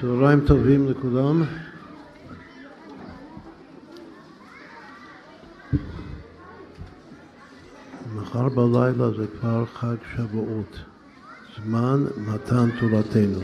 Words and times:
צהריים 0.00 0.40
טובים 0.46 0.88
לכולם. 0.88 1.42
מחר 8.16 8.48
בלילה 8.48 9.10
זה 9.10 9.26
כבר 9.40 9.64
חג 9.66 9.96
שבועות, 10.16 10.78
זמן 11.64 12.04
מתן 12.16 12.68
תורתנו. 12.80 13.40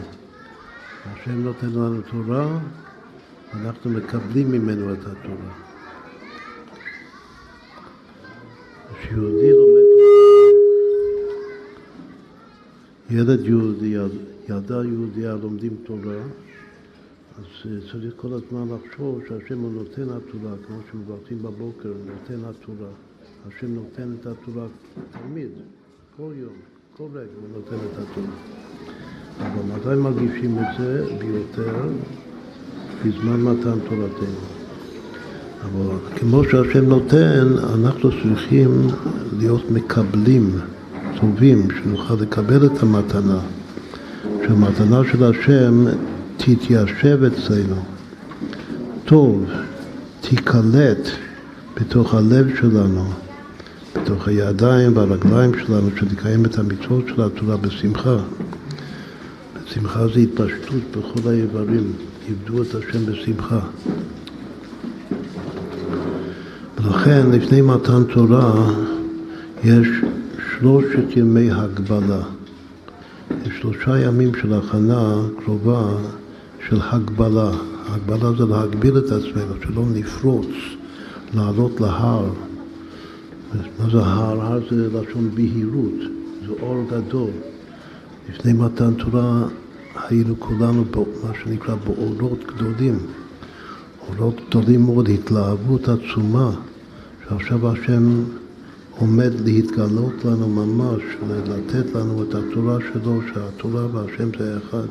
השם 1.06 1.42
נותן 1.42 1.66
לנו 1.66 2.00
תורה, 2.10 2.58
אנחנו 3.54 3.90
מקבלים 3.90 4.52
ממנו 4.52 4.92
את 4.92 4.98
התורה. 4.98 5.73
ילד 13.14 13.46
יהודי, 13.46 13.94
ילדה 14.48 14.84
יהודייה 14.84 15.34
לומדים 15.42 15.72
תורה, 15.84 16.22
אז 17.38 17.44
אה, 17.66 17.92
צריך 17.92 18.14
כל 18.16 18.28
הזמן 18.28 18.74
לחשוב 18.74 19.20
שהשם 19.28 19.58
הוא 19.58 19.72
נותן 19.72 20.02
התורה, 20.02 20.54
כמו 20.66 20.76
שמברכים 20.92 21.38
בבוקר, 21.38 21.92
נותן 22.06 22.44
התורה. 22.44 22.88
השם 23.48 23.74
נותן 23.74 24.12
את 24.20 24.26
התורה 24.26 24.66
תמיד, 25.10 25.48
כל 26.16 26.32
יום, 26.40 26.52
כל 26.96 27.06
רגע 27.12 27.30
הוא 27.40 27.48
נותן 27.54 27.76
את 27.76 27.98
התורה. 27.98 28.36
אבל 29.38 29.76
מתי 29.76 30.02
מרגישים 30.02 30.58
את 30.58 30.78
זה 30.78 31.04
ביותר? 31.18 31.88
בזמן 33.04 33.40
מתן 33.40 33.78
תורתנו. 33.88 34.40
אבל 35.62 35.96
כמו 36.16 36.44
שהשם 36.44 36.84
נותן, 36.84 37.46
אנחנו 37.74 38.10
צריכים 38.22 38.70
להיות 39.38 39.70
מקבלים 39.70 40.58
טובים, 41.24 41.68
שנוכל 41.70 42.14
לקבל 42.20 42.66
את 42.66 42.82
המתנה. 42.82 43.38
שהמתנה 44.42 45.00
של 45.12 45.24
השם 45.24 45.84
תתיישב 46.36 47.18
אצלנו. 47.24 47.82
טוב, 49.04 49.44
תיקלט 50.20 51.08
בתוך 51.76 52.14
הלב 52.14 52.56
שלנו. 52.60 53.04
בתוך 53.96 54.28
הידיים 54.28 54.96
והרגליים 54.96 55.52
שלנו, 55.58 55.88
שנקיים 55.96 56.44
את 56.44 56.58
המצוות 56.58 57.04
של 57.08 57.22
התורה 57.22 57.56
בשמחה. 57.56 58.16
בשמחה 59.64 60.08
זה 60.08 60.20
התפשטות 60.20 60.82
בכל 60.90 61.30
האיברים, 61.30 61.92
עבדו 62.28 62.62
את 62.62 62.74
השם 62.74 63.06
בשמחה. 63.06 63.60
ולכן 66.78 67.30
לפני 67.30 67.60
מתן 67.60 68.04
תורה 68.14 68.70
יש 69.64 69.88
שלושת 70.64 71.16
ימי 71.16 71.50
הגבלה. 71.50 72.22
יש 73.30 73.52
שלושה 73.60 73.98
ימים 73.98 74.34
של 74.34 74.54
הכנה 74.54 75.22
קרובה 75.44 75.96
של 76.68 76.78
הגבלה. 76.82 77.50
הגבלה 77.86 78.32
זה 78.38 78.44
להגביל 78.44 78.98
את 78.98 79.04
עצמנו, 79.04 79.54
שלא 79.62 79.82
נפרוץ, 79.94 80.46
לעלות 81.34 81.80
להר. 81.80 82.30
מה 83.78 83.90
זה 83.92 83.98
הר? 83.98 84.40
הר 84.42 84.60
זה 84.70 84.88
לשון 84.88 85.30
בהירות, 85.34 86.00
זה 86.46 86.52
אור 86.62 86.84
גדול. 86.90 87.30
לפני 88.28 88.52
מתן 88.52 88.94
תורה 88.94 89.42
היינו 90.08 90.34
כולנו 90.38 90.84
מה 90.94 91.30
שנקרא 91.42 91.74
באורות 91.74 92.44
גדולים, 92.54 92.98
אורות 94.08 94.40
גדולים 94.48 94.82
מאוד, 94.82 95.08
התלהבות 95.08 95.88
עצומה, 95.88 96.50
שעכשיו 97.28 97.68
השם 97.68 98.22
עומד 98.98 99.32
להתגלות 99.44 100.24
לנו 100.24 100.48
ממש, 100.48 101.02
לתת 101.48 101.94
לנו 101.94 102.22
את 102.22 102.34
התורה 102.34 102.78
שלו, 102.92 103.20
שהתורה 103.34 103.86
והשם 103.92 104.28
זה 104.38 104.58
אחד. 104.58 104.86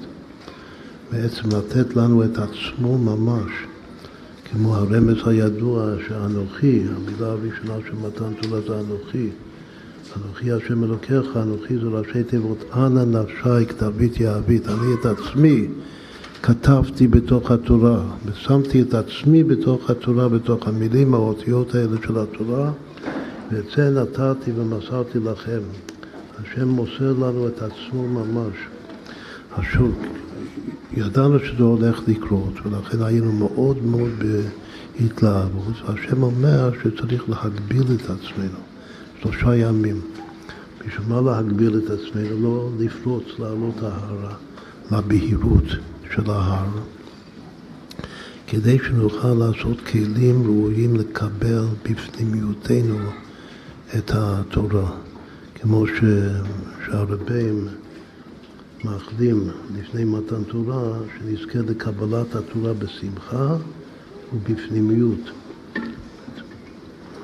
בעצם 1.11 1.49
לתת 1.57 1.95
לנו 1.95 2.23
את 2.23 2.37
עצמו 2.37 2.97
ממש. 2.97 3.51
כמו 4.51 4.75
הרמז 4.75 5.17
הידוע 5.25 5.95
שאנוכי, 6.07 6.83
המילה 6.95 7.27
הראשונה 7.27 7.73
של 7.87 7.95
מתן 8.07 8.33
תורה 8.41 8.61
זה 8.67 8.79
אנוכי. 8.79 9.29
אנוכי 10.17 10.51
השם 10.51 10.83
אלוקיך, 10.83 11.37
אנוכי 11.37 11.77
זה 11.77 11.87
ראשי 11.87 12.23
תיבות 12.23 12.63
אנא 12.75 13.03
נפשי 13.05 13.65
כתבית 13.69 14.19
יהבית. 14.19 14.67
אני 14.67 14.93
את 15.01 15.05
עצמי 15.05 15.67
כתבתי 16.43 17.07
בתוך 17.07 17.51
התורה, 17.51 18.03
ושמתי 18.25 18.81
את 18.81 18.93
עצמי 18.93 19.43
בתוך 19.43 19.89
התורה, 19.89 20.29
בתוך 20.29 20.67
המילים, 20.67 21.13
האותיות 21.13 21.75
האלה 21.75 21.97
של 22.07 22.17
התורה, 22.19 22.71
ואת 23.53 23.65
זה 23.75 23.89
נתתי 23.89 24.51
ומסרתי 24.55 25.19
לכם. 25.19 25.59
השם 26.39 26.67
מוסר 26.67 27.13
לנו 27.13 27.47
את 27.47 27.61
עצמו 27.61 28.07
ממש. 28.07 28.55
השוק, 29.57 29.99
ידענו 30.91 31.39
שזה 31.39 31.63
הולך 31.63 32.01
לקרות, 32.07 32.53
ולכן 32.65 33.01
היינו 33.01 33.31
מאוד 33.31 33.83
מאוד 33.83 34.11
בהתלהבות, 34.99 35.73
והשם 35.85 36.23
אומר 36.23 36.71
שצריך 36.83 37.29
להגביל 37.29 37.83
את 37.95 38.01
עצמנו, 38.01 38.59
שלושה 39.21 39.55
ימים. 39.55 40.01
בשביל 40.79 41.07
מה 41.07 41.21
להגביל 41.21 41.77
את 41.77 41.89
עצמנו? 41.89 42.41
לא 42.41 42.69
לפרוץ, 42.79 43.23
לעלות 43.39 43.75
ההרה, 43.81 44.35
לבהירות 44.91 45.67
של 46.15 46.29
ההר, 46.31 46.69
כדי 48.47 48.77
שנוכל 48.79 49.33
לעשות 49.33 49.81
כלים 49.81 50.43
ראויים 50.43 50.95
לקבל 50.95 51.65
בפנימיותנו 51.83 52.99
את 53.97 54.11
התורה, 54.13 54.91
כמו 55.55 55.85
שהרבים 56.85 57.67
מאחלים 58.83 59.49
לפני 59.79 60.03
מתן 60.03 60.43
תורה, 60.43 60.97
שנזכה 61.17 61.59
לקבלת 61.59 62.35
התורה 62.35 62.73
בשמחה 62.73 63.55
ובפנימיות. 64.33 65.19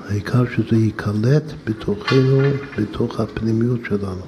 העיקר 0.08 0.44
שזה 0.56 0.76
ייקלט 0.76 1.44
בתוכנו, 1.66 2.40
בתוך 2.78 3.20
הפנימיות 3.20 3.80
שלנו. 3.88 4.22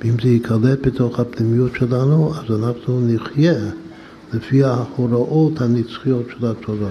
ואם 0.00 0.14
זה 0.22 0.28
ייקלט 0.28 0.86
בתוך 0.86 1.20
הפנימיות 1.20 1.72
שלנו, 1.74 2.34
אז 2.34 2.62
אנחנו 2.62 3.00
נחיה 3.00 3.54
לפי 4.32 4.64
ההוראות 4.64 5.60
הנצחיות 5.60 6.26
של 6.30 6.46
התורה. 6.46 6.90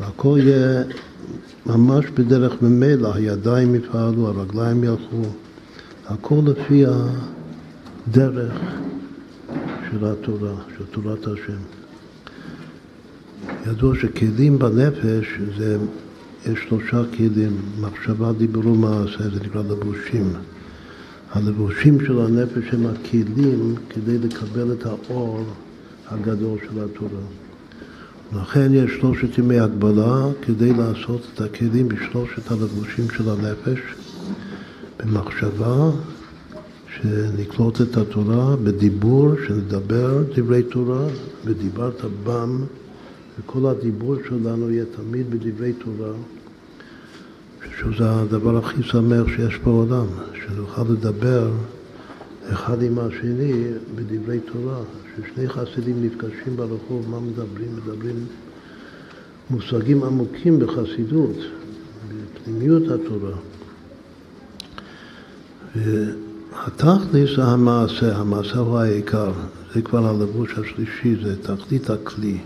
והכל 0.00 0.38
יהיה 0.42 0.82
ממש 1.66 2.04
בדרך 2.14 2.62
ממילא, 2.62 3.14
הידיים 3.14 3.74
יפעלו, 3.74 4.28
הרגליים 4.28 4.84
ילכו, 4.84 5.22
הכל 6.08 6.40
לפי 6.46 6.86
ה... 6.86 6.90
דרך 8.10 8.52
של 9.90 10.04
התורה, 10.04 10.54
של 10.78 10.84
תורת 10.90 11.26
השם. 11.26 11.58
ידוע 13.66 13.94
שכלים 14.00 14.58
בנפש 14.58 15.26
זה, 15.58 15.78
יש 16.46 16.58
שלושה 16.68 17.02
כלים, 17.16 17.56
מחשבה, 17.80 18.32
דיבור 18.32 18.66
ומעשה, 18.66 19.22
זה 19.22 19.40
נקרא 19.44 19.62
לבושים. 19.62 20.32
הלבושים 21.32 22.06
של 22.06 22.20
הנפש 22.20 22.74
הם 22.74 22.86
הכלים 22.86 23.74
כדי 23.88 24.18
לקבל 24.18 24.72
את 24.72 24.86
האור 24.86 25.44
הגדול 26.08 26.58
של 26.58 26.84
התורה. 26.84 27.22
לכן 28.34 28.74
יש 28.74 28.90
שלושת 29.00 29.38
ימי 29.38 29.58
הגבלה 29.58 30.26
כדי 30.42 30.72
לעשות 30.72 31.20
את 31.34 31.40
הכלים 31.40 31.88
בשלושת 31.88 32.50
הלבושים 32.50 33.10
של 33.16 33.30
הנפש, 33.30 33.78
במחשבה, 34.98 35.90
שנקלוט 36.96 37.80
את 37.80 37.96
התורה 37.96 38.56
בדיבור, 38.56 39.30
שנדבר 39.46 40.22
דברי 40.36 40.62
תורה, 40.62 41.06
ודיברת 41.44 42.04
בם, 42.24 42.64
וכל 43.38 43.66
הדיבור 43.66 44.16
שלנו 44.28 44.70
יהיה 44.70 44.84
תמיד 44.96 45.30
בדברי 45.30 45.72
תורה, 45.72 46.12
שזה 47.80 48.10
הדבר 48.10 48.58
הכי 48.58 48.82
שמח 48.82 49.26
שיש 49.36 49.58
בעולם, 49.58 50.06
שנוכל 50.34 50.82
לדבר 50.82 51.50
אחד 52.52 52.82
עם 52.82 52.98
השני 52.98 53.64
בדברי 53.94 54.40
תורה, 54.40 54.80
ששני 55.16 55.48
חסידים 55.48 56.04
נפגשים 56.04 56.56
ברחוב, 56.56 57.10
מה 57.10 57.20
מדברים? 57.20 57.76
מדברים 57.76 58.26
מושגים 59.50 60.04
עמוקים 60.04 60.58
בחסידות, 60.58 61.36
בפנימיות 62.08 62.82
התורה. 62.90 63.36
התכלית 66.54 67.28
זה 67.36 67.44
המעשה, 67.44 68.16
המעשה 68.16 68.58
הוא 68.58 68.78
העיקר, 68.78 69.32
זה 69.74 69.82
כבר 69.82 70.06
הלבוש 70.06 70.58
השלישי, 70.58 71.16
זה 71.22 71.42
תכלית 71.42 71.90
הכלי. 71.90 72.38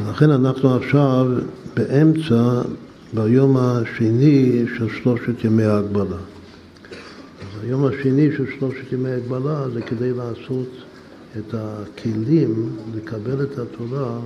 ולכן 0.00 0.30
אנחנו 0.30 0.76
עכשיו 0.76 1.26
באמצע, 1.74 2.62
ביום 3.14 3.56
השני 3.56 4.64
של 4.78 4.88
שלושת 5.02 5.44
ימי 5.44 5.64
ההגבלה. 5.64 6.16
אז 7.40 7.62
היום 7.62 7.84
השני 7.84 8.28
של 8.36 8.44
שלושת 8.58 8.92
ימי 8.92 9.10
ההגבלה 9.10 9.70
זה 9.74 9.82
כדי 9.82 10.12
לעשות 10.12 10.68
את 11.36 11.54
הכלים, 11.54 12.70
לקבל 12.94 13.42
את 13.42 13.58
התורה 13.58 14.18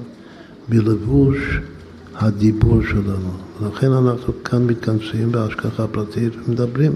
בלבוש 0.69 1.37
הדיבור 2.15 2.83
שלנו. 2.83 3.31
ולכן 3.61 3.93
אנחנו 3.93 4.33
כאן 4.45 4.67
מתכנסים 4.67 5.33
בהשגחה 5.33 5.87
פרטית 5.87 6.33
ומדברים. 6.47 6.93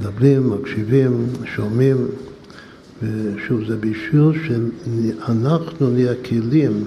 מדברים, 0.00 0.50
מקשיבים, 0.50 1.26
שומעים, 1.56 1.96
ושוב, 3.02 3.64
זה 3.68 3.76
בשביל 3.76 4.32
שאנחנו 4.46 5.90
נהיה 5.90 6.14
כלים 6.28 6.84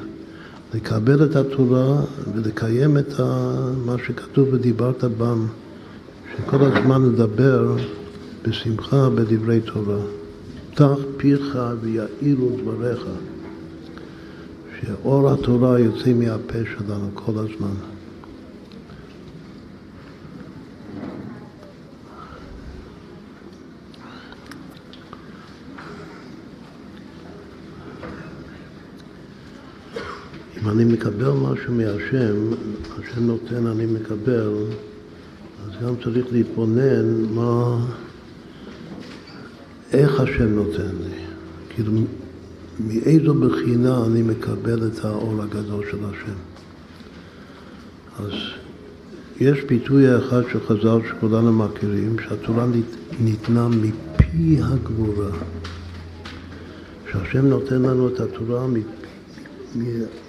לקבל 0.74 1.25
את 1.25 1.36
התורה 1.36 2.01
ולקיים 2.33 2.98
את 2.98 3.19
מה 3.86 3.95
שכתוב 4.07 4.48
ודיברת 4.54 5.04
בם, 5.04 5.45
שכל 6.38 6.66
הזמן 6.66 7.01
לדבר 7.01 7.75
בשמחה 8.44 9.10
בדברי 9.10 9.60
תורה. 9.62 10.20
פתח 10.81 11.04
פיך 11.18 11.57
ויעילו 11.81 12.50
דבריך, 12.57 13.06
שאור 14.81 15.30
התורה 15.30 15.80
יוצא 15.80 16.13
מהפה 16.13 16.60
שלנו 16.66 17.10
כל 17.13 17.31
הזמן. 17.36 17.75
אם 30.62 30.69
אני 30.69 30.86
מקבל 30.86 31.30
משהו 31.31 31.74
מהשם, 31.74 32.36
השם 33.00 33.24
נותן, 33.24 33.68
אני 33.68 33.86
מקבל, 33.86 34.54
אז 35.66 35.83
גם 35.83 35.94
צריך 36.04 36.25
להתבונן 36.31 37.25
מה, 37.33 37.78
איך 39.93 40.19
השם 40.19 40.55
נותן 40.55 40.95
לי. 41.03 41.17
כאילו, 41.69 41.91
מאיזו 42.79 43.33
בחינה 43.33 44.05
אני 44.05 44.21
מקבל 44.21 44.88
את 44.88 45.05
האור 45.05 45.41
הגדול 45.41 45.83
של 45.91 45.97
השם. 46.05 46.38
אז 48.19 48.31
יש 49.39 49.63
ביטוי 49.63 50.17
אחד 50.17 50.41
של 50.51 50.59
חז"ל 50.67 50.99
שכולנו 51.09 51.53
מכירים, 51.53 52.15
שהתורה 52.19 52.65
ניתנה 53.19 53.67
מפי 53.67 54.59
הגבורה. 54.61 55.31
שהשם 57.11 57.45
נותן 57.45 57.81
לנו 57.81 58.07
את 58.07 58.19
התורה 58.19 58.67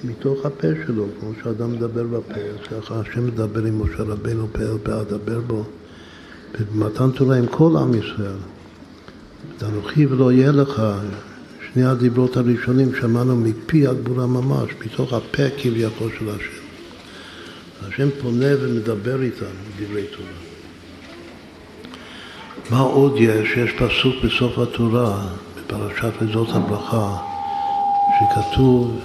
מתוך 0.05 0.47
הפה 0.47 0.69
שלו, 0.87 1.07
כמו 1.21 1.31
שאדם 1.43 1.73
מדבר 1.73 2.05
בפה, 2.05 2.41
אז 2.41 2.67
ככה 2.71 3.01
השם 3.01 3.27
מדבר 3.27 3.65
עם 3.65 3.83
משה 3.83 4.03
רבנו 4.03 4.47
פה 4.53 4.63
אל 4.63 4.79
פה, 4.83 5.01
אדבר 5.01 5.41
בו, 5.41 5.65
במתן 6.75 7.11
תורה 7.11 7.37
עם 7.37 7.47
כל 7.47 7.77
עם 7.77 7.95
ישראל. 7.95 8.37
ואנוכי 9.63 10.07
ולא 10.07 10.33
יהיה 10.33 10.53
לך, 10.53 10.83
שני 11.73 11.85
הדיברות 11.85 12.37
הראשונים 12.37 12.95
שמענו 13.01 13.37
מפי 13.37 13.87
הגבורה 13.87 14.27
ממש, 14.27 14.71
מתוך 14.87 15.13
הפה 15.13 15.43
כביכול 15.59 16.11
של 16.19 16.29
השם. 16.29 16.63
השם 17.89 18.09
פונה 18.23 18.47
ומדבר 18.61 19.23
איתנו 19.23 19.49
דברי 19.79 20.05
תורה. 20.17 20.29
מה 22.71 22.81
עוד 22.81 23.15
יש? 23.17 23.49
יש 23.57 23.71
פסוק 23.71 24.15
בסוף 24.25 24.59
התורה, 24.59 25.27
בפרשת 25.57 26.13
וזאת 26.23 26.49
הברכה, 26.51 27.17
שכתוב 28.19 29.01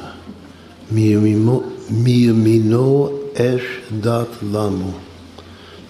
מימינו, 0.92 1.63
מימינו 1.89 3.19
אש 3.36 3.62
דת 4.00 4.27
למו. 4.53 4.92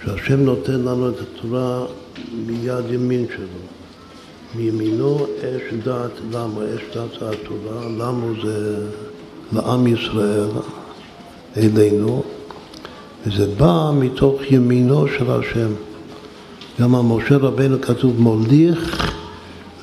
שהשם 0.05 0.39
נותן 0.39 0.79
לנו 0.81 1.09
את 1.09 1.15
התורה 1.19 1.85
מיד 2.47 2.91
ימין 2.91 3.25
שלו. 3.35 3.66
מימינו 4.55 5.25
אש 5.39 5.73
דת 5.83 6.11
למו, 6.31 6.61
אש 6.61 6.97
דת 6.97 7.19
זה 7.19 7.29
התורה, 7.29 7.87
למו 7.97 8.27
זה 8.43 8.87
לעם 9.53 9.87
ישראל, 9.87 10.49
אלינו, 11.57 12.23
וזה 13.27 13.47
בא 13.57 13.91
מתוך 13.93 14.41
ימינו 14.51 15.07
של 15.07 15.31
השם. 15.31 15.69
גם 16.81 16.95
על 16.95 17.01
משה 17.01 17.37
רבנו 17.37 17.81
כתוב 17.81 18.21
מוליך 18.21 19.13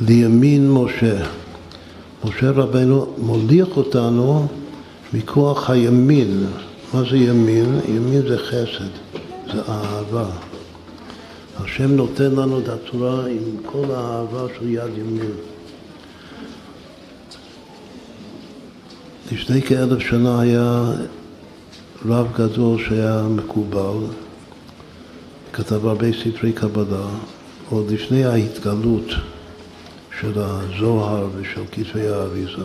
לימין 0.00 0.70
משה. 0.70 1.24
משה 2.24 2.50
רבנו 2.50 3.06
מוליך 3.18 3.76
אותנו 3.76 4.46
מכוח 5.14 5.70
הימין. 5.70 6.46
מה 6.94 7.02
זה 7.10 7.16
ימין? 7.16 7.80
ימין 7.88 8.22
זה 8.28 8.38
חסד, 8.38 8.90
זה 9.52 9.60
אהבה. 9.68 10.26
השם 11.56 11.90
נותן 11.90 12.34
לנו 12.34 12.58
את 12.58 12.68
התורה 12.68 13.26
עם 13.26 13.56
כל 13.66 13.84
האהבה 13.90 14.46
של 14.58 14.68
יד 14.68 14.98
ימין. 14.98 15.32
לפני 19.32 19.62
כאלף 19.62 19.98
שנה 19.98 20.40
היה 20.40 20.92
רב 22.06 22.26
גדול 22.34 22.84
שהיה 22.84 23.22
מקובל, 23.30 23.96
כתב 25.52 25.86
הרבה 25.86 26.06
ספרי 26.12 26.52
קבלה, 26.52 27.06
עוד 27.70 27.90
לפני 27.90 28.24
ההתגלות 28.24 29.06
של 30.20 30.32
הזוהר 30.36 31.28
ושל 31.36 31.62
כתבי 31.72 32.08
האריזה. 32.08 32.64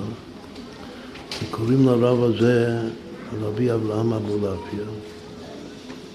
שקוראים 1.40 1.86
לרב 1.86 2.24
הזה 2.24 2.82
רבי 3.42 3.74
אברהם 3.74 4.14
אבולעפיה, 4.14 4.86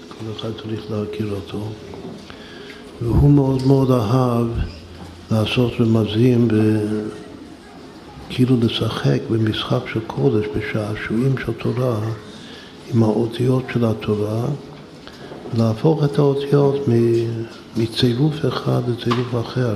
כל 0.09 0.25
אחד 0.37 0.49
צריך 0.61 0.91
להכיר 0.91 1.31
אותו, 1.31 1.67
והוא 3.01 3.29
מאוד 3.29 3.67
מאוד 3.67 3.91
אהב 3.91 4.47
לעשות 5.31 5.71
רמזים 5.79 6.47
וכאילו 8.29 8.57
לשחק 8.61 9.19
במשחק 9.29 9.79
של 9.93 9.99
קודש, 10.07 10.45
בשעשועים 10.57 11.35
של 11.45 11.53
תורה, 11.53 11.99
עם 12.93 13.03
האותיות 13.03 13.63
של 13.73 13.85
התורה, 13.85 14.45
להפוך 15.57 16.03
את 16.03 16.19
האותיות 16.19 16.75
מצירוף 17.77 18.35
אחד 18.47 18.81
לצירוף 18.87 19.35
אחר, 19.47 19.75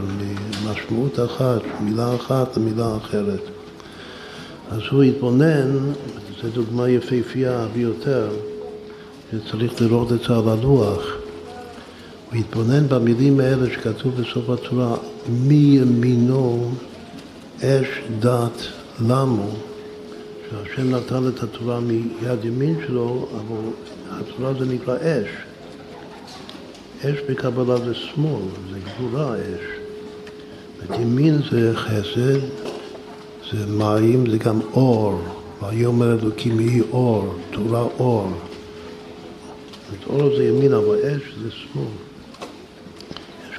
ממשמעות 0.64 1.20
אחת, 1.20 1.62
מילה 1.82 2.16
אחת 2.16 2.58
למילה 2.58 2.98
אחרת. 2.98 3.42
אז 4.72 4.82
הוא 4.92 5.04
התבונן, 5.04 5.78
זו 6.42 6.50
דוגמה 6.54 6.90
יפהפייה 6.90 7.68
ביותר, 7.74 8.30
שצריך 9.32 9.82
לראות 9.82 10.12
את 10.12 10.20
זה 10.28 10.36
על 10.36 10.50
הלוח. 10.50 11.19
הוא 12.32 12.40
התבונן 12.40 12.88
במילים 12.88 13.40
האלה 13.40 13.74
שכתוב 13.74 14.22
בסוף 14.22 14.50
התורה, 14.50 14.96
מימינו 15.30 16.72
אש 17.58 17.88
דת 18.20 18.68
למו, 19.08 19.50
שהשם 20.50 20.96
נתן 20.96 21.28
את 21.28 21.44
התורה 21.44 21.80
מיד 21.80 22.46
ימין 22.46 22.76
שלו, 22.88 23.28
אבל 23.36 23.72
התורה 24.10 24.54
זה 24.54 24.66
נקרא 24.66 24.96
אש. 24.96 25.30
אש 27.02 27.20
בקבלה 27.30 27.78
זה 27.78 27.94
שמאל, 27.96 28.42
זה 28.72 28.80
גבורה 28.80 29.36
אש. 29.36 29.80
ימין 31.00 31.38
זה 31.52 31.72
חסד, 31.76 32.40
זה 33.52 33.66
מים, 33.68 34.30
זה 34.30 34.38
גם 34.38 34.60
אור. 34.74 35.22
ויאמר 35.62 36.20
אלוקים 36.20 36.60
יהי 36.60 36.82
אור, 36.92 37.36
תורה 37.52 37.82
אור. 37.82 38.32
אור 40.08 40.36
זה 40.38 40.44
ימין, 40.44 40.74
אבל 40.74 40.96
אש 40.96 41.22
זה 41.44 41.52
שמאל. 41.52 42.09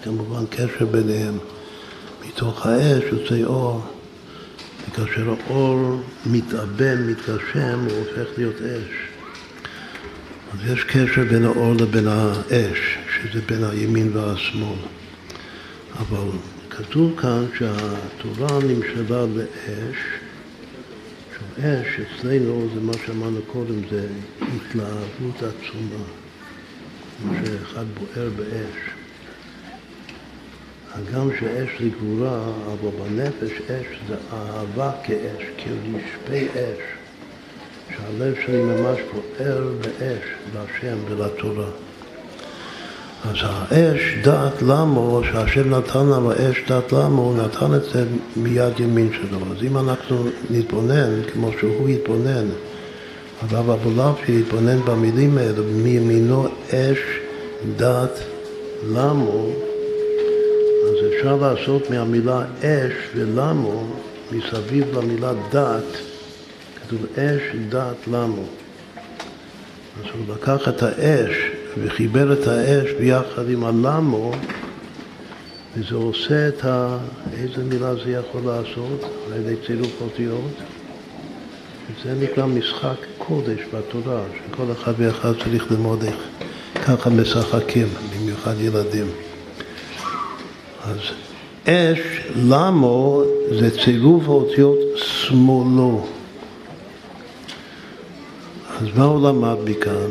כמובן 0.03 0.47
קשר 0.51 0.87
ביניהם. 0.91 1.39
מתוך 2.29 2.67
האש 2.67 3.05
יוצא 3.13 3.45
אור, 3.45 3.81
וכאשר 4.89 5.31
האור 5.31 6.01
מתאבן, 6.27 7.07
מתגשם, 7.07 7.87
הוא 7.91 7.99
הופך 7.99 8.39
להיות 8.39 8.55
אש. 8.57 9.11
אז 10.53 10.73
יש 10.73 10.85
קשר 10.85 11.25
בין 11.25 11.45
האור 11.45 11.75
לבין 11.75 12.09
האש, 12.09 12.99
שזה 13.15 13.41
בין 13.47 13.65
הימין 13.65 14.17
והשמאל. 14.17 14.79
אבל 15.99 16.29
כתוב 16.71 17.21
כאן 17.21 17.45
שהתורה 17.59 18.59
נמשלה 18.59 19.27
באש, 19.27 19.97
אש 21.59 22.01
אצלנו 22.01 22.69
זה 22.75 22.81
מה 22.81 22.93
שאמרנו 23.07 23.41
קודם, 23.47 23.81
זה 23.91 24.07
התלהבות 24.41 25.37
עצומה, 25.37 26.05
כמו 27.23 27.33
שאחד 27.45 27.85
בוער 27.95 28.31
באש. 28.37 29.00
הגם 30.95 31.31
שאש 31.41 31.69
זה 31.81 31.89
גבורה, 31.89 32.41
אבל 32.67 32.91
בנפש 32.99 33.53
אש 33.67 33.87
זה 34.09 34.15
אהבה 34.33 34.91
כאש, 35.05 35.43
כרשפי 35.57 36.47
אש, 36.55 36.83
שהלב 37.89 38.35
שלי 38.47 38.63
ממש 38.63 38.99
בוער 39.13 39.69
באש 39.81 40.25
להשם 40.55 40.97
ולתורה. 41.09 41.69
אז 43.25 43.37
האש 43.43 44.01
דעת 44.25 44.63
למה, 44.63 45.21
שהשם 45.33 45.71
נתן 45.71 46.07
לנו 46.07 46.33
אש 46.33 46.63
דעת 46.69 46.93
למה, 46.93 47.23
הוא 47.23 47.37
נתן 47.37 47.75
את 47.75 47.85
זה 47.85 48.05
מיד 48.37 48.81
ימין 48.81 49.11
שלו. 49.13 49.39
אז 49.39 49.63
אם 49.63 49.79
אנחנו 49.79 50.25
נתבונן, 50.51 51.23
כמו 51.33 51.51
שהוא 51.61 51.89
התבונן, 51.89 52.47
הרב 53.43 53.71
אבולעפי 53.71 54.41
התבונן 54.41 54.81
במילים 54.81 55.39
האלה, 55.39 55.63
מימינו 55.63 56.49
אש 56.71 56.99
דעת 57.77 58.19
למו, 58.93 59.51
אפשר 61.21 61.37
לעשות 61.37 61.91
מהמילה 61.91 62.45
אש 62.59 62.93
ולמו, 63.15 63.85
מסביב 64.33 64.99
למילה 64.99 65.33
דת, 65.51 65.85
כתוב 66.83 67.07
אש 67.17 67.57
דעת 67.69 67.97
למו. 68.07 68.43
אז 70.01 70.05
הוא 70.15 70.35
לקח 70.35 70.69
את 70.69 70.83
האש 70.83 71.37
וחיבר 71.79 72.33
את 72.33 72.47
האש 72.47 72.91
ביחד 72.99 73.51
עם 73.51 73.65
הלמו, 73.65 74.33
וזה 75.77 75.95
עושה 75.95 76.49
את 76.49 76.65
ה... 76.65 76.99
איזה 77.33 77.65
מילה 77.65 77.95
זה 77.95 78.11
יכול 78.11 78.41
לעשות? 78.45 79.05
על 79.27 79.41
ידי 79.41 79.55
צירוף 79.67 80.01
אותיות. 80.01 80.53
זה 82.05 82.15
נקרא 82.21 82.47
משחק 82.47 82.97
קודש 83.19 83.61
בתורה, 83.75 84.23
שכל 84.37 84.73
אחד 84.73 84.93
ואחד 84.99 85.33
צריך 85.45 85.71
ללמוד 85.71 86.03
איך 86.03 86.17
ככה 86.87 87.11
משחקים, 87.11 87.87
במיוחד 88.17 88.55
ילדים. 88.61 89.07
אז 90.85 90.99
אש, 91.65 91.99
למו, 92.37 93.23
זה 93.61 93.71
צירוף 93.85 94.29
האותיות 94.29 94.79
שמאלו. 94.97 96.07
אז 98.81 98.87
מה 98.97 99.05
הוא 99.05 99.29
למד 99.29 99.57
מכאן? 99.65 100.11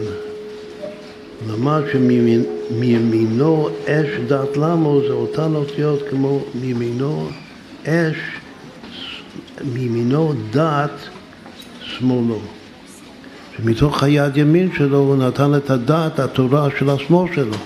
למד 1.49 1.81
שמימינו 1.91 3.69
אש 3.85 4.19
דת 4.27 4.57
למו 4.57 5.01
זה 5.07 5.13
אותן 5.13 5.55
אותיות 5.55 5.99
כמו 6.09 6.43
מימינו 6.61 7.29
אש, 7.87 8.17
מימינו 9.73 10.33
דת 10.51 11.09
שמאלו. 11.81 12.39
שמתוך 13.57 14.03
היד 14.03 14.37
ימין 14.37 14.69
שלו 14.77 14.97
הוא 14.97 15.15
נתן 15.15 15.55
את 15.55 15.69
הדעת, 15.69 16.19
התורה 16.19 16.67
של 16.79 16.89
השמאל 16.89 17.33
שלו. 17.35 17.57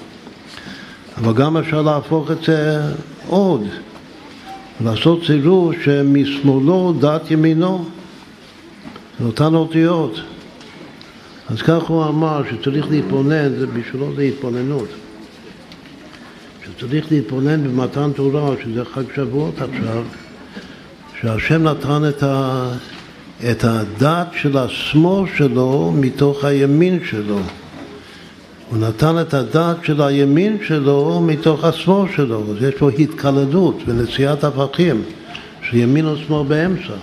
אבל 1.18 1.34
גם 1.34 1.58
אפשר 1.58 1.82
להפוך 1.82 2.32
את 2.32 2.44
זה 2.44 2.82
עוד, 3.28 3.62
לעשות 4.84 5.20
צירוף 5.26 5.76
שמשמאלו 5.84 6.94
דת 7.00 7.32
ימינו, 7.32 7.86
זה 9.20 9.26
אותן 9.26 9.56
אותיות. 9.56 10.20
אז 11.50 11.62
כך 11.62 11.84
הוא 11.84 12.06
אמר 12.06 12.42
שצריך 12.52 12.86
להתבונן, 12.90 13.50
זה 13.60 13.68
בשבילו 13.68 14.16
זה 14.16 14.22
התבוננות. 14.22 14.88
שצריך 16.66 17.12
להתבונן 17.12 17.64
במתן 17.64 18.12
תורה, 18.16 18.56
שזה 18.64 18.86
חג 18.86 19.04
שבועות 19.16 19.56
עכשיו, 19.62 20.04
שהשם 21.22 21.64
נתן 21.64 22.02
את, 22.10 22.24
ה, 22.24 22.68
את 23.52 23.64
הדת 23.64 24.28
של 24.42 24.58
השמאל 24.58 25.30
שלו 25.38 25.94
מתוך 25.96 26.44
הימין 26.44 27.00
שלו. 27.10 27.40
הוא 28.70 28.80
נתן 28.80 29.22
את 29.22 29.34
הדת 29.34 29.78
של 29.84 30.02
הימין 30.02 30.58
שלו 30.68 31.22
מתוך 31.26 31.64
השמאל 31.64 32.12
שלו, 32.16 32.44
אז 32.52 32.64
יש 32.64 32.76
פה 32.76 32.90
התקלדות 32.90 33.78
ונשיאת 33.86 34.44
הפכים, 34.44 35.04
שימין 35.70 36.06
ושמאל 36.06 36.48
באמצע. 36.48 36.94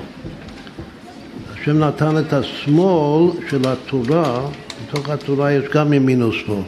השם 1.55 1.79
נתן 1.79 2.19
את 2.19 2.33
השמאל 2.33 3.31
של 3.51 3.63
התורה, 3.69 4.41
בתוך 4.89 5.09
התורה 5.09 5.53
יש 5.53 5.65
גם 5.75 5.93
ימין 5.93 6.23
ושמאל. 6.23 6.63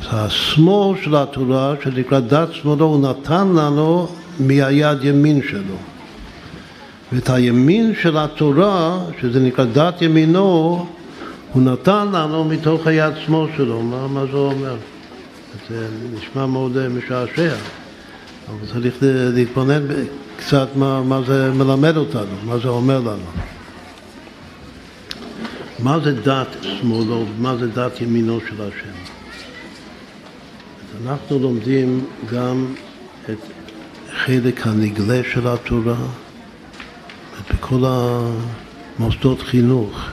אז 0.00 0.06
השמאל 0.12 1.02
של 1.02 1.16
התורה, 1.16 1.74
שנקרא 1.84 2.20
דת 2.20 2.52
שמאלו, 2.52 2.86
הוא 2.86 3.08
נתן 3.08 3.48
לנו 3.48 4.08
מהיד 4.40 5.04
ימין 5.04 5.40
שלו. 5.50 5.76
ואת 7.12 7.30
הימין 7.30 7.92
של 8.02 8.16
התורה, 8.16 8.98
שזה 9.20 9.40
נקרא 9.40 9.64
דת 9.64 10.02
ימינו, 10.02 10.86
הוא 11.54 11.62
נתן 11.62 12.08
לנו 12.12 12.44
מתוך 12.44 12.86
היד 12.86 13.14
שמאל 13.26 13.50
שלו. 13.56 13.82
מה, 13.82 14.08
מה 14.08 14.26
זה 14.26 14.36
אומר? 14.36 14.76
זה 15.70 15.88
נשמע 16.14 16.46
מאוד 16.46 16.88
משעשע, 16.88 17.54
אבל 18.48 18.66
צריך 18.72 18.94
להתבונן 19.34 19.82
קצת 20.36 20.68
מה, 20.76 21.02
מה 21.02 21.20
זה 21.26 21.52
מלמד 21.52 21.96
אותנו, 21.96 22.36
מה 22.44 22.58
זה 22.58 22.68
אומר 22.68 23.00
לנו. 23.00 23.30
מה 25.78 25.98
זה 26.04 26.20
דת 26.20 26.56
שמאלו 26.62 27.26
ומה 27.38 27.56
זה 27.56 27.68
דת 27.68 28.00
ימינו 28.00 28.40
של 28.48 28.62
השם? 28.62 28.94
אנחנו 31.06 31.38
לומדים 31.38 32.04
גם 32.32 32.66
את 33.30 33.38
חלק 34.24 34.66
הנגלה 34.66 35.20
של 35.32 35.46
התורה 35.48 35.96
בכל 37.50 37.84
המוסדות 38.98 39.42
חינוך. 39.42 40.10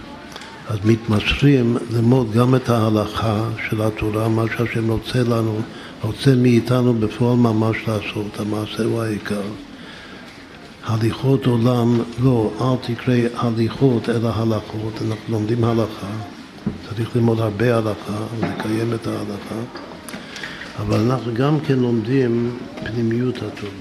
אז 0.72 0.78
מתמסרים 0.86 1.78
ללמוד 1.92 2.32
גם 2.32 2.56
את 2.56 2.70
ההלכה 2.70 3.44
של 3.70 3.82
התורה, 3.82 4.30
מה 4.30 4.44
שהשם 4.58 4.92
רוצה 4.92 5.24
לנו, 5.24 5.62
רוצה 6.01 6.36
מאיתנו 6.36 6.94
בפועל 6.94 7.38
ממש 7.38 7.78
לעשות, 7.88 8.40
המעשה 8.40 8.84
הוא 8.84 9.01
העיקר. 9.01 9.42
הליכות 10.84 11.46
עולם, 11.46 12.00
לא, 12.24 12.51
אל 12.62 12.96
תקרא 12.96 13.16
הליכות 13.36 14.10
אלא 14.10 14.30
הלכות, 14.36 14.94
אנחנו 15.01 15.18
לומדים 15.30 15.63
הלכה, 15.63 16.08
צריך 16.90 17.16
ללמוד 17.16 17.40
הרבה 17.40 17.78
הלכה 17.78 18.25
ולקיים 18.40 18.94
את 18.94 19.08
ההלכה, 19.08 19.62
אבל 20.80 21.00
אנחנו 21.00 21.34
גם 21.34 21.60
כן 21.60 21.80
לומדים 21.80 22.58
פנימיות 22.84 23.36
התורה. 23.36 23.72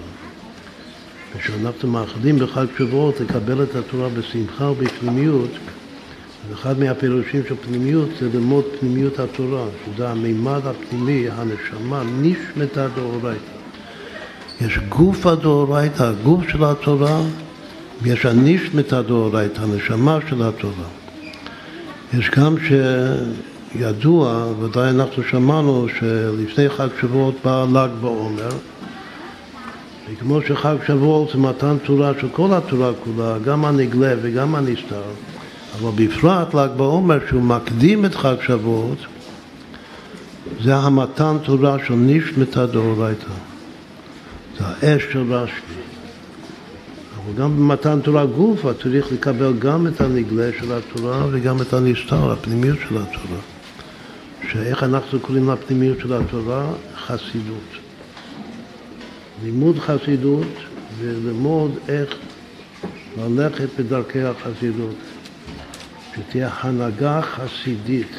וכשאנחנו 1.36 1.88
מאחדים 1.88 2.38
בחג 2.38 2.66
שבועות 2.78 3.20
לקבל 3.20 3.62
את 3.62 3.76
התורה 3.76 4.08
בשמחה 4.08 4.64
ובפנימיות, 4.64 5.50
אחד 6.52 6.78
מהפירושים 6.78 7.42
של 7.48 7.54
פנימיות 7.66 8.08
זה 8.20 8.28
ללמוד 8.34 8.64
פנימיות 8.80 9.18
התורה, 9.18 9.64
שזה 9.86 10.08
המימד 10.08 10.60
הפנימי, 10.64 11.26
הנשמה, 11.30 12.02
נשמתה 12.20 12.88
דאורייתא. 12.88 13.60
יש 14.60 14.78
גוף 14.88 15.26
הדאורייתא, 15.26 16.02
הגוף 16.02 16.48
של 16.48 16.64
התורה, 16.64 17.20
ויש 18.02 18.26
הנשמתה 18.26 19.02
דאורייתא, 19.02 19.60
הנשמה 19.60 20.18
של 20.28 20.42
התורה. 20.42 20.88
יש 22.18 22.30
גם 22.30 22.56
שידוע, 23.74 24.46
ודאי 24.60 24.90
אנחנו 24.90 25.22
שמענו, 25.22 25.86
שלפני 25.98 26.68
חג 26.68 26.88
שבועות 27.00 27.34
בא 27.44 27.66
ל"ג 27.72 27.90
בעומר, 28.00 28.48
וכמו 30.12 30.42
שחג 30.42 30.76
שבועות 30.86 31.30
זה 31.32 31.38
מתן 31.38 31.76
תורה 31.84 32.12
של 32.20 32.28
כל 32.32 32.52
התורה 32.52 32.90
כולה, 33.04 33.38
גם 33.38 33.64
הנגלה 33.64 34.14
וגם 34.22 34.54
הנסתר, 34.54 35.02
אבל 35.78 35.90
בפרט 35.94 36.54
ל"ג 36.54 36.70
בעומר, 36.76 37.18
שהוא 37.28 37.42
מקדים 37.42 38.04
את 38.04 38.14
חג 38.14 38.34
שבועות, 38.46 38.98
זה 40.62 40.76
המתן 40.76 41.36
תורה 41.42 41.76
של 41.86 41.94
נשמתה 41.94 42.66
דאורייתא. 42.66 43.24
זה 44.58 44.64
האש 44.66 45.02
של 45.12 45.32
רשב"י. 45.32 45.74
אבל 47.16 47.42
גם 47.42 47.56
במתן 47.56 48.00
תורה 48.00 48.26
גופה 48.26 48.70
צריך 48.82 49.12
לקבל 49.12 49.52
גם 49.58 49.86
את 49.86 50.00
הנגלה 50.00 50.50
של 50.60 50.72
התורה 50.72 51.26
וגם 51.30 51.62
את 51.62 51.72
הנסתר, 51.72 52.32
הפנימיות 52.32 52.78
של 52.88 52.96
התורה. 52.96 53.40
שאיך 54.52 54.82
אנחנו 54.82 55.20
קוראים 55.20 55.50
לפנימיות 55.50 55.98
של 56.00 56.12
התורה? 56.12 56.66
חסידות. 56.96 57.68
לימוד 59.44 59.78
חסידות 59.78 60.46
וללמוד 60.98 61.70
איך 61.88 62.14
ללכת 63.18 63.68
בדרכי 63.78 64.22
החסידות. 64.22 64.94
שתהיה 66.16 66.50
הנהגה 66.60 67.20
חסידית, 67.22 68.12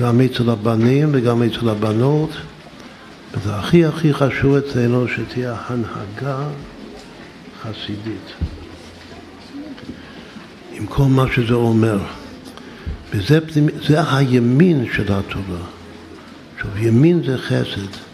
גם 0.00 0.20
אצל 0.20 0.50
הבנים 0.50 1.08
וגם 1.12 1.42
אצל 1.42 1.68
הבנות. 1.68 2.30
וזה 3.32 3.56
הכי 3.56 3.84
הכי 3.84 4.14
חשוב 4.14 4.54
אצלנו 4.54 5.08
שתהיה 5.08 5.56
הנהגה 5.68 6.38
חסידית. 7.62 8.32
עם 10.72 10.86
כל 10.86 11.02
מה 11.02 11.24
שזה 11.34 11.54
אומר. 11.54 11.98
וזה 13.12 13.38
הימין 14.10 14.86
של 14.92 15.12
התורה. 15.12 15.66
עכשיו, 16.56 16.78
ימין 16.78 17.22
זה 17.26 17.38
חסד. 17.38 18.06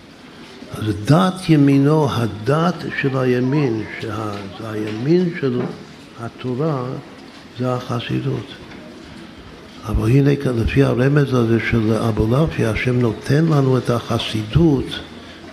אז 0.72 0.84
דת 1.04 1.48
ימינו, 1.48 2.08
הדת 2.10 2.74
של 3.00 3.18
הימין, 3.18 3.84
שהימין 4.00 5.30
של 5.40 5.60
התורה 6.20 6.84
זה 7.58 7.74
החסידות. 7.74 8.61
אבל 9.88 10.10
הנה 10.10 10.30
לפי 10.56 10.82
הרמז 10.82 11.34
הזה 11.34 11.58
של 11.70 11.92
אבולעפיה, 11.92 12.70
השם 12.70 13.00
נותן 13.00 13.44
לנו 13.44 13.78
את 13.78 13.90
החסידות, 13.90 14.84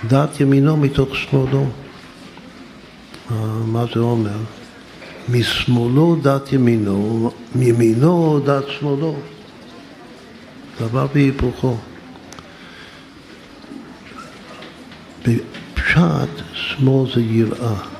דת 0.07 0.39
ימינו 0.39 0.77
מתוך 0.77 1.15
שמאלו. 1.15 1.65
מה 3.65 3.85
זה 3.93 3.99
אומר? 3.99 4.37
משמאלו 5.29 6.15
דת 6.21 6.53
ימינו, 6.53 7.31
מימינו 7.55 8.39
דת 8.45 8.63
שמאלו. 8.67 9.15
דבר 10.79 11.07
בהיפוכו. 11.13 11.77
בפשט 15.25 16.43
שמאל 16.53 17.11
זה 17.13 17.21
יראה. 17.21 17.98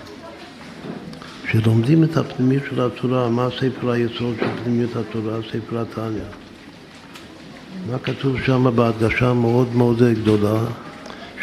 כשלומדים 1.50 2.04
את 2.04 2.18
הפנימיות 2.18 2.64
של 2.70 2.82
התורה, 2.82 3.30
מה 3.30 3.48
ספר 3.60 3.92
היסוד 3.92 4.36
של 4.40 4.46
פנימיות 4.64 4.96
התורה? 4.96 5.38
ספר 5.52 5.82
התניא. 5.82 6.22
מה 7.92 8.00
כתוב 8.00 8.36
שם 8.46 8.76
בהדגשה 8.76 9.34
מאוד 9.34 9.76
מאוד 9.76 10.04
גדולה? 10.22 10.60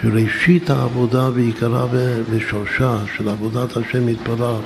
שראשית 0.00 0.70
העבודה 0.70 1.30
ועיקרה 1.34 1.86
ושורשה 2.30 2.98
של 3.16 3.28
עבודת 3.28 3.76
השם 3.76 4.08
יתברך 4.08 4.64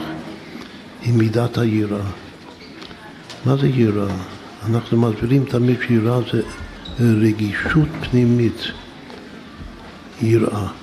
היא 1.03 1.15
מידת 1.15 1.59
היראה. 1.59 2.11
מה 3.47 3.57
זה 3.57 3.69
יראה? 3.69 4.15
אנחנו 4.69 5.01
מסבירים 5.01 5.45
תמיד 5.45 5.77
שיראה 5.87 6.21
זה 6.31 6.43
רגישות 6.99 7.89
פנימית, 8.11 8.63
יראה. 10.23 10.80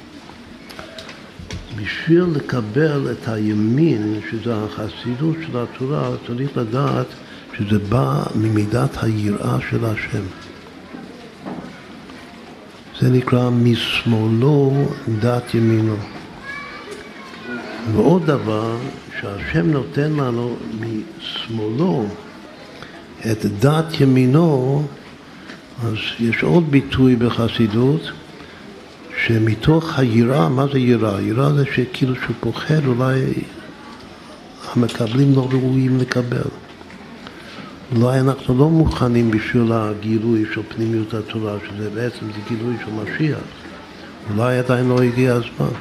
בשביל 1.82 2.24
לקבל 2.36 3.12
את 3.12 3.28
הימין, 3.28 4.20
שזה 4.32 4.56
החסידות 4.56 5.36
של 5.48 5.58
התורה, 5.58 6.10
צריך 6.28 6.58
לדעת 6.58 7.06
שזה 7.58 7.80
בא 7.80 8.24
ממידת 8.36 9.04
היראה 9.04 9.58
של 9.70 9.86
השם. 9.86 10.24
זה 13.00 13.10
נקרא 13.10 13.50
משמאלו 13.50 14.86
דת 15.20 15.54
ימינו. 15.54 15.96
ועוד 17.94 18.26
דבר, 18.26 18.78
שהשם 19.22 19.72
נותן 19.72 20.12
לנו 20.12 20.56
משמאלו 20.80 22.06
את 23.32 23.46
דת 23.60 24.02
ימינו, 24.02 24.84
אז 25.84 25.96
יש 26.20 26.44
עוד 26.44 26.72
ביטוי 26.72 27.16
בחסידות, 27.16 28.12
שמתוך 29.28 30.00
היראה, 30.00 30.50
מה 30.50 30.66
זה 30.74 30.80
יראה? 30.80 31.22
יראה 31.22 31.54
זה 31.54 31.66
שכאילו 31.76 32.16
שהוא 32.16 32.36
פוחד, 32.40 32.86
אולי 32.86 33.34
המקבלים 34.74 35.36
לא 35.36 35.48
ראויים 35.52 35.98
לקבל. 35.98 36.50
אולי 37.96 38.20
אנחנו 38.20 38.58
לא 38.58 38.70
מוכנים 38.70 39.32
בשביל 39.32 39.72
הגילוי 39.72 40.46
של 40.54 40.62
פנימיות 40.76 41.14
התורה, 41.14 41.58
שזה 41.70 41.90
בעצם 41.90 42.26
זה 42.26 42.40
גילוי 42.50 42.76
של 42.86 42.92
משיח. 42.92 43.40
אולי 44.30 44.60
עדיין 44.60 44.90
לא 44.90 45.02
הגיע 45.02 45.34
הזמן. 45.34 45.76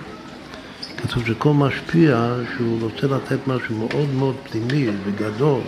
כתוב 0.96 1.26
שכל 1.26 1.52
משפיע 1.52 2.34
שהוא 2.56 2.80
רוצה 2.80 3.06
לתת 3.06 3.38
משהו 3.46 3.76
מאוד 3.76 4.08
מאוד 4.14 4.34
פנימי 4.50 4.88
וגדול 5.04 5.60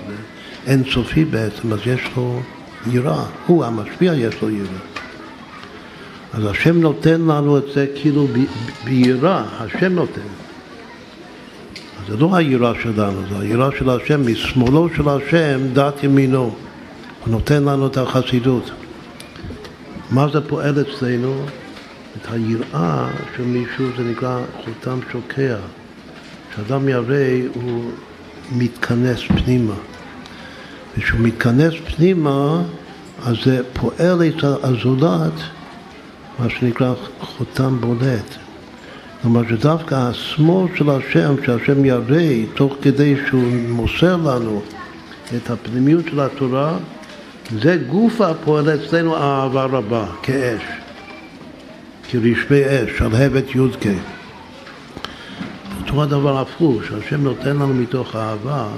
ואינסופי 0.66 1.24
בעצם, 1.24 1.72
אז 1.72 1.78
יש 1.86 2.00
לו 2.16 2.40
יראה. 2.86 3.24
הוא 3.46 3.64
המשפיע, 3.64 4.14
יש 4.14 4.42
לו 4.42 4.50
יראה. 4.50 4.97
אז 6.32 6.46
השם 6.46 6.80
נותן 6.80 7.20
לנו 7.20 7.58
את 7.58 7.64
זה 7.74 7.86
כאילו 7.94 8.26
ביראה, 8.84 9.44
השם 9.58 9.92
נותן. 9.92 10.20
זה 12.08 12.16
לא 12.16 12.36
היראה 12.36 12.72
שלנו, 12.82 13.20
זה 13.30 13.38
היראה 13.40 13.68
של 13.78 13.90
השם, 13.90 14.32
משמאלו 14.32 14.88
של 14.96 15.08
השם 15.08 15.60
דת 15.72 16.04
ימינו. 16.04 16.54
הוא 17.24 17.32
נותן 17.32 17.64
לנו 17.64 17.86
את 17.86 17.96
החסידות. 17.96 18.70
מה 20.10 20.28
זה 20.32 20.40
פועל 20.40 20.74
אצלנו? 20.80 21.42
את 22.16 22.32
היראה 22.32 23.08
של 23.36 23.42
מישהו 23.42 23.86
זה 23.96 24.04
נקרא 24.04 24.40
חותם 24.64 24.98
שוקע. 25.12 25.56
כשאדם 26.52 26.88
ירא 26.88 27.16
הוא 27.54 27.90
מתכנס 28.52 29.20
פנימה. 29.22 29.74
וכשהוא 30.98 31.20
מתכנס 31.20 31.74
פנימה 31.96 32.62
אז 33.24 33.36
זה 33.44 33.60
פועל 33.72 34.22
את 34.28 34.44
הזולת, 34.62 35.32
מה 36.38 36.50
שנקרא 36.50 36.94
חותם 37.20 37.80
בולט. 37.80 38.36
כלומר 39.22 39.42
שדווקא 39.48 39.94
השמאל 39.94 40.76
של 40.76 40.90
השם, 40.90 41.34
שהשם 41.46 41.84
ירא 41.84 42.46
תוך 42.54 42.74
כדי 42.82 43.14
שהוא 43.26 43.52
מוסר 43.68 44.16
לנו 44.16 44.62
את 45.36 45.50
הפנימיות 45.50 46.04
של 46.10 46.20
התורה, 46.20 46.76
זה 47.60 47.76
גוף 47.88 48.20
הפועל 48.20 48.74
אצלנו 48.74 49.16
אהבה 49.16 49.64
רבה, 49.64 50.06
כאש, 50.22 50.62
כרשמי 52.10 52.60
אש, 52.66 52.98
שלהבת 52.98 53.54
י"ק. 53.54 53.86
אותו 55.80 56.02
הדבר 56.02 56.38
הפוך, 56.38 56.84
שהשם 56.84 57.22
נותן 57.22 57.56
לנו 57.56 57.74
מתוך 57.74 58.16
אהבה, 58.16 58.68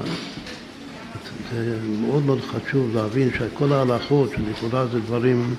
זה 1.52 1.76
מאוד 2.00 2.26
מאוד 2.26 2.40
חשוב 2.40 2.90
להבין 2.94 3.30
שכל 3.38 3.72
ההלכות, 3.72 4.30
שלכאורה 4.30 4.86
זה 4.86 5.00
דברים 5.00 5.54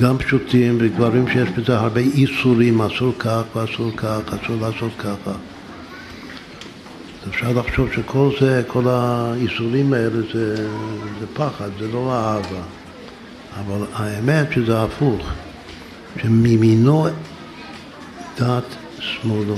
גם 0.00 0.18
פשוטים 0.18 0.78
ודברים 0.80 1.28
שיש 1.28 1.48
בזה 1.48 1.78
הרבה 1.78 2.00
איסורים, 2.00 2.80
אסור 2.82 3.12
כך 3.18 3.42
ואסור 3.56 3.90
כך, 3.96 4.20
אסור 4.26 4.56
לעשות 4.60 4.92
ככה. 4.98 5.32
אפשר 7.28 7.52
לחשוב 7.52 7.88
שכל 7.92 8.30
זה, 8.40 8.62
כל 8.66 8.88
האיסורים 8.88 9.92
האלה 9.92 10.20
זה, 10.32 10.56
זה 11.20 11.26
פחד, 11.34 11.68
זה 11.78 11.88
לא 11.92 12.12
אהבה. 12.12 12.62
אבל 13.60 13.86
האמת 13.94 14.52
שזה 14.52 14.82
הפוך, 14.82 15.26
שמימינו 16.22 17.06
דת 18.38 18.64
שמאלו. 18.98 19.56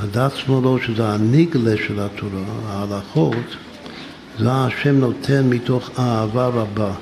הדת 0.00 0.36
שמאלו, 0.36 0.78
שזה 0.82 1.08
הנגלה 1.08 1.76
של 1.86 2.00
התורה, 2.00 2.42
ההלכות, 2.68 3.56
זה 4.38 4.52
השם 4.52 4.98
נותן 5.00 5.46
מתוך 5.48 5.90
אהבה 5.98 6.46
רבה. 6.46 6.92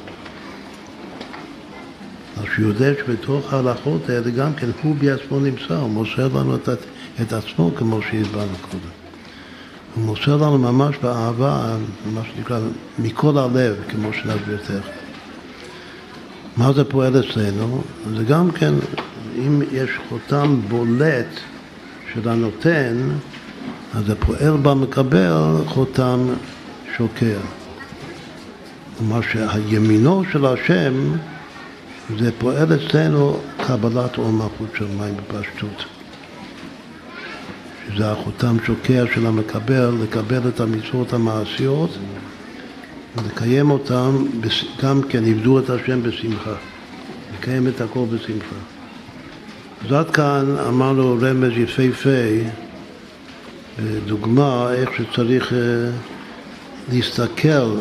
אז 2.37 2.45
שהוא 2.55 2.69
יודע 2.69 2.91
שבתוך 2.99 3.53
ההלכות 3.53 4.09
האלה 4.09 4.31
גם 4.31 4.55
כן 4.55 4.67
הוא 4.83 4.97
בעצמו 4.97 5.41
נמצא, 5.41 5.75
הוא 5.75 5.91
מוסר 5.91 6.29
לנו 6.29 6.57
את, 6.57 6.69
את 7.23 7.33
עצמו 7.33 7.71
כמו 7.77 8.03
שהסברנו 8.03 8.57
קודם. 8.71 9.05
הוא 9.95 10.05
מוסר 10.05 10.37
לנו 10.37 10.59
ממש 10.59 10.97
באהבה, 11.03 11.77
מה 12.15 12.21
שנקרא, 12.25 12.59
מכל 12.99 13.39
הלב, 13.39 13.77
כמו 13.89 14.13
שנסביר 14.13 14.57
תכף. 14.57 14.89
מה 16.57 16.73
זה 16.73 16.85
פועל 16.85 17.21
אצלנו? 17.21 17.83
זה 18.17 18.25
גם 18.25 18.51
כן, 18.51 18.75
אם 19.39 19.63
יש 19.73 19.91
חותם 20.09 20.61
בולט 20.69 21.41
של 22.15 22.29
הנותן, 22.29 22.97
אז 23.95 24.07
זה 24.07 24.15
פועל 24.15 24.57
במקבל 24.63 25.57
חותם 25.67 26.19
שוקע. 26.97 27.39
כלומר 28.99 29.21
שהימינו 29.21 30.23
של 30.33 30.47
השם 30.47 31.13
זה 32.19 32.31
פועל 32.39 32.69
אצלנו 32.75 33.37
קבלת 33.67 34.17
עול 34.17 34.31
מלכות 34.31 34.69
שמיים 34.79 35.15
בפשטות. 35.17 35.85
שזה 37.93 38.13
החותם 38.13 38.57
שוקע 38.67 39.05
של 39.15 39.27
המקבל, 39.27 39.95
לקבל 40.03 40.49
את 40.49 40.61
המצוות 40.61 41.13
המעשיות 41.13 41.91
ולקיים 43.17 43.71
אותן, 43.71 44.11
גם 44.83 45.03
כן 45.03 45.25
עבדו 45.25 45.59
את 45.59 45.71
השם 45.71 46.03
בשמחה, 46.03 46.55
לקיים 47.39 47.69
את 47.69 47.81
הכל 47.81 48.05
בשמחה. 48.11 48.57
אז 49.87 49.93
עד 49.93 50.11
כאן 50.11 50.57
אמרנו 50.69 51.19
רמז 51.21 51.53
יפהפה, 51.57 52.11
דוגמה 54.07 54.73
איך 54.73 54.91
שצריך 54.97 55.53
אה, 55.53 55.59
להסתכל 56.93 57.77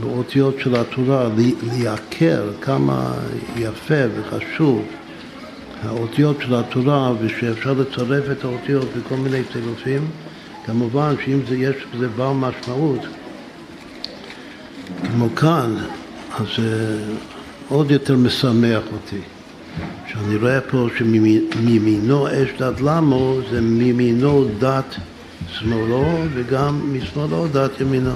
באותיות 0.00 0.54
של 0.58 0.74
התורה, 0.76 1.28
לייקר 1.62 2.42
כמה 2.60 3.12
יפה 3.56 4.02
וחשוב 4.14 4.82
האותיות 5.82 6.36
של 6.40 6.54
התורה 6.54 7.12
ושאפשר 7.20 7.72
לצרף 7.72 8.24
את 8.32 8.44
האותיות 8.44 8.86
בכל 8.96 9.16
מיני 9.16 9.42
צירופים. 9.52 10.06
כמובן 10.66 11.14
שאם 11.24 11.38
זה, 11.48 11.56
יש 11.56 11.76
בזה 11.94 12.08
בעל 12.08 12.32
משמעות, 12.34 13.00
כמו 15.02 15.34
כאן, 15.36 15.76
אז 16.38 16.46
זה 16.56 16.98
עוד 17.68 17.90
יותר 17.90 18.16
משמח 18.16 18.82
אותי. 18.92 19.20
שאני 20.06 20.36
רואה 20.36 20.60
פה 20.60 20.88
שמימינו 20.98 22.28
אש 22.28 22.48
דת 22.58 22.80
למו 22.80 23.38
זה 23.50 23.60
מימינו 23.60 24.44
דת 24.58 24.96
שמאלו 25.48 26.04
וגם 26.34 26.96
משמאלו 26.96 27.48
דת 27.48 27.80
ימינו. 27.80 28.14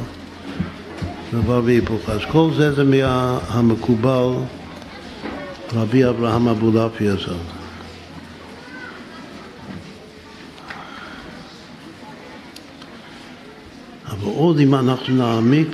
דבר 1.32 1.60
והיפוך. 1.64 2.08
אז 2.08 2.20
כל 2.32 2.50
זה 2.56 2.72
זה 2.72 2.84
מהמקובל 2.84 4.32
רבי 5.74 6.08
אברהם 6.08 6.48
אבולעפי 6.48 7.08
הזה. 7.08 7.34
אבל 14.10 14.28
עוד 14.28 14.58
אם 14.58 14.74
אנחנו 14.74 15.14
נעמיק 15.14 15.68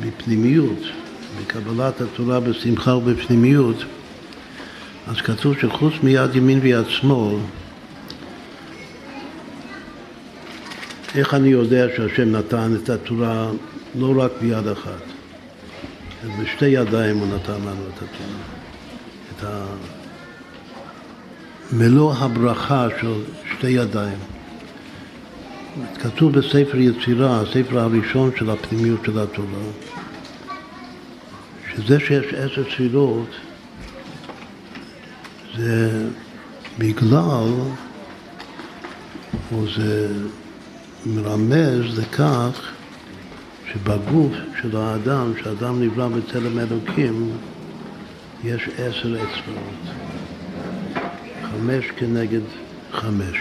בפנימיות, 0.00 0.78
בקבלת 1.40 2.00
התורה 2.00 2.40
בשמחה 2.40 2.94
ובפנימיות, 2.94 3.84
אז 5.06 5.16
כתוב 5.16 5.54
שחוץ 5.60 5.92
מיד 6.02 6.34
ימין 6.34 6.58
ויד 6.62 6.88
שמאל, 6.88 7.36
איך 11.14 11.34
אני 11.34 11.48
יודע 11.48 11.86
שהשם 11.96 12.32
נתן 12.32 12.72
את 12.82 12.90
התורה 12.90 13.50
לא 13.98 14.22
רק 14.22 14.30
ביד 14.40 14.66
אחת, 14.66 15.02
בשתי 16.42 16.66
ידיים 16.66 17.18
הוא 17.18 17.26
נתן 17.34 17.52
לנו 17.52 17.86
את 17.88 17.96
התורה, 17.96 18.38
את 19.36 19.44
ה... 19.44 19.66
מלוא 21.72 22.14
הברכה 22.14 22.88
של 23.00 23.12
שתי 23.52 23.70
ידיים. 23.70 24.18
כתוב 26.00 26.32
בספר 26.32 26.76
יצירה, 26.76 27.40
הספר 27.40 27.78
הראשון 27.78 28.30
של 28.36 28.50
הפנימיות 28.50 29.00
של 29.04 29.18
התורה, 29.18 29.62
שזה 31.74 32.00
שיש 32.00 32.34
עשר 32.34 32.62
תפילות 32.62 33.28
זה 35.58 36.06
בגלל, 36.78 37.50
או 39.52 39.64
זה 39.76 40.08
מרמז 41.06 41.98
לכך 41.98 42.70
שבגוף 43.72 44.32
של 44.62 44.76
האדם, 44.76 45.32
שאדם 45.42 45.82
נברא 45.82 46.08
בצלם 46.08 46.58
אלוקים, 46.58 47.30
יש 48.44 48.68
עשר 48.78 49.16
אצבעות. 49.16 49.94
חמש 51.42 51.84
כנגד 51.96 52.40
חמש. 52.92 53.36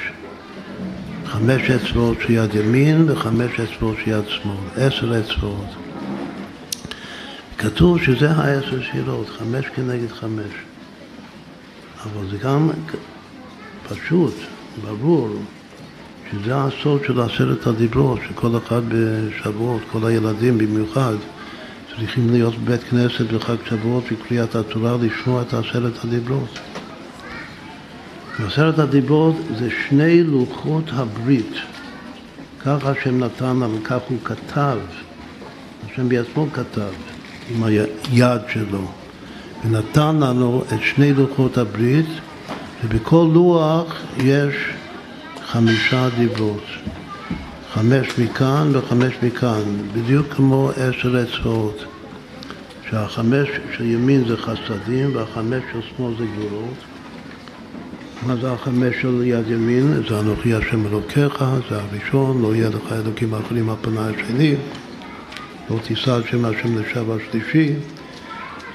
חמש 1.26 1.70
אצבעות 1.70 2.18
של 2.22 2.32
יד 2.32 2.56
ימין 2.56 3.10
וחמש 3.10 3.60
אצבעות 3.60 3.98
של 4.04 4.10
יד 4.12 4.28
שמאל, 4.28 4.56
עשר 4.76 5.20
אצבעות. 5.20 5.70
כתוב 7.58 8.04
שזה 8.04 8.32
העשר 8.32 8.82
שאלות, 8.82 9.30
חמש 9.30 9.66
כנגד 9.76 10.12
חמש. 10.12 10.54
אבל 12.04 12.30
זה 12.32 12.38
גם 12.38 12.70
פשוט, 13.90 14.34
ברור, 14.84 15.30
שזה 16.32 16.56
הסוד 16.56 17.02
של 17.08 17.22
עשרת 17.22 17.68
הדיברות, 17.68 18.20
שכל 18.30 18.58
אחד 18.58 18.82
בשבועות, 18.88 19.82
כל 19.92 20.08
הילדים 20.08 20.58
במיוחד, 20.58 21.14
צריכים 21.90 22.30
להיות 22.30 22.56
בבית 22.58 22.84
כנסת 22.84 23.32
בחג 23.34 23.56
שבועות 23.70 24.04
וקריאת 24.12 24.56
התורה 24.56 24.98
לשמוע 25.02 25.42
את 25.42 25.54
עשרת 25.54 25.94
הדיברות. 26.04 26.60
עשרת 28.46 28.80
הדיברות 28.80 29.36
זה 29.60 29.70
שני 29.90 30.24
לוחות 30.24 30.84
הברית. 30.94 31.54
כך 32.60 32.86
השם 32.86 33.24
נתן 33.24 33.46
לנו, 33.46 33.78
כך 33.84 34.00
הוא 34.08 34.18
כתב, 34.24 34.78
השם 35.86 36.10
בעצמו 36.10 36.48
כתב 36.54 36.92
עם 37.50 37.64
היד 37.64 38.42
שלו, 38.54 38.88
ונתן 39.66 40.16
לנו 40.16 40.64
את 40.74 40.80
שני 40.82 41.14
לוחות 41.14 41.58
הברית, 41.58 42.06
ובכל 42.84 43.30
לוח 43.34 43.94
יש 44.18 44.56
חמישה 45.52 46.10
דיברות. 46.18 46.64
חמש 47.74 48.20
מכאן 48.20 48.76
וחמש 48.76 49.14
מכאן, 49.24 49.64
בדיוק 49.94 50.28
כמו 50.34 50.70
עשר 50.70 51.24
אצבעות. 51.24 51.86
שהחמש 52.90 53.50
של 53.78 53.86
ימין 53.86 54.24
זה 54.28 54.38
חסדים 54.38 55.16
והחמש 55.16 55.64
של 55.74 55.80
שמאל 55.82 56.14
זה 56.20 56.26
גבולות. 56.26 56.78
מה 58.28 58.36
זה 58.36 58.52
החמש 58.52 58.96
של 59.02 59.22
יד 59.24 59.48
ימין? 59.48 60.04
זה 60.10 60.20
אנוכי 60.20 60.54
השם 60.54 60.88
אלוקיך, 60.88 61.44
זה 61.70 61.82
הראשון, 61.82 62.42
לא 62.42 62.56
יהיה 62.56 62.70
לך 62.70 62.92
אלוקים 62.92 63.34
אחרים 63.34 63.70
על 63.70 63.76
פני 63.82 64.00
השני, 64.00 64.56
לא 65.70 65.78
תישא 65.84 66.14
על 66.14 66.24
שם 66.32 66.46
השם 66.46 66.78
לשבע 66.78 67.16
השלישי, 67.16 67.74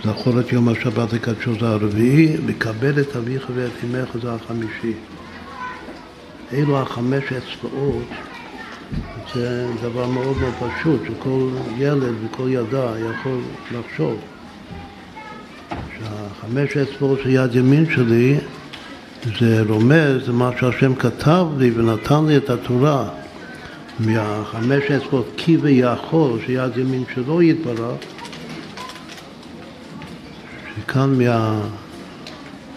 זכור 0.05 0.41
את 0.41 0.53
יום 0.53 0.69
השבת 0.69 1.13
לקדשו 1.13 1.53
זה 1.61 1.69
הרביעי, 1.69 2.37
וכבד 2.47 2.99
את 2.99 3.17
אביך 3.17 3.47
ואת 3.55 3.73
אמך 3.85 4.09
זה 4.23 4.33
החמישי. 4.33 4.93
אלו 6.53 6.79
החמש 6.79 7.25
אצבעות, 7.25 8.09
זה 9.35 9.67
דבר 9.83 10.07
מאוד 10.07 10.37
מאוד 10.39 10.55
פשוט, 10.55 11.01
שכל 11.07 11.49
ילד 11.79 12.15
וכל 12.25 12.49
ילדה 12.49 12.93
יכול 13.11 13.39
לחשוב 13.73 14.17
שהחמש 15.71 16.77
אצבעות 16.77 17.19
של 17.23 17.31
יד 17.31 17.55
ימין 17.55 17.87
שלי 17.95 18.37
זה 19.41 19.63
רומז 19.69 20.29
למה 20.29 20.51
שהשם 20.61 20.95
כתב 20.95 21.47
לי 21.59 21.71
ונתן 21.71 22.25
לי 22.27 22.37
את 22.37 22.51
התורה 22.51 23.09
מהחמש 24.01 24.91
אצבעות 24.91 25.27
כי 25.37 25.57
ויכול 25.57 26.39
שיד 26.47 26.77
ימין 26.77 27.05
שלו 27.15 27.43
יתברך 27.43 27.97
שכאן 30.77 31.19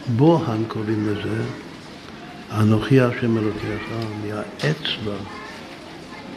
מהבוהן 0.08 0.64
קוראים 0.68 1.08
לזה 1.08 1.44
אנוכי 2.52 3.02
השם 3.02 3.38
אלוקיך, 3.38 3.90
מהאצבע 4.28 5.16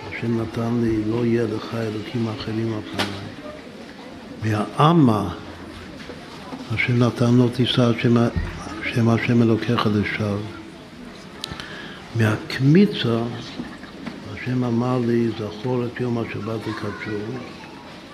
השם 0.08 0.40
נתן 0.40 0.80
לי 0.82 1.02
לא 1.10 1.26
יהיה 1.26 1.44
לך 1.44 1.74
אלוקים 1.74 2.28
אחרים 2.28 2.74
על 2.74 2.80
פניי 2.92 3.06
מהאמה 4.42 5.34
השם 6.74 6.98
נתן 7.02 7.34
לו 7.34 7.48
תישא 7.48 7.92
שם 8.02 8.14
שם 8.94 9.08
השם 9.08 9.42
אלוקיך 9.42 9.86
לשווא. 9.86 10.38
מהקמיצה, 12.16 13.22
השם 14.32 14.64
אמר 14.64 14.98
לי, 15.06 15.28
זכור 15.38 15.84
את 15.84 16.00
יום 16.00 16.18
השבת 16.18 16.60
לקדשו, 16.60 17.18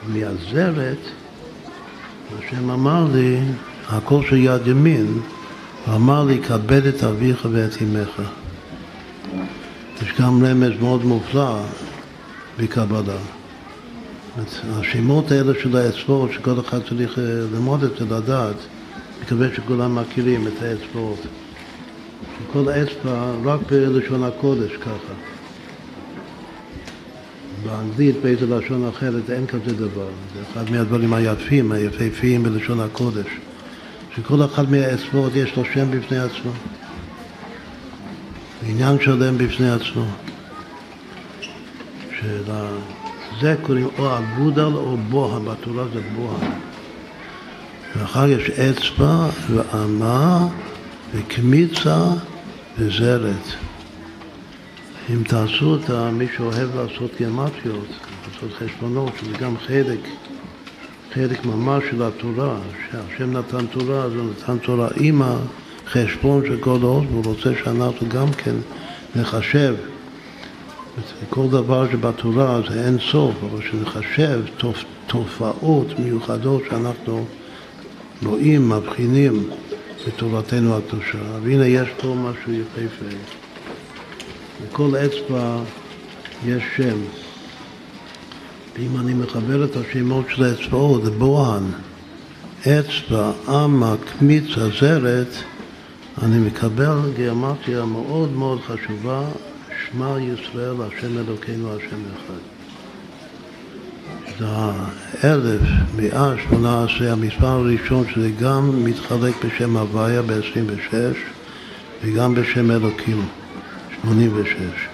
מהזרת, 0.08 0.98
השם 2.38 2.70
אמר 2.70 3.06
לי, 3.12 3.40
הכל 3.88 4.22
של 4.28 4.36
יד 4.36 4.66
ימין, 4.66 5.20
אמר 5.94 6.24
לי, 6.24 6.42
כבד 6.42 6.86
את 6.86 7.04
אביך 7.04 7.48
ואת 7.52 7.82
אמך. 7.82 8.22
יש 10.02 10.12
גם 10.20 10.44
רמז 10.44 10.72
מאוד 10.80 11.04
מופלא 11.04 11.62
בקבלה. 12.58 13.16
השמות 14.70 15.30
האלה 15.30 15.52
של 15.62 15.76
האצבעות, 15.76 16.32
שכל 16.32 16.60
אחד 16.60 16.78
צריך 16.88 17.18
ללמוד 17.18 17.84
את 17.84 17.90
זה, 17.98 18.16
לדעת, 18.16 18.56
מקווה 19.22 19.48
שכולם 19.54 19.94
מכירים 19.94 20.46
את 20.46 20.62
האצבעות. 20.62 21.18
שכל 22.38 22.68
האצבע 22.68 23.32
רק 23.44 23.60
בלשון 23.70 24.24
הקודש 24.24 24.72
ככה. 24.80 25.14
באנגלית 27.64 28.16
באיזה 28.22 28.46
לשון 28.46 28.88
אחרת 28.88 29.30
אין 29.30 29.46
כזה 29.46 29.74
דבר. 29.76 30.08
זה 30.34 30.40
אחד 30.52 30.70
מהדברים 30.70 31.14
היפים, 31.14 31.72
היפהפיים 31.72 32.42
בלשון 32.42 32.80
הקודש. 32.80 33.26
שכל 34.18 34.44
אחד 34.44 34.70
מהאצבעות 34.70 35.32
יש 35.34 35.56
לו 35.56 35.64
שם 35.74 35.90
בפני 35.90 36.18
עצמו. 36.18 36.50
עניין 38.66 38.96
שלם 39.00 39.38
בפני 39.38 39.70
עצמו. 39.70 40.04
שזה 42.20 43.56
קוראים 43.62 43.88
או 43.98 44.18
אגודל 44.18 44.62
או 44.62 44.96
בוהה, 44.96 45.40
בתורה 45.40 45.84
זה 45.94 46.00
בוהה. 46.16 46.50
ואחר 47.96 48.28
יש 48.28 48.50
אצבע 48.50 49.28
ואמה 49.50 50.48
וקמיצה 51.14 52.04
וזרת. 52.78 53.46
אם 55.10 55.22
תעשו 55.22 55.66
אותה, 55.66 56.10
מי 56.10 56.26
שאוהב 56.36 56.76
לעשות 56.76 57.10
גימטריות, 57.18 57.88
לעשות 58.26 58.52
חשבונות, 58.58 59.12
שזה 59.20 59.36
גם 59.38 59.54
חלק, 59.66 60.00
חלק 61.14 61.44
ממש 61.44 61.84
של 61.90 62.02
התורה, 62.02 62.58
שהשם 62.90 63.32
נתן 63.32 63.66
תורה, 63.66 64.04
אז 64.04 64.12
הוא 64.12 64.30
נתן 64.30 64.58
תורה 64.58 64.88
עם 64.96 65.22
החשבון 65.22 66.46
של 66.46 66.56
כל 66.60 66.78
העוז, 66.82 67.04
והוא 67.10 67.24
רוצה 67.24 67.50
שאנחנו 67.64 68.08
גם 68.08 68.32
כן 68.32 68.54
נחשב. 69.16 69.74
כל 71.30 71.48
דבר 71.50 71.90
שבתורה 71.92 72.60
זה 72.68 72.86
אין 72.86 72.98
סוף, 72.98 73.34
אבל 73.42 73.62
שנחשב 73.70 74.40
תופעות 75.06 75.98
מיוחדות 75.98 76.62
שאנחנו 76.70 77.24
רואים, 78.22 78.68
מבחינים 78.68 79.48
בתורתנו 80.06 80.76
הקדושה, 80.76 81.18
והנה 81.42 81.66
יש 81.66 81.88
פה 82.00 82.14
משהו 82.14 82.52
יפהפה. 82.52 83.16
לכל 84.64 84.90
אצבע 84.96 85.58
יש 86.46 86.62
שם. 86.76 86.98
ואם 88.78 89.00
אני 89.00 89.14
מחבר 89.14 89.64
את 89.64 89.76
השמות 89.76 90.26
של 90.34 90.44
האצבעות, 90.44 91.04
בוהן, 91.04 91.62
אצבע, 92.60 93.32
אמה, 93.48 93.94
קמיצה, 94.18 94.68
זרת, 94.80 95.34
אני 96.22 96.38
מקבל 96.38 96.98
גיאומטיה 97.16 97.84
מאוד 97.84 98.32
מאוד 98.32 98.60
חשובה, 98.60 99.22
שמע 99.86 100.16
ישראל, 100.20 100.74
השם 100.80 101.18
אלוקינו, 101.18 101.76
השם 101.76 101.96
אחד. 102.16 102.40
זה 104.38 104.46
האלף, 104.48 105.60
מאה 105.96 106.34
שמונה 106.48 106.84
עשרה, 106.84 107.12
המספר 107.12 107.46
הראשון 107.46 108.04
שזה 108.14 108.30
גם 108.40 108.84
מתחלק 108.84 109.44
בשם 109.44 109.76
הוויה 109.76 110.22
ב-26 110.22 110.94
וגם 112.04 112.34
בשם 112.34 112.70
אלוקים, 112.70 113.26
86. 114.02 114.87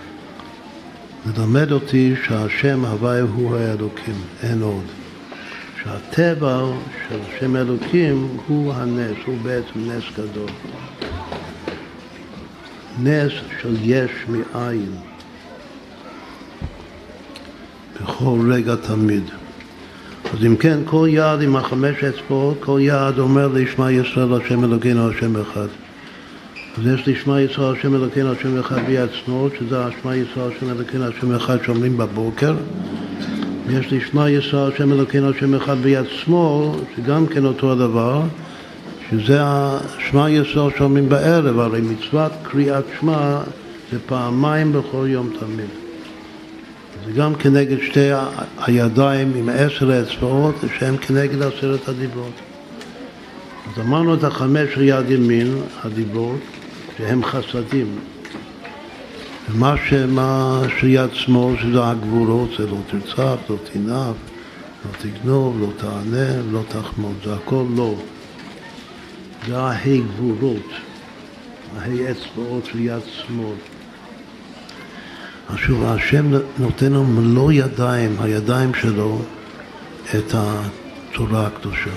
מלמד 1.26 1.72
אותי 1.72 2.14
שהשם 2.26 2.84
הוויה 2.84 3.22
הוא 3.22 3.56
האלוקים, 3.56 4.14
אין 4.42 4.62
עוד. 4.62 4.84
שהטבע 5.82 6.60
של 7.08 7.18
שם 7.40 7.56
אלוקים 7.56 8.28
הוא 8.46 8.74
הנס, 8.74 9.16
הוא 9.26 9.38
בעצם 9.42 9.90
נס 9.90 10.04
גדול. 10.12 10.50
נס 13.02 13.32
של 13.62 13.76
יש 13.82 14.10
מאין. 14.28 14.90
בכל 18.00 18.50
רגע 18.52 18.74
תמיד. 18.76 19.22
אז 20.32 20.46
אם 20.46 20.56
כן, 20.56 20.78
כל 20.84 21.06
יעד 21.10 21.42
עם 21.42 21.56
החמש 21.56 22.04
אצבעות, 22.04 22.56
כל 22.60 22.78
יעד 22.82 23.18
אומר 23.18 23.48
לישמע 23.48 23.90
ישראל 23.90 24.34
השם 24.34 24.64
אלוקינו 24.64 25.10
השם 25.10 25.40
אחד. 25.40 25.68
אז 26.78 26.86
יש 26.86 27.08
לשמע 27.08 27.40
ישראל 27.40 27.76
השם 27.76 27.94
אלוקינו 27.94 28.32
השם 28.32 28.58
אחד 28.58 28.80
שמאל, 29.12 29.50
שזה 29.58 29.84
השמע 29.84 30.16
ישראל 30.16 30.50
השם 30.56 30.70
אלוקינו 30.70 31.04
השם 31.04 31.34
אחד 31.34 31.58
שאומרים 31.64 31.96
בבוקר. 31.96 32.54
ויש 33.66 33.92
לשמע 33.92 34.30
ישראל 34.30 34.72
השם 34.72 34.92
אלוקינו 34.92 35.30
השם 35.30 35.54
אחד 35.54 35.78
ביד 35.78 36.04
שמאל, 36.08 36.78
שגם 36.96 37.26
כן 37.26 37.44
אותו 37.44 37.72
הדבר, 37.72 38.22
שזה 39.10 39.38
השמע 39.42 40.30
ישראל 40.30 40.70
שאומרים 40.78 41.08
בערב, 41.08 41.58
הרי 41.58 41.80
מצוות 41.80 42.32
קריאת 42.42 42.84
שמע 43.00 43.38
זה 43.92 43.98
פעמיים 44.06 44.72
בכל 44.72 45.06
יום 45.08 45.30
תמיד. 45.40 45.68
זה 47.06 47.12
גם 47.12 47.34
כנגד 47.34 47.76
שתי 47.82 48.10
הידיים 48.58 49.32
עם 49.36 49.48
עשר 49.48 49.90
האצבעות, 49.90 50.54
שהם 50.78 50.96
כנגד 50.96 51.42
עשרת 51.42 51.88
הדיברות. 51.88 52.40
אז 53.72 53.80
אמרנו 53.80 54.14
את 54.14 54.24
החמש 54.24 54.74
של 54.74 54.82
יד 54.82 55.10
ימין, 55.10 55.54
הדיברות, 55.84 56.40
שהם 56.98 57.24
חסדים, 57.24 57.98
ומה 59.50 59.74
שמה 59.88 60.62
שמאל, 61.16 61.56
שזה 61.62 61.88
הגבולות, 61.90 62.50
זה 62.58 62.66
לא 62.66 62.76
תרצח, 62.90 63.36
לא 63.50 63.56
תנף, 63.72 64.16
לא 64.84 64.90
תגנוב, 64.98 65.60
לא 65.60 65.66
תענה, 65.76 66.42
לא 66.50 66.60
תחמוד, 66.68 67.14
זה 67.24 67.34
הכל 67.34 67.64
לא. 67.76 67.94
זה 69.46 69.58
ההי 69.58 70.00
גבולות, 70.00 70.68
ההי 71.78 72.10
אצבעות 72.10 72.66
של 72.66 72.80
יד 72.80 73.02
שמאל. 73.06 73.56
שוב, 75.56 75.84
השם 75.84 76.30
נותן 76.58 76.86
לנו 76.86 77.04
מלוא 77.04 77.52
ידיים, 77.52 78.16
הידיים 78.20 78.74
שלו, 78.74 79.18
את 80.14 80.34
התורה 80.34 81.46
הקדושה. 81.46 81.90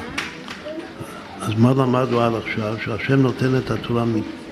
אז 1.41 1.53
מה 1.57 1.71
למדנו 1.71 2.21
עד 2.21 2.33
עכשיו? 2.35 2.75
שהשם 2.85 3.21
נותן 3.21 3.57
את 3.57 3.71
התורה 3.71 4.05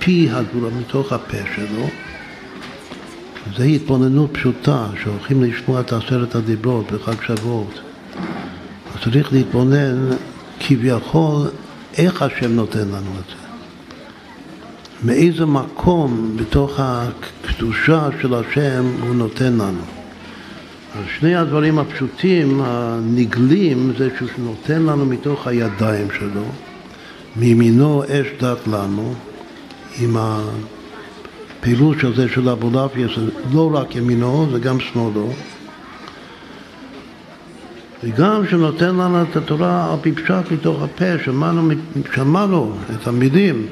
מפי 0.06 0.30
הגבולה, 0.32 0.76
מתוך 0.80 1.14
הפה 1.14 1.38
שלו. 1.56 1.88
זו 3.58 3.64
התבוננות 3.64 4.30
פשוטה, 4.34 4.88
שהולכים 5.04 5.44
לשמוע 5.44 5.82
את 5.82 5.94
עשרת 5.94 6.36
הדיברות 6.36 6.92
בחג 6.92 7.22
שבועות. 7.28 7.80
אז 8.96 9.04
צריך 9.04 9.34
להתבונן 9.34 10.10
כביכול 10.60 11.48
איך 11.98 12.22
השם 12.22 12.52
נותן 12.52 12.88
לנו 12.88 12.98
את 12.98 13.26
זה. 13.30 13.48
מאיזה 15.04 15.46
מקום 15.46 16.38
בתוך 16.38 16.80
הקדושה 16.80 18.10
של 18.22 18.34
השם 18.34 18.86
הוא 19.02 19.16
נותן 19.16 19.54
לנו. 19.54 19.84
אז 20.96 21.04
שני 21.20 21.36
הדברים 21.36 21.80
הפשוטים, 21.80 22.62
הנגלים, 22.64 23.94
זה 23.98 24.10
שהוא 24.18 24.30
נותן 24.38 24.82
לנו 24.82 25.06
מתוך 25.06 25.48
הידיים 25.48 26.08
שלו, 26.20 26.46
מימינו 27.36 28.04
אש 28.04 28.28
דת 28.42 28.68
לנו, 28.68 29.14
עם 30.00 30.18
הפעילות 30.18 32.00
של 32.00 32.16
זה 32.16 32.30
של 32.30 32.50
אבולעפיה, 32.50 33.08
זה 33.16 33.32
לא 33.54 33.72
רק 33.74 33.96
ימינו, 33.96 34.48
זה 34.52 34.60
גם 34.60 34.80
שמאלו. 34.80 35.34
וגם 38.04 38.48
שנותן 38.50 38.96
לנו 38.96 39.24
את 39.24 39.36
התורה 39.36 39.94
על 39.94 40.00
פי 40.02 40.12
פשט 40.12 40.52
מתוך 40.52 40.82
הפה, 40.82 41.24
שמענו, 41.26 41.70
שמענו 42.16 42.76
את 42.96 43.08
המילים 43.08 43.68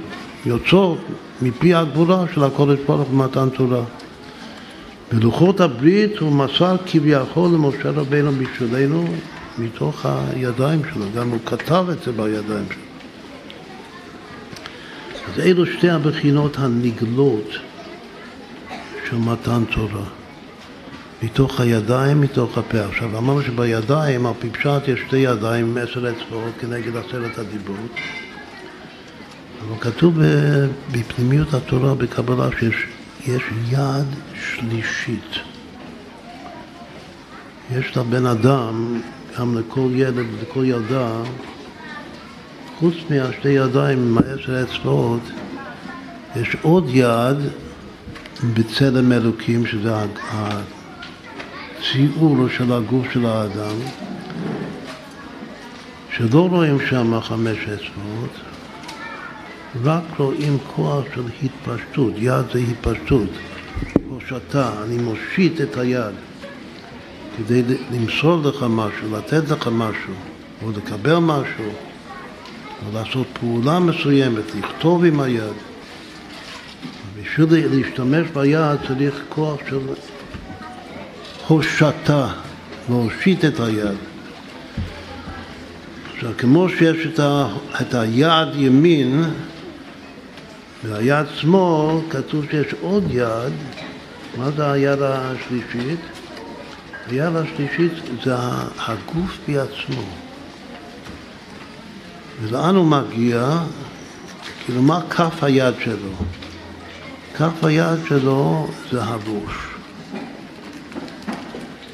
יוצאות 0.46 0.98
מפי 1.42 1.74
הגבולה 1.74 2.24
של 2.34 2.44
הקודש 2.44 2.80
ברוך 2.88 3.10
במתן 3.10 3.50
תורה. 3.50 3.84
בלוחות 5.12 5.62
הברית 5.62 6.18
הוא 6.18 6.32
מסר 6.32 6.76
כביכול 6.86 7.50
למשה 7.54 7.90
רבינו 7.90 8.32
בשבילנו 8.32 9.06
מתוך 9.58 10.06
הידיים 10.06 10.82
שלו, 10.94 11.06
גם 11.16 11.30
הוא 11.30 11.40
כתב 11.46 11.86
את 11.92 12.04
זה 12.04 12.12
בידיים 12.12 12.66
שלו. 12.70 12.93
אז 15.34 15.40
אלו 15.40 15.66
שתי 15.66 15.90
הבחינות 15.90 16.58
הנגלות 16.58 17.50
של 19.10 19.16
מתן 19.16 19.64
תורה. 19.76 20.06
מתוך 21.24 21.60
הידיים, 21.60 22.22
מתוך 22.22 22.58
הפה. 22.58 22.80
עכשיו, 22.86 23.18
אמרנו 23.18 23.42
שבידיים, 23.42 24.26
על 24.26 24.34
פי 24.40 24.50
פשט, 24.50 24.88
יש 24.88 25.00
שתי 25.08 25.18
ידיים 25.18 25.66
עם 25.66 25.78
עשר 25.78 26.12
אצבעות 26.12 26.54
כנגד 26.60 26.96
עשרת 26.96 27.38
הדיברות. 27.38 27.96
אבל 29.62 29.78
כתוב 29.80 30.20
בפנימיות 30.92 31.54
התורה, 31.54 31.96
בקבלה, 31.96 32.50
שיש 32.60 33.44
יד 33.70 34.08
שלישית. 34.44 35.36
יש 37.72 37.98
לבן 37.98 38.26
אדם, 38.26 39.02
גם 39.40 39.58
לכל 39.58 39.90
ילד 39.94 40.26
ולכל 40.40 40.66
ילדה, 40.66 41.12
חוץ 42.84 42.96
מהשתי 43.10 43.50
ידיים 43.50 44.00
עם 44.00 44.18
העשר 44.18 44.64
אצבעות, 44.64 45.22
יש 46.36 46.56
עוד 46.62 46.86
יד 46.88 47.38
בצלם 48.54 49.12
אלוקים, 49.12 49.66
שזה 49.66 49.96
הציור 50.32 52.48
של 52.58 52.74
הגוף 52.74 53.06
של 53.14 53.26
האדם, 53.26 53.76
שלא 56.16 56.48
רואים 56.48 56.78
שם 56.90 57.22
חמש 57.22 57.58
אצבעות, 57.58 58.32
רק 59.84 60.04
רואים 60.18 60.58
כוח 60.76 61.04
של 61.16 61.24
התפשטות, 61.44 62.14
יד 62.18 62.46
זה 62.54 62.60
התפשטות, 62.60 63.30
הושטה, 64.10 64.72
אני 64.84 64.98
מושיט 64.98 65.62
את 65.62 65.78
היד 65.78 66.16
כדי 67.38 67.64
למסור 67.92 68.42
לך 68.42 68.66
משהו, 68.70 69.18
לתת 69.18 69.50
לך 69.50 69.68
משהו, 69.68 70.14
או 70.64 70.72
לקבל 70.72 71.18
משהו, 71.18 71.93
או 72.86 72.98
לעשות 73.00 73.28
פעולה 73.40 73.80
מסוימת, 73.80 74.56
לכתוב 74.56 75.06
עם 75.06 75.20
היד. 75.20 75.54
בשביל 77.22 77.68
להשתמש 77.68 78.28
ביד 78.34 78.80
צריך 78.88 79.22
כוח 79.30 79.60
של 79.70 79.80
הושטה, 81.48 82.28
להושיט 82.90 83.46
את 83.46 83.60
היד. 83.60 83.98
עכשיו, 86.14 86.32
כמו 86.38 86.70
שיש 86.70 87.08
את, 87.08 87.20
ה, 87.20 87.48
את 87.82 87.94
היד 87.94 88.48
ימין, 88.56 89.24
והיד 90.84 91.26
שמאל 91.36 92.02
כתוב 92.10 92.46
שיש 92.52 92.74
עוד 92.82 93.04
יד, 93.12 93.54
מה 94.38 94.52
זה 94.52 94.72
היד 94.72 95.00
השלישית? 95.02 96.00
היד 97.08 97.36
השלישית 97.36 97.94
זה 98.24 98.36
הגוף 98.78 99.38
בעצמו. 99.48 100.23
ולאן 102.42 102.76
הוא 102.76 102.86
מגיע? 102.86 103.58
כאילו 104.66 104.82
מה 104.82 105.02
כף 105.10 105.44
היד 105.44 105.74
שלו? 105.84 106.12
כף 107.36 107.64
היד 107.64 108.00
שלו 108.08 108.68
זה 108.92 109.04
הראש. 109.04 109.54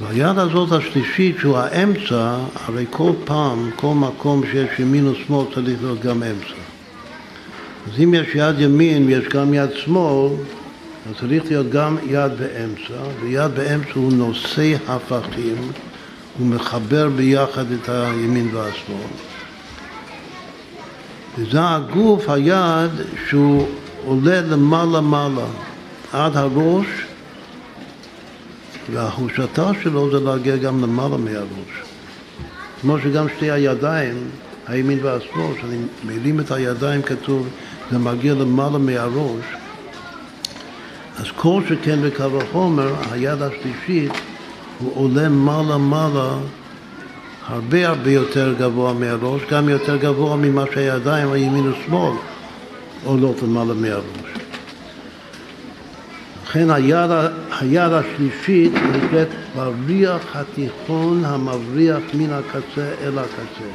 והיד 0.02 0.38
הזאת 0.38 0.72
השלישית, 0.72 1.36
שהוא 1.40 1.58
האמצע, 1.58 2.38
הרי 2.66 2.86
כל 2.90 3.12
פעם, 3.26 3.70
כל 3.76 3.94
מקום 3.94 4.42
שיש 4.52 4.80
ימין 4.80 5.08
ושמאל 5.08 5.46
צריך 5.54 5.84
להיות 5.84 6.02
גם 6.02 6.24
אמצע. 6.24 6.60
אז 7.88 8.00
אם 8.04 8.14
יש 8.14 8.28
יד 8.36 8.60
ימין 8.60 9.06
ויש 9.06 9.26
גם 9.26 9.54
יד 9.54 9.70
שמאל, 9.74 10.30
אז 11.10 11.16
צריך 11.20 11.44
להיות 11.50 11.70
גם 11.70 11.98
יד 12.08 12.32
באמצע, 12.40 13.02
ויד 13.22 13.52
באמצע 13.56 13.92
הוא 13.94 14.14
נושא 14.14 14.76
הפכים, 14.88 15.72
הוא 16.38 16.48
מחבר 16.48 17.10
ביחד 17.10 17.72
את 17.72 17.90
הימין 17.90 18.50
והשמאל. 18.54 19.29
וזה 21.40 21.60
הגוף, 21.62 22.30
היד, 22.30 22.92
שהוא 23.30 23.68
עולה 24.06 24.42
למעלה-מעלה 24.42 25.46
עד 26.14 26.38
הראש, 26.38 26.86
וההושטה 28.92 29.72
שלו 29.84 30.12
זה 30.12 30.26
להגיע 30.26 30.58
גם 30.58 30.84
למעלה 30.84 31.18
מהראש. 31.18 31.84
כמו 32.82 33.00
שגם 33.00 33.26
שתי 33.38 33.52
הידיים, 33.52 34.18
הימין 34.68 35.00
והשמאל, 35.02 35.58
כשאני 35.58 35.78
מרים 36.08 36.40
את 36.40 36.52
הידיים 36.52 37.02
כתוב 37.02 37.48
זה 37.92 37.98
מגיע 37.98 38.34
למעלה 38.34 38.78
מהראש, 38.78 39.46
אז 41.18 41.26
כל 41.36 41.62
שכן 41.70 42.00
בקו 42.02 42.42
החומר, 42.42 42.94
היד 43.12 43.42
השלישית 43.42 44.12
הוא 44.80 44.92
עולה 44.96 45.30
מעלה-מעלה 45.30 46.38
הרבה 47.50 47.88
הרבה 47.88 48.12
יותר 48.12 48.54
גבוה 48.60 48.94
מהראש, 48.94 49.42
גם 49.52 49.70
יותר 49.70 49.98
גבוה 49.98 50.36
ממה 50.36 50.64
שהידיים 50.74 51.32
הימין 51.32 51.72
ושמאל 51.72 52.14
עולות 53.04 53.42
למעלה 53.42 53.74
מהראש. 53.74 54.30
לכן 56.44 56.70
היד, 56.70 57.10
היד 57.60 57.92
השלישית 57.94 58.74
נקראת 58.74 59.28
בריח 59.56 60.36
התיכון 60.36 61.26
המבריח 61.26 62.02
מן 62.14 62.30
הקצה 62.34 62.90
אל 63.02 63.20
הקצה. 63.20 63.70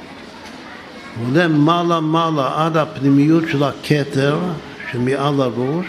הוא 1.19 1.29
עולה 1.29 1.49
מעלה-מעלה 1.49 2.67
עד 2.67 2.77
הפנימיות 2.77 3.45
של 3.49 3.63
הכתר 3.63 4.39
שמעל 4.93 5.41
הראש, 5.41 5.87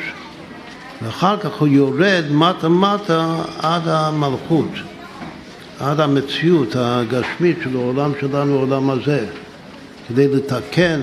ואחר 1.01 1.37
כך 1.37 1.53
הוא 1.59 1.67
יורד 1.67 2.23
מטה-מטה 2.31 3.35
עד 3.59 3.81
המלכות, 3.85 4.69
עד 5.79 5.99
המציאות 5.99 6.75
הגשמית 6.75 7.57
של 7.63 7.75
העולם 7.75 8.11
שלנו, 8.21 8.57
העולם 8.57 8.89
הזה, 8.89 9.25
כדי 10.07 10.27
לתקן 10.27 11.01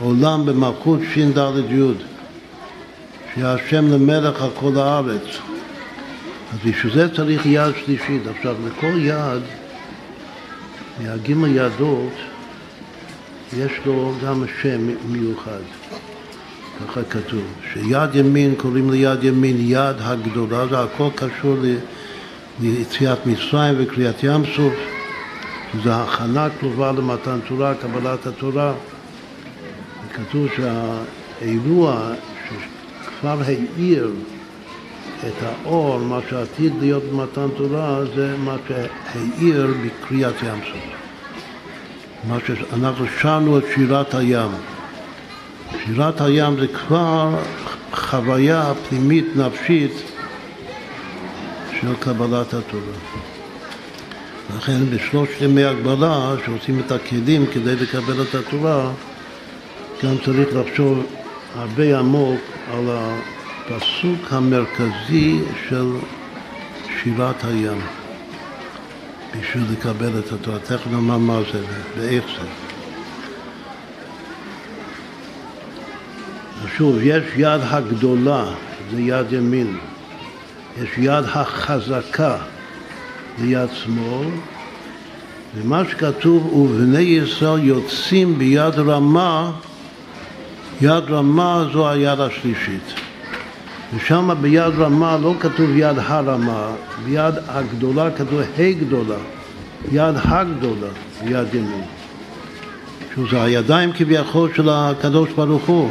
עולם 0.00 0.46
במלכות 0.46 1.00
ש"ד 1.14 1.38
י', 1.70 1.92
שהשם 3.34 3.92
למלך 3.92 4.42
על 4.42 4.50
כל 4.54 4.76
הארץ. 4.76 5.22
אז 6.52 6.58
בשביל 6.64 6.94
זה 6.94 7.14
צריך 7.14 7.46
יד 7.46 7.72
שלישית. 7.84 8.22
עכשיו, 8.36 8.54
לכל 8.66 8.98
יד, 8.98 9.42
מהגימל 11.00 11.56
ידות, 11.56 12.12
יש 13.56 13.72
לו 13.86 14.14
גם 14.26 14.44
שם 14.62 14.80
מיוחד, 15.08 15.60
ככה 16.88 17.00
כתוב, 17.10 17.42
שיד 17.72 18.14
ימין 18.14 18.54
קוראים 18.56 18.90
ליד 18.90 19.24
ימין 19.24 19.56
יד 19.60 19.96
הגדולה, 20.00 20.66
זה 20.66 20.80
הכל 20.80 21.08
קשור 21.14 21.56
ליציאת 22.62 23.26
מצרים 23.26 23.74
וקריאת 23.78 24.22
ים 24.22 24.42
סוף, 24.56 24.74
שזה 25.72 25.96
הכנה 25.96 26.48
קרובה 26.60 26.92
למתן 26.92 27.38
תורה, 27.48 27.74
קבלת 27.74 28.26
התורה. 28.26 28.72
כתוב 30.14 30.46
שהאירוע 30.56 32.12
שכבר 32.48 33.38
העיר 33.46 34.10
את 35.26 35.42
האור, 35.42 35.98
מה 35.98 36.18
שעתיד 36.30 36.72
להיות 36.80 37.02
במתן 37.02 37.46
תורה, 37.56 38.00
זה 38.14 38.36
מה 38.36 38.56
שהאיר 38.68 39.74
בקריאת 39.84 40.42
ים 40.42 40.60
סוף. 40.72 40.82
מה 42.28 42.36
שאנחנו 42.46 43.06
שרנו 43.20 43.58
את 43.58 43.64
שירת 43.74 44.14
הים. 44.14 44.50
שירת 45.84 46.20
הים 46.20 46.60
זה 46.60 46.66
כבר 46.68 47.38
חוויה 47.92 48.72
פנימית 48.88 49.26
נפשית 49.36 50.11
של 51.82 51.94
קבלת 52.00 52.54
התורה. 52.54 52.96
לכן 54.56 54.90
בשלושת 54.90 55.40
ימי 55.40 55.64
הגבלה, 55.64 56.34
שעושים 56.46 56.80
את 56.80 56.92
הכלים 56.92 57.46
כדי 57.46 57.76
לקבל 57.76 58.22
את 58.22 58.34
התורה, 58.34 58.92
גם 60.04 60.14
צריך 60.24 60.48
לחשוב 60.56 61.06
הרבה 61.54 61.98
עמוק 61.98 62.40
על 62.72 62.88
הפסוק 62.90 64.32
המרכזי 64.32 65.38
של 65.68 65.90
שירת 67.02 67.44
הים 67.44 67.80
בשביל 69.40 69.64
לקבל 69.72 70.18
את 70.18 70.32
התורה. 70.32 70.58
תכף 70.58 70.86
נאמר 70.86 71.18
מה 71.18 71.40
זה 71.52 71.64
ואיך 71.96 72.24
זה. 72.24 72.48
שוב, 76.76 76.98
יש 77.02 77.24
יד 77.36 77.60
הגדולה, 77.62 78.44
זה 78.90 79.00
יד 79.00 79.32
ימין. 79.32 79.76
יש 80.80 80.90
יד 80.98 81.24
החזקה, 81.24 82.36
זה 83.38 83.46
יד 83.46 83.68
שמאל. 83.72 84.28
ומה 85.56 85.82
שכתוב, 85.90 86.52
ובני 86.52 86.98
ישראל 86.98 87.64
יוצאים 87.64 88.38
ביד 88.38 88.78
רמה, 88.78 89.52
יד 90.80 91.04
רמה 91.10 91.64
זו 91.72 91.88
היד 91.88 92.20
השלישית. 92.20 92.94
ושם 93.96 94.30
ביד 94.40 94.72
רמה 94.78 95.18
לא 95.22 95.34
כתוב 95.40 95.70
יד 95.76 95.96
הרמה, 95.98 96.66
ביד 97.04 97.34
הגדולה 97.48 98.10
כתוב 98.10 98.40
ה' 98.40 98.72
גדולה, 98.80 99.18
יד 99.92 100.14
הגדולה, 100.24 100.88
יד 101.24 101.54
ימין. 101.54 101.84
שזה 103.16 103.42
הידיים 103.42 103.92
כביכול 103.92 104.50
של 104.54 104.68
הקדוש 104.68 105.30
ברוך 105.30 105.68
הוא. 105.68 105.90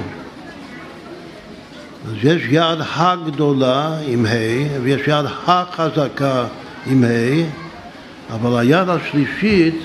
אז 2.05 2.13
יש 2.23 2.41
יד 2.49 2.79
הגדולה 2.95 3.97
עם 4.07 4.25
ה' 4.25 4.81
ויש 4.83 5.01
יד 5.07 5.25
החזקה 5.45 6.45
עם 6.85 7.03
ה', 7.03 8.35
אבל 8.35 8.59
היד 8.59 8.89
השלישית 8.89 9.75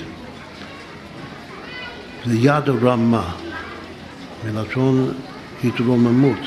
זה 2.25 2.35
יד 2.35 2.69
רמה, 2.83 3.31
מלשון 4.45 5.13
התרוממות. 5.63 6.39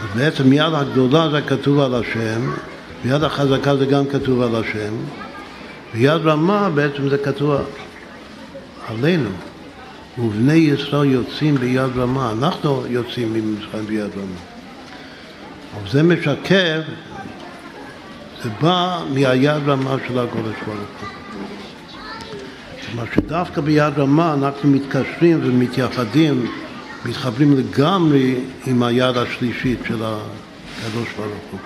אז 0.00 0.06
בעצם 0.16 0.52
יד 0.52 0.74
הגדולה 0.74 1.30
זה 1.30 1.40
כתוב 1.42 1.80
על 1.80 1.94
השם, 1.94 2.52
ויד 3.04 3.22
החזקה 3.22 3.76
זה 3.76 3.86
גם 3.86 4.06
כתוב 4.06 4.42
על 4.42 4.56
השם, 4.56 4.94
ויד 5.94 6.26
רמה 6.26 6.70
בעצם 6.70 7.08
זה 7.08 7.18
כתוב 7.18 7.60
עלינו. 8.88 9.30
ובני 10.18 10.52
ישראל 10.52 11.10
יוצאים 11.10 11.54
ביד 11.54 11.96
רמה, 11.96 12.32
אנחנו 12.32 12.84
יוצאים 12.88 13.32
ממצרים 13.32 13.86
ביד 13.86 14.10
רמה. 14.16 14.40
אבל 15.74 15.90
זה 15.90 16.02
משקף, 16.02 16.80
זה 18.42 18.50
בא 18.60 19.02
מהיד 19.14 19.68
רמה 19.68 19.96
של 20.08 20.18
הקודש 20.18 20.56
ברוך 20.66 20.78
הוא. 21.00 21.08
כלומר 22.86 23.04
שדווקא 23.14 23.60
ביד 23.60 23.98
רמה 23.98 24.34
אנחנו 24.34 24.70
מתקשרים 24.70 25.40
ומתייחדים, 25.42 26.46
מתחברים 27.06 27.56
לגמרי 27.56 28.34
עם 28.66 28.82
היד 28.82 29.16
השלישית 29.16 29.78
של 29.88 30.02
הקדוש 30.02 31.08
ברוך 31.16 31.44
הוא. 31.50 31.60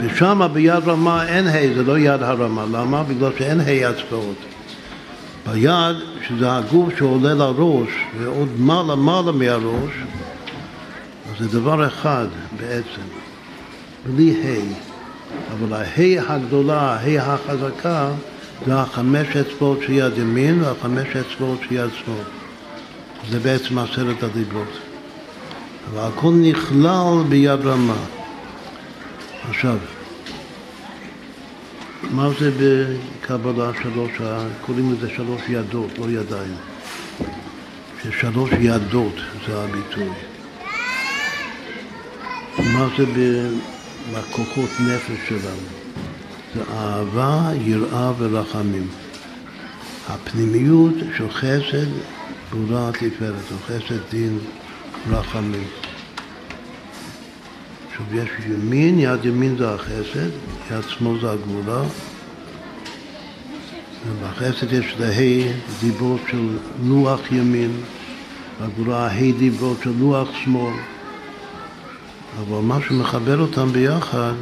ושם 0.00 0.48
ביד 0.52 0.88
רמה 0.88 1.26
אין 1.28 1.46
ה', 1.46 1.74
זה 1.74 1.82
לא 1.82 1.98
יד 1.98 2.22
הרמה. 2.22 2.64
למה? 2.72 3.02
בגלל 3.02 3.30
שאין 3.38 3.60
ה' 3.60 3.90
אצבעות. 3.90 4.36
ביד, 5.52 5.96
שזה 6.28 6.56
הגוף 6.56 6.98
שעולה 6.98 7.34
לראש 7.34 7.88
ועוד 8.18 8.48
מעלה 8.58 8.94
מעלה 8.94 9.32
מהראש, 9.32 9.92
אז 11.30 11.38
זה 11.38 11.60
דבר 11.60 11.86
אחד 11.86 12.26
בעצם, 12.56 13.06
בלי 14.06 14.30
ה', 14.30 14.86
אבל 15.52 15.72
הה' 15.72 16.34
הגדולה, 16.34 16.80
הה' 16.80 17.34
החזקה, 17.34 18.10
זה 18.66 18.74
החמש 18.80 19.36
אצבעות 19.36 19.78
של 19.86 19.92
יד 19.92 20.18
ימין 20.18 20.62
והחמש 20.62 21.08
אצבעות 21.16 21.58
של 21.68 21.74
יד 21.74 21.90
שמאל. 22.04 22.16
זה 23.30 23.38
בעצם 23.40 23.78
עשרת 23.78 24.22
הדיברות. 24.22 24.78
אבל 25.90 26.00
הכל 26.08 26.30
נכלל 26.30 27.22
ביד 27.28 27.66
רמה. 27.66 27.96
עכשיו, 29.48 29.76
מה 32.10 32.28
זה 32.40 32.50
בקבלה 32.50 33.70
שלוש, 33.82 34.10
קוראים 34.66 34.92
לזה 34.92 35.10
שלוש 35.16 35.42
ידות, 35.48 35.98
לא 35.98 36.10
ידיים. 36.10 36.54
ששלוש 38.02 38.50
ידות 38.60 39.14
זה 39.46 39.62
הביטוי. 39.62 40.10
מה 42.58 42.88
זה 42.98 43.04
בכוחות 44.12 44.70
נפש 44.80 45.28
שלנו? 45.28 45.66
זה 46.54 46.62
אהבה, 46.72 47.50
יראה 47.64 48.12
ורחמים. 48.18 48.88
הפנימיות 50.08 50.94
של 51.16 51.30
חסד, 51.30 51.90
גבולה 52.50 52.90
תפארת, 52.92 53.52
או 53.52 53.56
חסד 53.66 54.00
דין 54.10 54.38
רחמים. 55.10 55.64
עכשיו 57.96 58.18
יש 58.18 58.28
ימין, 58.46 58.98
יד 58.98 59.24
ימין 59.24 59.56
זה 59.56 59.74
החסד, 59.74 60.30
יד 60.70 60.88
שמאל 60.88 61.20
זה 61.20 61.30
הגבולה. 61.30 61.82
ובחסד 64.06 64.72
יש 64.72 64.94
להי 64.98 65.52
דיברות 65.80 66.20
של 66.30 66.56
לוח 66.84 67.32
ימין, 67.32 67.70
בגבולה 68.60 69.06
ה' 69.06 69.32
דיברות 69.38 69.76
של 69.84 69.92
לוח 69.98 70.28
שמאל. 70.44 70.74
אבל 72.40 72.60
מה 72.62 72.78
שמחבר 72.88 73.40
אותם 73.40 73.72
ביחד 73.72 74.34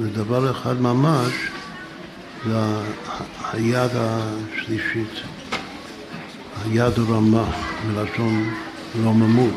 זה 0.00 0.10
דבר 0.10 0.50
אחד 0.50 0.80
ממש, 0.80 1.32
זה 2.46 2.58
היד 3.52 3.90
השלישית, 3.94 5.20
היד 6.64 6.98
הרמה, 6.98 7.44
מלשון 7.86 8.54
רוממות, 9.04 9.54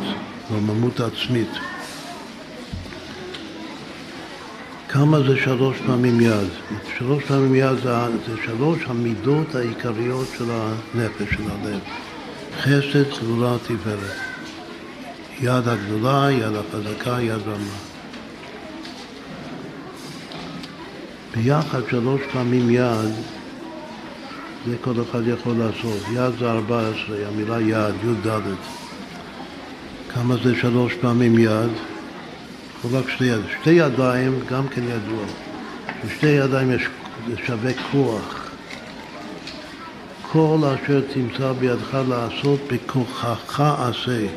רוממות 0.50 1.00
עצמית. 1.00 1.71
כמה 4.94 5.20
זה 5.20 5.38
שלוש 5.38 5.78
פעמים 5.86 6.22
יד? 6.22 6.48
שלוש 6.98 7.24
פעמים 7.24 7.56
יד 7.56 7.76
זה, 7.84 7.94
זה 8.28 8.38
שלוש 8.46 8.80
המידות 8.88 9.56
העיקריות 9.56 10.28
של 10.38 10.46
הנפש, 10.52 11.36
של 11.36 11.44
הלב. 11.44 11.80
חסד, 12.62 13.10
גבולה, 13.22 13.56
תפארת. 13.64 14.18
יד 15.42 15.68
הגדולה, 15.68 16.28
יד 16.32 16.54
החזקה, 16.56 17.22
יד 17.22 17.42
רמה. 17.48 17.78
ביחד 21.36 21.82
שלוש 21.90 22.22
פעמים 22.34 22.70
יד, 22.70 23.14
זה 24.68 24.76
כל 24.82 24.94
אחד 25.02 25.28
יכול 25.28 25.56
לעשות. 25.58 26.02
יד 26.14 26.40
זה 26.40 26.52
ארבע 26.52 26.80
עשרה, 26.80 27.28
המילה 27.28 27.62
יד, 27.62 27.96
י"ד. 28.04 28.42
כמה 30.14 30.36
זה 30.44 30.56
שלוש 30.56 30.94
פעמים 30.94 31.40
יד? 31.40 31.91
רק 32.92 33.10
שתי 33.10 33.24
ידיים. 33.24 33.44
שתי 33.62 33.70
ידיים 33.70 34.40
גם 34.50 34.68
כן 34.68 34.84
ידוע. 34.84 35.26
בשתי 36.06 36.28
ידיים 36.28 36.72
יש, 36.72 36.84
שווה 37.46 37.72
כוח. 37.92 38.50
כל 40.32 40.58
אשר 40.64 41.02
תמצא 41.14 41.52
בידך 41.52 41.98
לעשות 42.10 42.60
בכוחך 42.72 43.60
עשה. 43.60 44.28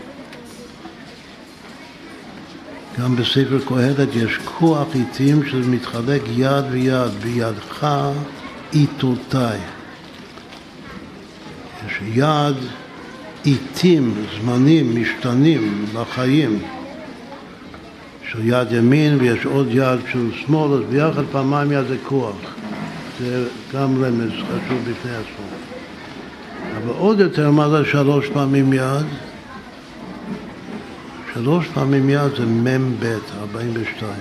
גם 3.00 3.16
בספר 3.16 3.58
קהלת 3.68 4.08
יש 4.14 4.38
כוח 4.44 4.88
עיתים 4.94 5.46
שמתחלק 5.46 6.22
יד 6.36 6.64
ויד, 6.70 7.10
בידך 7.22 7.86
עיתותיי. 8.70 9.58
יש 11.86 11.98
יד 12.14 12.56
עיתים, 13.44 14.14
זמנים, 14.40 15.02
משתנים 15.02 15.84
לחיים. 15.94 16.62
של 18.34 18.40
יד 18.44 18.72
ימין 18.72 19.16
ויש 19.20 19.46
עוד 19.46 19.66
יד 19.70 19.98
של 20.12 20.30
שמאל, 20.34 20.72
אז 20.72 20.80
ביחד 20.90 21.22
פעמיים 21.32 21.72
יד 21.72 21.86
זה 21.88 21.96
כוח. 22.06 22.36
זה 23.20 23.46
גם 23.74 24.04
רמז 24.04 24.30
חשוב 24.30 24.78
בפני 24.90 25.10
עצמו. 25.10 25.46
אבל 26.76 26.92
עוד 26.98 27.20
יותר, 27.20 27.50
מה 27.50 27.68
זה 27.68 27.84
שלוש 27.84 28.28
פעמים 28.28 28.72
יד? 28.72 29.06
שלוש 31.34 31.66
פעמים 31.74 32.10
יד 32.10 32.36
זה 32.36 32.46
מ"ב, 32.46 33.18
42. 33.40 34.12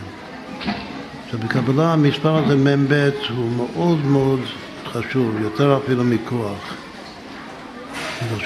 עכשיו 1.26 1.40
בקבלה 1.40 1.94
המספר 1.94 2.38
הזה 2.38 2.56
מ"ב 2.56 3.10
הוא 3.36 3.50
מאוד 3.52 4.06
מאוד 4.06 4.40
חשוב, 4.86 5.36
יותר 5.42 5.78
אפילו 5.78 6.04
מכוח. 6.04 6.74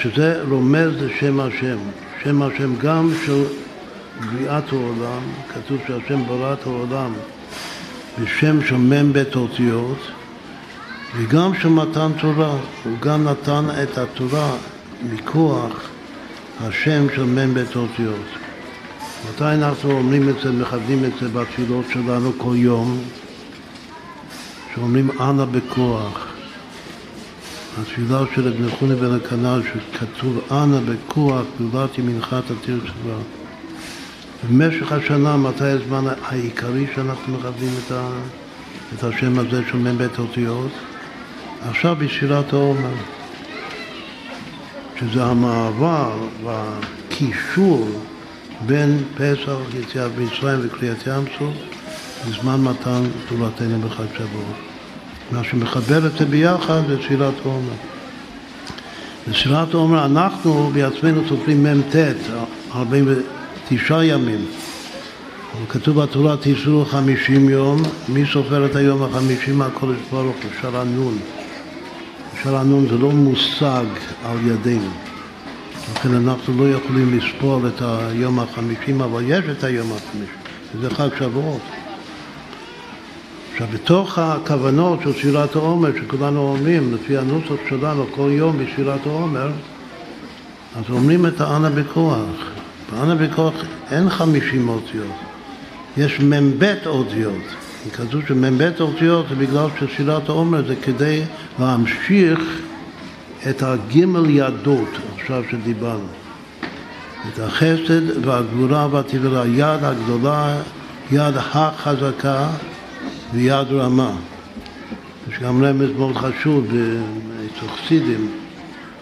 שזה 0.02 0.42
רומז 0.48 1.02
לשם 1.02 1.40
השם, 1.40 1.78
שם 2.22 2.42
השם 2.42 2.76
גם 2.76 3.10
של 3.26 3.44
בריאת 4.20 4.72
העולם, 4.72 5.22
כתוב 5.48 5.78
שהשם 5.86 6.26
ברא 6.26 6.52
את 6.52 6.66
העולם 6.66 7.12
בשם 8.22 8.64
של 8.66 8.76
מ"ם 8.76 9.12
בית 9.12 9.36
אותיות, 9.36 9.98
וגם 11.16 11.54
של 11.60 11.68
מתן 11.68 12.10
תורה, 12.20 12.58
הוא 12.84 12.98
גם 13.00 13.24
נתן 13.24 13.64
את 13.82 13.98
התורה 13.98 14.50
מכוח 15.12 15.88
השם 16.60 17.06
של 17.14 17.24
מ"ם 17.24 17.54
בית 17.54 17.76
אותיות. 17.76 18.26
מתי 19.30 19.44
אנחנו 19.44 19.90
אומרים 19.90 20.28
את 20.28 20.34
זה, 20.42 20.52
מכוונים 20.52 21.04
את 21.04 21.12
זה 21.20 21.28
בתפילות 21.28 21.84
שלנו 21.92 22.32
כל 22.38 22.54
יום, 22.56 22.98
שאומרים 24.74 25.10
אנא 25.20 25.44
בכוח. 25.44 26.26
התפילה 27.80 28.18
של 28.34 28.48
רבי 28.48 28.62
נחונה 28.62 28.94
בן 28.94 29.14
הכנל, 29.14 29.62
שכתוב 29.92 30.40
אנא 30.50 30.78
בכוח, 30.80 31.42
גדולת 31.60 31.98
ימינך 31.98 32.36
תתיר 32.46 32.80
צבא. 32.80 33.37
במשך 34.46 34.92
השנה, 34.92 35.36
מתי 35.36 35.64
הזמן 35.64 36.04
העיקרי 36.22 36.86
שאנחנו 36.94 37.38
מכבדים 37.38 37.70
את, 37.86 37.92
ה, 37.92 38.08
את 38.94 39.04
השם 39.04 39.38
הזה 39.38 39.62
של 39.70 39.78
מ"ב 39.78 40.06
אותיות? 40.18 40.70
עכשיו 41.68 41.96
בספירת 41.96 42.52
העומר, 42.52 42.94
שזה 45.00 45.24
המעבר 45.24 46.18
והקישור 46.44 47.88
בין 48.66 48.98
פסח, 49.14 49.56
יציאת 49.80 50.10
מצרים 50.18 50.58
וקריאת 50.62 51.06
ים 51.06 51.24
סוף 51.38 51.54
לזמן 52.28 52.60
מתן 52.60 53.02
גדולתנו 53.26 53.80
בחג 53.80 54.06
שבועות. 54.14 54.56
מה 55.32 55.44
שמחבר 55.44 56.06
את 56.06 56.12
זה 56.18 56.24
ביחד 56.24 56.80
זה 56.88 56.98
תפילת 56.98 57.34
עומר. 57.42 57.72
בתפילת 59.28 59.74
עומר 59.74 60.06
אנחנו 60.06 60.70
בעצמנו 60.74 61.20
סופרים 61.28 61.64
מ"ט, 61.64 61.96
49 63.72 64.04
ימים. 64.04 64.46
כתוב 65.68 66.02
בתורה 66.02 66.36
תיסעו 66.36 66.84
חמישים 66.84 67.48
יום, 67.48 67.82
מי 68.08 68.24
סופר 68.32 68.66
את 68.66 68.76
היום 68.76 69.02
החמישים 69.02 69.58
מהקודש 69.58 69.98
ברוך 70.10 70.36
הוא, 70.42 70.50
שרנון. 70.62 71.18
שרנון 72.42 72.88
זה 72.88 72.98
לא 72.98 73.10
מושג 73.10 73.84
על 74.24 74.36
ידינו. 74.46 74.90
לכן 75.92 76.14
אנחנו 76.14 76.64
לא 76.64 76.74
יכולים 76.74 77.18
לספור 77.18 77.66
את 77.66 77.82
היום 77.82 78.38
החמישים, 78.38 79.00
אבל 79.00 79.22
יש 79.26 79.44
את 79.58 79.64
היום 79.64 79.92
החמישים, 79.92 80.34
וזה 80.74 80.90
חג 80.90 81.08
שבועות. 81.18 81.60
עכשיו, 83.52 83.66
בתוך 83.72 84.18
הכוונות 84.18 85.00
של 85.02 85.12
שירת 85.12 85.56
העומר, 85.56 85.90
שכולנו 85.96 86.40
אומרים, 86.40 86.94
לפי 86.94 87.16
הנוסח 87.16 87.68
שלנו, 87.68 88.06
כל 88.10 88.28
יום 88.32 88.58
בשירת 88.58 89.06
העומר, 89.06 89.50
אז 90.76 90.84
אומרים 90.90 91.26
את 91.26 91.40
האנה 91.40 91.70
בכוח. 91.70 92.57
באנה 92.92 93.14
בכוח 93.14 93.54
אין 93.90 94.10
חמישים 94.10 94.68
אותיות, 94.68 95.16
יש 95.96 96.20
מ"ב 96.20 96.74
אותיות. 96.86 97.42
כתוב 97.92 98.22
שמ"ב 98.28 98.70
אותיות 98.80 99.26
זה 99.28 99.34
בגלל 99.34 99.66
ששירת 99.80 100.28
העומר 100.28 100.66
זה 100.66 100.76
כדי 100.76 101.22
להמשיך 101.58 102.38
את 103.50 103.62
הגימל 103.62 104.30
ידות, 104.30 104.88
עכשיו 105.14 105.42
שדיברנו. 105.50 106.08
את 107.28 107.38
החסד 107.38 108.26
והגבורה 108.26 108.88
והתבלה, 108.90 109.46
יד 109.46 109.84
הגדולה, 109.84 110.56
יד 111.12 111.34
החזקה 111.36 112.48
ויד 113.32 113.66
רמה. 113.70 114.10
יש 115.30 115.38
גם 115.38 115.64
רמז 115.64 115.90
מאוד 115.98 116.16
חשוב 116.16 116.66
אצל 116.66 117.68
חסידים, 117.68 118.30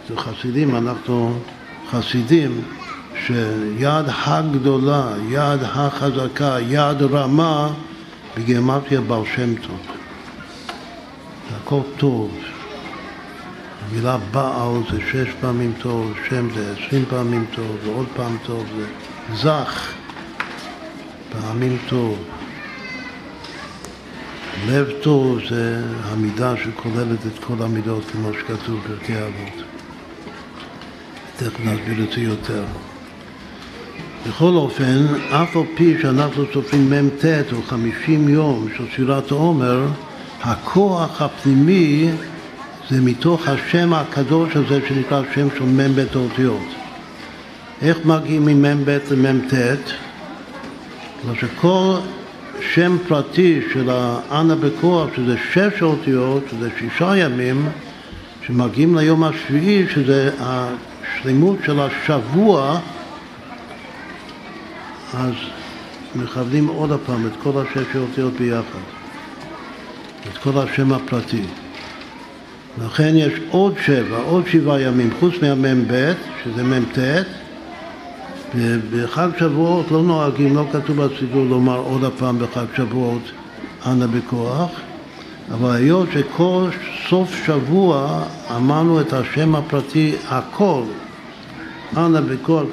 אצל 0.04 0.20
חסידים 0.20 0.76
אנחנו 0.76 1.38
חסידים 1.90 2.60
שיד 3.26 4.06
הגדולה, 4.26 5.12
יד 5.28 5.62
החזקה, 5.62 6.56
יד 6.68 7.02
רמה 7.02 7.70
בגימטריה 8.36 9.00
בר 9.00 9.24
שם 9.24 9.54
טוב. 9.54 9.80
זה 11.50 11.56
הכל 11.56 11.80
טוב. 11.96 12.38
המילה 13.88 14.18
בעל 14.30 14.82
זה 14.90 14.98
שש 15.10 15.28
פעמים 15.40 15.72
טוב, 15.82 16.12
שם 16.28 16.50
זה 16.54 16.72
עשרים 16.72 17.04
פעמים 17.08 17.46
טוב, 17.54 17.76
ועוד 17.84 18.06
פעם 18.16 18.36
טוב 18.46 18.64
זה 18.76 18.86
זך, 19.34 19.92
פעמים 21.32 21.78
טוב. 21.88 22.18
לב 24.66 24.86
טוב 25.02 25.38
זה 25.48 25.82
המידה 26.04 26.54
שכוללת 26.56 27.26
את 27.26 27.44
כל 27.44 27.62
המידות 27.62 28.04
כמו 28.12 28.30
שכתוב 28.32 28.80
בפרקי 28.84 29.12
אבות. 29.18 29.64
תכף 31.36 31.60
נסביר 31.60 32.04
את 32.04 32.12
זה 32.12 32.20
יותר. 32.20 32.64
בכל 34.28 34.52
אופן, 34.54 35.06
אף 35.30 35.56
על 35.56 35.62
פי 35.74 35.94
שאנחנו 36.02 36.44
סופרים 36.52 36.90
מ"ט 36.90 37.24
או 37.52 37.62
חמישים 37.62 38.28
יום 38.28 38.68
של 38.76 38.84
שירת 38.96 39.30
העומר, 39.30 39.86
הכוח 40.42 41.22
הפנימי 41.22 42.10
זה 42.90 43.00
מתוך 43.00 43.48
השם 43.48 43.92
הקדוש 43.92 44.56
הזה 44.56 44.80
שנקרא 44.88 45.22
שם 45.34 45.48
של 45.58 45.64
מ"ב 45.64 46.04
האותיות. 46.14 46.66
איך 47.82 47.98
מגיעים 48.04 48.44
ממ"ב 48.44 48.98
למ"ט? 49.10 49.54
כלומר 51.22 51.38
שכל 51.40 51.94
שם 52.74 52.96
פרטי 53.08 53.60
של 53.72 53.90
האנה 53.90 54.54
בכוח, 54.54 55.08
שזה 55.16 55.36
שש 55.52 55.82
אותיות, 55.82 56.42
שזה 56.50 56.68
שישה 56.78 57.16
ימים, 57.16 57.68
שמגיעים 58.46 58.96
ליום 58.96 59.24
השביעי, 59.24 59.86
שזה 59.94 60.30
השלמות 60.40 61.58
של 61.66 61.80
השבוע, 61.80 62.80
אז 65.14 65.32
מכוונים 66.16 66.66
עוד 66.66 66.92
הפעם 66.92 67.26
את 67.26 67.32
כל 67.42 67.50
השש 67.62 67.96
אותיות 67.96 68.32
ביחד, 68.32 68.78
את 70.32 70.38
כל 70.38 70.58
השם 70.58 70.92
הפרטי. 70.92 71.42
לכן 72.84 73.12
יש 73.14 73.32
עוד 73.50 73.74
שבע, 73.86 74.16
עוד 74.16 74.44
שבעה 74.46 74.80
ימים, 74.80 75.10
חוץ 75.20 75.34
מהמ"ב, 75.42 76.12
שזה 76.44 76.62
מ"ט, 76.62 76.98
ובחג 78.54 79.28
שבועות 79.38 79.90
לא 79.90 80.02
נוהגים, 80.02 80.56
לא 80.56 80.64
כתוב 80.72 81.02
בסידור 81.02 81.44
לומר 81.44 81.78
עוד 81.78 82.04
הפעם 82.04 82.38
בחג 82.38 82.64
שבועות 82.76 83.22
אנא 83.86 84.06
בכוח, 84.06 84.70
אבל 85.52 85.70
היות 85.70 86.08
שכל 86.12 86.68
סוף 87.08 87.44
שבוע 87.46 88.22
אמרנו 88.56 89.00
את 89.00 89.12
השם 89.12 89.54
הפרטי 89.54 90.14
הכל, 90.28 90.82
אנא 91.96 92.20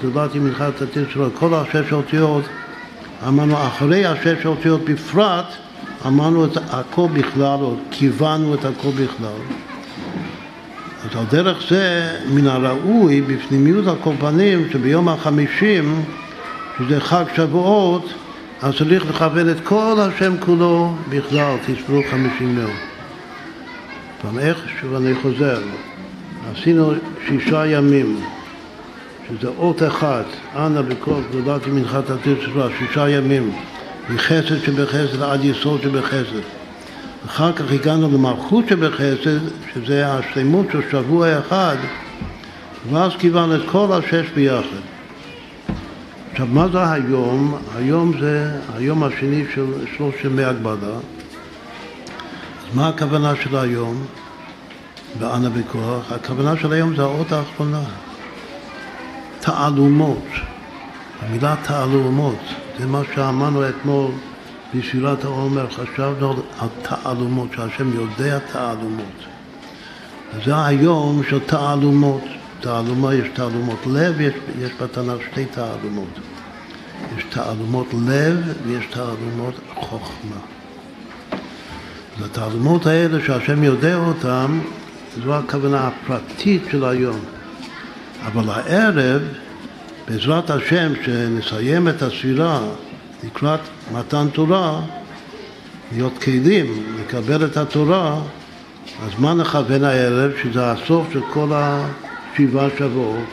קיבלתי 0.02 0.40
ממך 0.40 0.64
את 0.76 0.82
התיר 0.82 1.06
שלו, 1.10 1.30
כל 1.34 1.54
השש 1.54 1.94
אותיות, 1.94 2.44
אמרנו 3.28 3.68
אחרי 3.68 4.06
השש 4.06 4.46
אותיות 4.46 4.82
בפרט, 4.86 5.46
אמרנו 6.08 6.46
את 6.46 6.58
הכל 6.70 7.08
בכלל, 7.14 7.58
או 7.62 7.76
כיוונו 7.92 8.54
את 8.54 8.66
הכל 8.66 8.90
בכלל. 8.90 9.40
אז 11.04 11.18
על 11.18 11.26
דרך 11.32 11.58
זה, 11.70 12.10
מן 12.34 12.48
הראוי, 12.48 13.22
בפנימיות 13.22 13.88
הקורבנים, 13.88 14.70
שביום 14.72 15.10
החמישים, 15.10 16.04
שזה 16.78 17.00
חג 17.00 17.24
שבועות, 17.36 18.14
אז 18.62 18.74
צריך 18.78 19.10
לכוון 19.10 19.50
את 19.50 19.58
כל 19.64 19.96
השם 20.00 20.34
כולו 20.40 20.96
בכלל, 21.10 21.56
תספרו 21.66 22.02
חמישים 22.12 22.58
יום. 22.58 22.72
פעם 24.22 24.40
איך, 24.40 24.58
שוב 24.82 24.96
אני 24.96 25.16
חוזר, 25.22 25.62
עשינו 26.52 26.94
שישה 27.28 27.66
ימים, 27.66 28.20
שזה 29.30 29.48
אות 29.58 29.84
אחד, 29.84 30.24
אנא 30.56 30.82
בכל 30.82 31.22
גדולת 31.32 31.68
ימינך 31.68 31.98
תתיר 32.06 32.36
צבא, 32.46 32.68
שישה 32.80 33.10
ימים, 33.10 33.52
מחסד 34.10 34.64
שבחסד 34.66 35.22
עד 35.22 35.44
יסוד 35.44 35.82
שבחסד. 35.82 36.44
אחר 37.26 37.54
כך 37.54 37.72
הגענו 37.72 38.10
למלכות 38.14 38.66
שבחסד, 38.70 39.40
שזה 39.74 40.14
השלמות 40.14 40.66
של 40.72 40.82
שבוע 40.92 41.40
אחד, 41.40 41.76
ואז 42.92 43.12
קיבלנו 43.18 43.56
את 43.56 43.62
כל 43.72 43.88
השש 43.92 44.30
ביחד. 44.36 44.84
עכשיו, 46.32 46.46
מה 46.46 46.68
זה 46.72 46.92
היום? 46.92 47.58
היום 47.76 48.14
זה 48.20 48.52
היום 48.76 49.04
השני 49.04 49.46
של 49.56 49.66
שלושת 49.98 50.26
ימי 50.26 50.44
הגבלה. 50.44 50.74
אז 50.84 52.76
מה 52.76 52.88
הכוונה 52.88 53.34
של 53.44 53.58
היום 53.58 54.06
באנה 55.20 55.50
בכוח? 55.50 56.12
הכוונה 56.12 56.58
של 56.58 56.74
היום 56.74 56.96
זה 56.96 57.02
האות 57.02 57.32
האחרונה. 57.32 57.82
תעלומות. 59.46 60.26
המילה 61.22 61.56
תעלומות, 61.64 62.40
זה 62.80 62.88
מה 62.88 63.02
שאמרנו 63.16 63.70
אתמול 63.70 64.12
בשירת 64.76 65.24
העומר 65.24 65.68
חשבנו 65.70 66.34
על 66.60 66.68
תעלומות, 66.82 67.50
שהשם 67.56 67.94
יודע 67.94 68.40
תעלומות. 68.40 69.26
זה 70.46 70.66
היום 70.66 71.22
של 71.30 71.40
תעלומות. 71.40 72.24
תעלומה 72.60 73.16
יש 73.16 73.28
תעלומות 73.34 73.80
לב, 73.88 74.22
יש, 74.22 74.34
יש 74.60 74.72
בתנ"ך 74.82 75.22
שתי 75.32 75.46
תעלומות. 75.46 76.20
יש 77.18 77.24
תעלומות 77.30 77.88
לב 78.08 78.38
ויש 78.66 78.86
תעלומות 78.86 79.54
חוכמה. 79.76 80.36
אז 82.18 82.26
התעלומות 82.26 82.86
האלה 82.86 83.26
שהשם 83.26 83.64
יודע 83.64 83.96
אותן, 83.96 84.60
זו 85.24 85.36
הכוונה 85.36 85.88
הפרטית 85.88 86.64
של 86.72 86.86
היום. 86.86 87.20
אבל 88.26 88.50
הערב 88.50 89.22
בעזרת 90.08 90.50
השם, 90.50 90.92
שנסיים 91.06 91.88
את 91.88 92.02
הספירה 92.02 92.60
לקראת 93.24 93.60
מתן 93.94 94.28
תורה, 94.34 94.82
להיות 95.92 96.18
כלים, 96.18 96.96
לקבל 97.00 97.46
את 97.46 97.58
התורה, 97.58 98.22
אז 99.06 99.12
מה 99.20 99.34
נכוון 99.34 99.84
הערב? 99.84 100.32
שזה 100.44 100.72
הסוף 100.72 101.08
של 101.14 101.22
כל 101.34 101.52
השבעה 101.54 102.68
שבועות. 102.78 103.30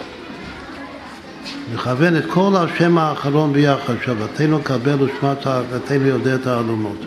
נכוון 1.74 2.16
את 2.16 2.24
כל 2.28 2.52
השם 2.56 2.98
האחרון 2.98 3.52
ביחד, 3.52 3.94
שבתנו 4.04 4.62
קבל 4.62 5.02
ושמת 5.02 5.46
אהבתנו 5.46 6.06
יודע 6.06 6.34
את 6.34 6.46
העלומות. 6.46 6.98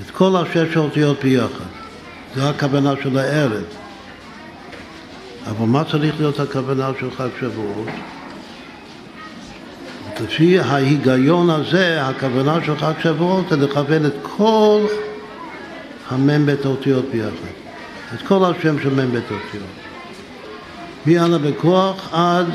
את 0.00 0.10
כל 0.10 0.36
השש 0.36 0.76
האותיות 0.76 1.22
ביחד. 1.22 1.79
זו 2.34 2.42
הכוונה 2.42 2.92
של 3.02 3.18
הערב. 3.18 3.64
אבל 5.46 5.66
מה 5.66 5.84
צריך 5.84 6.14
להיות 6.18 6.40
הכוונה 6.40 6.90
של 7.00 7.10
חג 7.10 7.28
שבועות? 7.40 7.88
לפי 10.20 10.60
ההיגיון 10.60 11.50
הזה, 11.50 12.06
הכוונה 12.06 12.64
של 12.64 12.76
חג 12.76 12.92
שבועות 13.02 13.46
זה 13.50 13.56
לכוון 13.56 14.06
את 14.06 14.14
כל 14.22 14.80
המ"ם 16.10 16.46
בית 16.46 16.64
האותיות 16.64 17.04
ביחד. 17.12 17.30
את 18.14 18.22
כל 18.22 18.44
השם 18.44 18.78
של 18.82 18.94
מ"ם 18.94 19.12
בית 19.12 19.24
האותיות. 19.30 19.64
מאנה 21.06 21.38
בכוח 21.38 22.14
עד 22.14 22.46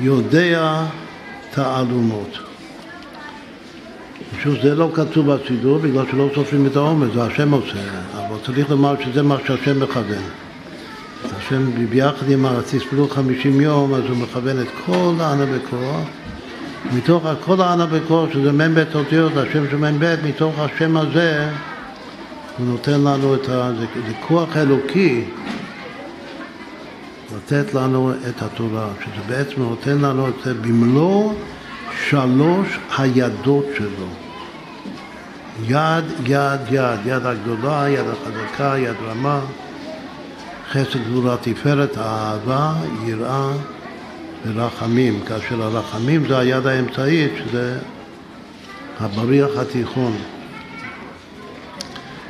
יודע 0.00 0.82
תעלומות. 1.50 2.38
שוב, 4.42 4.54
זה 4.62 4.74
לא 4.74 4.90
כתוב 4.94 5.32
בסידור 5.32 5.78
בגלל 5.78 6.04
שלא 6.10 6.28
סופרים 6.34 6.66
את 6.66 6.76
העומס, 6.76 7.08
זה 7.14 7.22
השם 7.22 7.52
עושה, 7.52 7.78
צריך 8.46 8.70
לומר 8.70 8.94
שזה 9.04 9.22
מה 9.22 9.36
שהשם 9.46 9.82
מכוון. 9.82 10.22
השם 11.24 11.88
ביחד 11.90 12.30
עם 12.30 12.46
התספלו 12.46 13.08
חמישים 13.08 13.60
יום, 13.60 13.94
אז 13.94 14.02
הוא 14.08 14.16
מכוון 14.16 14.60
את 14.60 14.68
כל 14.86 15.12
האנה 15.20 15.46
בכוח. 15.46 16.08
מתוך 16.92 17.24
כל 17.44 17.60
האנה 17.60 17.86
בכוח, 17.86 18.32
שזה 18.32 18.52
מ"ם 18.52 18.74
בית 18.74 18.94
אותיות, 18.94 19.36
השם 19.36 19.70
של 19.70 19.76
מ"ם 19.76 19.98
בית, 19.98 20.20
מתוך 20.24 20.54
השם 20.58 20.96
הזה 20.96 21.50
הוא 22.58 22.66
נותן 22.66 23.00
לנו 23.00 23.34
את 23.34 23.48
ה... 23.48 23.70
זה 23.78 24.12
כוח 24.28 24.56
אלוקי 24.56 25.24
לתת 27.36 27.74
לנו 27.74 28.12
את 28.28 28.42
התורה, 28.42 28.88
שזה 29.00 29.22
בעצם 29.28 29.62
נותן 29.62 29.98
לנו 29.98 30.28
את 30.28 30.34
זה 30.44 30.54
במלוא 30.54 31.32
שלוש 32.08 32.78
הידות 32.98 33.66
שלו. 33.76 34.29
יד, 35.64 36.04
יד, 36.24 36.60
יד, 36.70 36.98
יד 37.06 37.26
הגדולה, 37.26 37.88
יד 37.88 38.04
החזקה, 38.08 38.78
יד 38.78 38.96
רמה, 39.06 39.40
חסד 40.70 41.04
גבולה 41.08 41.36
תפארת, 41.36 41.98
אהבה, 41.98 42.74
יראה 43.06 43.50
ורחמים, 44.46 45.20
כאשר 45.28 45.62
הרחמים 45.62 46.28
זה 46.28 46.38
היד 46.38 46.66
האמצעית, 46.66 47.32
שזה 47.36 47.78
הבריח 49.00 49.50
התיכון, 49.60 50.16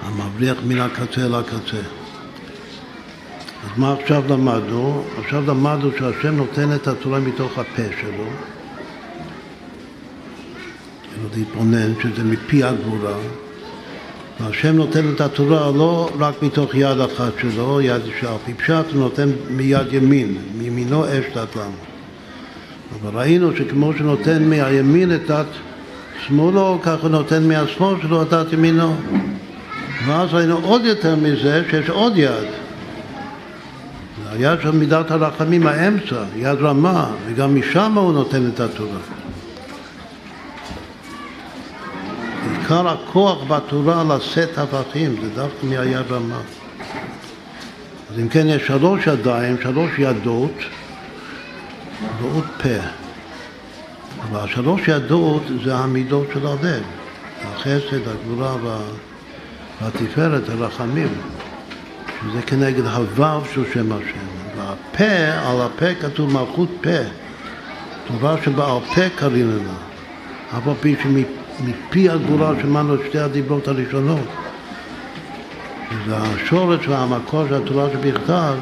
המבריח 0.03 0.57
מן 0.67 0.81
הקצה 0.81 1.29
לקצה. 1.29 1.83
אז 3.65 3.79
מה 3.79 3.93
עכשיו 3.93 4.23
למדנו? 4.29 5.03
עכשיו 5.19 5.43
למדנו 5.47 5.91
שהשם 5.99 6.37
נותן 6.37 6.75
את 6.75 6.89
התורה 6.89 7.21
מתוך 7.21 7.59
הפה 7.59 7.83
שלו, 8.01 8.27
להתבונן, 11.37 11.93
שזה 12.03 12.25
מפי 12.25 12.65
הגבורה, 12.65 13.15
והשם 14.41 14.77
נותן 14.77 15.13
את 15.15 15.21
התורה 15.21 15.71
לא 15.77 16.11
רק 16.19 16.43
מתוך 16.43 16.75
יד 16.75 17.01
אחת 17.01 17.33
שלו, 17.41 17.81
יד 17.81 18.03
שעל 18.21 18.35
פי 18.45 18.55
פשט, 18.55 18.93
הוא 18.93 19.01
נותן 19.01 19.29
מיד 19.51 19.93
ימין, 19.93 20.35
מימינו 20.59 21.05
אש 21.05 21.25
תת 21.33 21.57
לנו. 21.57 21.91
אבל 23.03 23.19
ראינו 23.19 23.57
שכמו 23.57 23.93
שנותן 23.99 24.49
מהימין 24.49 25.15
את 25.15 25.27
דת 25.27 25.47
שמאלו, 26.27 26.79
כך 26.83 27.01
הוא 27.03 27.11
נותן 27.11 27.49
מהשמאל 27.49 28.01
שלו 28.03 28.23
את 28.23 28.29
דת 28.29 28.53
ימינו. 28.53 28.95
ואז 30.07 30.35
ראינו 30.35 30.59
עוד 30.63 30.85
יותר 30.85 31.17
מזה, 31.17 31.63
שיש 31.71 31.89
עוד 31.89 32.13
יד. 32.17 32.47
היד 34.33 34.59
של 34.63 34.71
מידת 34.71 35.11
הרחמים, 35.11 35.67
האמצע, 35.67 36.25
יד 36.37 36.59
רמה, 36.61 37.11
וגם 37.27 37.55
משם 37.55 37.93
הוא 37.97 38.13
נותן 38.13 38.49
את 38.55 38.61
התורה. 38.61 39.20
עיקר 42.71 42.89
הכוח 42.89 43.39
בתורה 43.49 44.05
לשאת 44.05 44.59
הפכים, 44.59 45.17
זה 45.23 45.31
דווקא 45.35 45.67
מהיד 45.67 46.11
רמה. 46.11 46.41
אז 48.11 48.19
אם 48.19 48.29
כן 48.29 48.47
יש 48.49 48.67
שלוש 48.67 49.07
ידיים, 49.07 49.57
שלוש 49.63 49.91
ידות 49.99 50.53
ועוד 52.21 52.45
פה. 52.63 52.69
אבל 54.23 54.41
השלוש 54.41 54.89
ידות 54.89 55.43
זה 55.65 55.75
המידות 55.75 56.27
של 56.35 56.47
הלב, 56.47 56.83
החסד, 57.43 58.09
הגבורה 58.09 58.57
והתפארת, 59.81 60.49
הרחמים. 60.49 61.09
שזה 62.23 62.43
כנגד 62.43 62.87
הוו 62.87 63.45
של 63.55 63.65
שם 63.73 63.93
השם. 63.93 64.27
והפה, 64.57 65.49
על 65.49 65.61
הפה 65.61 65.95
כתוב 66.01 66.33
מלכות 66.33 66.69
פה. 66.81 67.01
תורה 68.07 68.37
שבעל 68.45 68.79
פה 68.95 69.09
קרינו 69.17 69.57
לה. 69.57 70.59
אף 70.59 70.69
על 70.69 70.75
פי 70.81 70.97
שמפי 71.61 72.11
הגבורה 72.11 72.53
שמענו 72.63 72.95
את 72.95 73.01
שתי 73.09 73.19
הדיברות 73.19 73.69
הראשונות. 73.69 74.27
שזה 75.91 76.17
השורש 76.17 76.89
והמקור 76.89 77.49
של 77.49 77.55
התורה 77.55 77.89
שבכתב, 77.93 78.55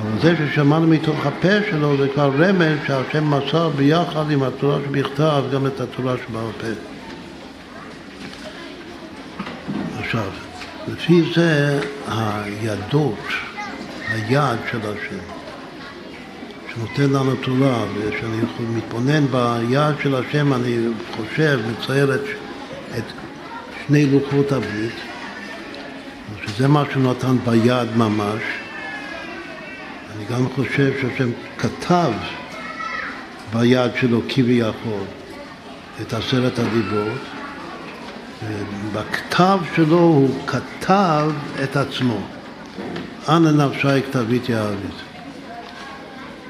אבל 0.00 0.20
זה 0.22 0.34
ששמענו 0.36 0.86
מתוך 0.86 1.26
הפה 1.26 1.62
שלו 1.70 1.96
זה 1.96 2.08
כבר 2.08 2.30
רמז 2.38 2.78
שהשם 2.86 3.30
מסר 3.30 3.68
ביחד 3.68 4.30
עם 4.30 4.42
התורה 4.42 4.78
שבכתב 4.84 5.42
גם 5.52 5.66
את 5.66 5.80
התורה 5.80 6.14
שבעל 6.26 6.46
פה. 6.60 6.66
עכשיו, 9.98 10.30
לפי 10.88 11.22
זה 11.34 11.80
הידות, 12.08 13.18
היד 14.08 14.58
של 14.70 14.78
השם, 14.80 15.37
שנותן 16.78 17.12
לנו 17.12 17.36
תורה, 17.36 17.84
וכשאני 17.94 18.36
מתבונן 18.76 19.26
ביד 19.26 19.94
של 20.02 20.14
השם 20.14 20.52
אני 20.52 20.76
חושב, 21.16 21.60
מצייר 21.70 22.14
את, 22.14 22.20
את 22.98 23.04
שני 23.86 24.06
לוחות 24.06 24.52
הברית, 24.52 24.94
שזה 26.46 26.68
מה 26.68 26.84
שהוא 26.92 27.02
נתן 27.02 27.36
ביד 27.44 27.96
ממש. 27.96 28.42
אני 30.16 30.24
גם 30.30 30.48
חושב 30.54 30.92
שהשם 31.00 31.30
כתב 31.58 32.10
ביד 33.52 33.90
שלו 34.00 34.20
כביכול 34.28 35.02
את 36.02 36.12
עשרת 36.12 36.58
הדיברות. 36.58 37.20
בכתב 38.92 39.58
שלו 39.76 39.98
הוא 39.98 40.30
כתב 40.46 41.30
את 41.62 41.76
עצמו. 41.76 42.20
אנא 43.28 43.50
נפשי 43.50 44.02
כתבית 44.02 44.48
יעבית. 44.48 45.07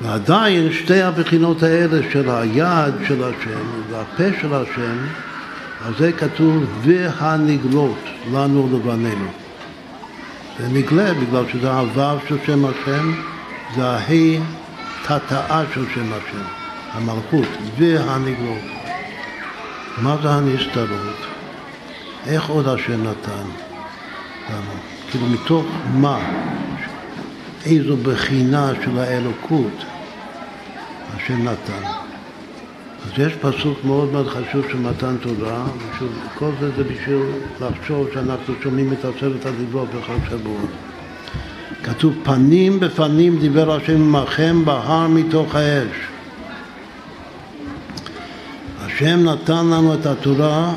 ועדיין 0.02 0.72
שתי 0.72 1.02
הבחינות 1.02 1.62
האלה 1.62 2.10
של 2.12 2.30
היד 2.30 2.94
של 3.08 3.24
השם 3.24 3.66
והפה 3.90 4.38
של 4.40 4.54
השם, 4.54 4.96
על 5.86 5.94
זה 5.98 6.12
כתוב 6.12 6.64
והנגלות 6.82 7.98
לנו 8.32 8.68
לבנינו. 8.72 9.28
זה 10.58 10.68
נגלה 10.68 11.14
בגלל 11.14 11.44
שזה 11.52 11.72
הוו 11.72 12.18
של 12.28 12.36
שם 12.46 12.64
השם, 12.64 13.12
זה 13.76 13.86
ההי 13.86 14.40
תתאה 15.02 15.62
של 15.74 15.84
שם 15.94 16.12
השם, 16.12 16.44
המלכות, 16.92 17.48
והנגלות. 17.78 18.64
מה 20.02 20.16
זה 20.22 20.30
הנסתרות? 20.30 21.16
איך 22.26 22.48
עוד 22.48 22.68
השם 22.68 23.02
נתן 23.02 23.46
לנו? 24.50 24.74
כאילו 25.10 25.26
מתוך 25.26 25.66
מה? 25.94 26.18
איזו 27.66 27.96
בחינה 27.96 28.72
של 28.84 28.98
האלוקות 28.98 29.84
השם 31.14 31.42
נתן. 31.42 31.82
אז 33.04 33.10
יש 33.18 33.32
פסוק 33.32 33.78
מאוד 33.84 34.12
מאוד 34.12 34.28
חשוב 34.28 34.64
של 34.70 34.78
מתן 34.78 35.16
תורה, 35.20 35.64
ושוב, 35.78 36.08
כל 36.34 36.50
זה 36.60 36.70
זה 36.76 36.84
בשביל 36.84 37.22
לחשוב 37.60 38.08
שאנחנו 38.14 38.54
שומעים 38.62 38.92
את 38.92 39.04
עשרת 39.04 39.46
הדיברות 39.46 39.88
בחג 39.88 40.28
שבועות. 40.30 40.70
כתוב 41.82 42.14
פנים 42.22 42.80
בפנים 42.80 43.38
דיבר 43.38 43.76
השם 43.76 44.16
עמכם 44.16 44.64
בהר 44.64 45.08
מתוך 45.08 45.54
האש. 45.54 45.96
השם 48.80 49.24
נתן 49.24 49.66
לנו 49.66 49.94
את 49.94 50.06
התורה 50.06 50.74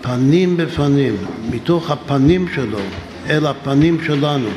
פנים 0.00 0.56
בפנים, 0.56 1.16
מתוך 1.50 1.90
הפנים 1.90 2.46
שלו 2.54 2.78
אל 3.30 3.46
הפנים 3.46 4.04
שלנו. 4.04 4.48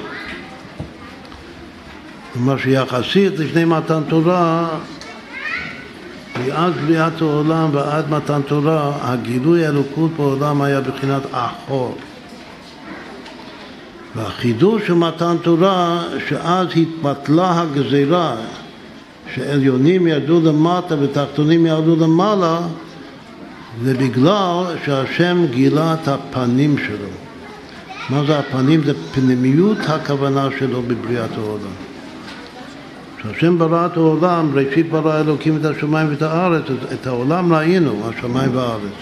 כלומר 2.39 2.57
שיחסית 2.57 3.39
לפני 3.39 3.65
מתן 3.65 4.01
תורה, 4.07 4.69
מאז 6.39 6.73
בריאת 6.85 7.21
העולם 7.21 7.69
ועד 7.73 8.09
מתן 8.09 8.41
תורה, 8.47 8.97
הגילוי 9.01 9.65
האלוקות 9.65 10.11
בעולם 10.17 10.61
היה 10.61 10.81
בחינת 10.81 11.21
אחור. 11.31 11.97
והחידוש 14.15 14.87
של 14.87 14.93
מתן 14.93 15.35
תורה, 15.41 16.03
שאז 16.29 16.67
התבטלה 16.75 17.61
הגזירה 17.61 18.35
שעליונים 19.35 20.07
ירדו 20.07 20.41
למטה 20.41 20.95
ותחתונים 21.01 21.65
ירדו 21.65 21.95
למעלה, 21.95 22.59
זה 23.83 23.93
בגלל 23.93 24.63
שהשם 24.85 25.45
גילה 25.51 25.93
את 25.93 26.07
הפנים 26.07 26.77
שלו. 26.77 27.09
מה 28.09 28.23
זה 28.27 28.39
הפנים? 28.39 28.83
זה 28.83 28.93
פנימיות 29.11 29.77
הכוונה 29.87 30.47
שלו 30.59 30.81
בבריאת 30.81 31.31
העולם. 31.37 31.88
כשהשם 33.19 33.57
ברא 33.57 33.85
את 33.85 33.97
העולם, 33.97 34.51
ראשית 34.53 34.89
ברא 34.89 35.19
אלוקים 35.19 35.57
את 35.57 35.65
השמיים 35.65 36.09
ואת 36.09 36.21
הארץ, 36.21 36.63
את 36.93 37.07
העולם 37.07 37.53
ראינו, 37.53 38.09
השמיים 38.09 38.55
והארץ. 38.55 38.99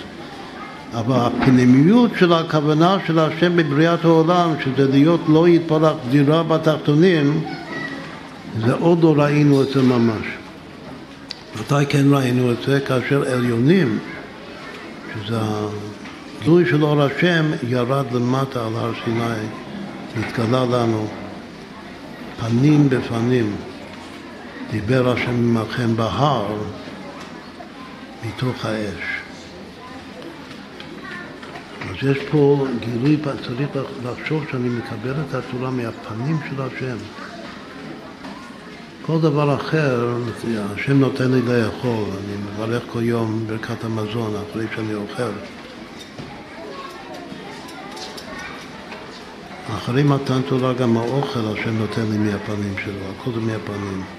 אבל 0.93 1.15
הפנימיות 1.15 2.11
של 2.19 2.33
הכוונה 2.33 2.97
של 3.07 3.19
השם 3.19 3.55
בבריאת 3.55 4.05
העולם, 4.05 4.53
שזה 4.63 4.87
להיות 4.91 5.21
לא 5.27 5.47
יתפרח 5.47 5.93
דירה 6.09 6.43
בתחתונים, 6.43 7.43
זה 8.65 8.73
עוד 8.73 9.03
לא 9.03 9.13
ראינו 9.17 9.61
את 9.61 9.67
זה 9.67 9.81
ממש. 9.81 10.25
מתי 11.59 11.85
כן 11.89 12.05
ראינו 12.13 12.51
את 12.51 12.57
זה? 12.67 12.79
כאשר 12.79 13.23
עליונים, 13.33 13.99
שזה 15.13 15.37
הגילוי 16.39 16.65
של 16.69 16.83
אור 16.83 17.01
השם, 17.01 17.45
ירד 17.67 18.05
למטה 18.13 18.65
על 18.67 18.73
הר 18.75 18.91
סיני, 19.05 19.47
והתגלה 20.15 20.65
לנו 20.65 21.07
פנים 22.39 22.89
בפנים. 22.89 23.55
דיבר 24.71 25.09
השם 25.09 25.57
עמכם 25.57 25.95
בהר 25.95 26.55
מתוך 28.25 28.65
האש. 28.65 29.17
אז 31.89 32.09
יש 32.09 32.17
פה 32.31 32.65
גילוי, 32.79 33.17
צריך 33.47 33.69
לחשוב 34.03 34.45
שאני 34.51 34.69
מקבל 34.69 35.11
את 35.11 35.33
התורה 35.33 35.71
מהפנים 35.71 36.37
של 36.49 36.61
השם. 36.61 36.97
כל 39.05 39.19
דבר 39.21 39.55
אחר, 39.55 40.15
השם 40.75 40.99
נותן 40.99 41.31
לי 41.31 41.41
לאכול, 41.41 42.05
אני 42.09 42.37
מברך 42.43 42.83
כל 42.93 43.03
יום 43.03 43.43
ברכת 43.47 43.83
המזון 43.83 44.33
אחרי 44.49 44.65
שאני 44.75 44.93
אוכל. 44.93 45.31
אחרי 49.77 50.03
מתן 50.03 50.41
תורה 50.41 50.73
גם 50.73 50.97
האוכל 50.97 51.39
השם 51.39 51.77
נותן 51.77 52.05
לי 52.11 52.17
מהפנים 52.17 52.75
שלו, 52.83 53.11
הכל 53.19 53.31
זה 53.31 53.39
מהפנים. 53.39 54.16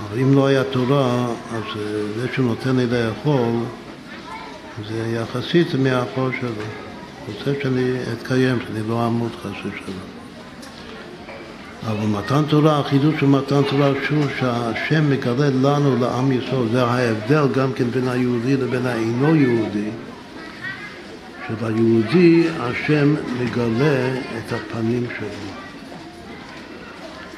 אבל 0.00 0.18
אם 0.20 0.34
לא 0.34 0.46
היה 0.46 0.64
תורה, 0.64 1.26
אז 1.52 1.62
אה, 1.76 1.82
זה 2.16 2.26
שהוא 2.34 2.46
נותן 2.46 2.76
לי 2.76 2.86
לאכול, 2.86 3.52
זה 4.88 5.16
יחסית 5.16 5.74
מהאכול 5.74 6.32
שלו. 6.40 6.48
הוא 6.48 7.34
רוצה 7.34 7.52
שאני 7.62 7.92
אתקיים, 8.12 8.58
שאני 8.66 8.88
לא 8.88 9.06
אמות 9.06 9.32
חס 9.42 9.58
ושלום. 9.60 10.14
אבל 11.86 12.06
מתן 12.06 12.42
תורה, 12.48 12.80
החידוש 12.80 13.20
של 13.20 13.26
מתן 13.26 13.62
תורה, 13.70 13.90
שוב 14.08 14.26
שהשם 14.38 15.10
מגלה 15.10 15.48
לנו, 15.62 15.96
לעם 16.00 16.32
ישראל, 16.32 16.68
זה 16.72 16.84
ההבדל 16.84 17.46
גם 17.54 17.72
כן 17.72 17.90
בין 17.90 18.08
היהודי 18.08 18.56
לבין 18.56 18.86
האינו 18.86 19.36
יהודי, 19.36 19.90
שביהודי 21.48 22.48
השם 22.60 23.14
מגלה 23.40 24.08
את 24.16 24.52
הפנים 24.52 25.06
שלו. 25.18 25.28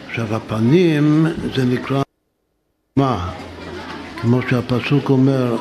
עכשיו 0.09 0.37
הפנים 0.37 1.27
זה 1.57 1.65
נקרא 1.65 2.06
מה? 2.99 3.31
כמו 4.21 4.41
שהפסוק 4.51 5.11
אומר, 5.11 5.57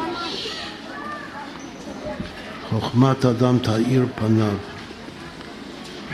חוכמת 2.69 3.25
אדם 3.25 3.59
תאיר 3.59 4.05
פניו. 4.15 4.57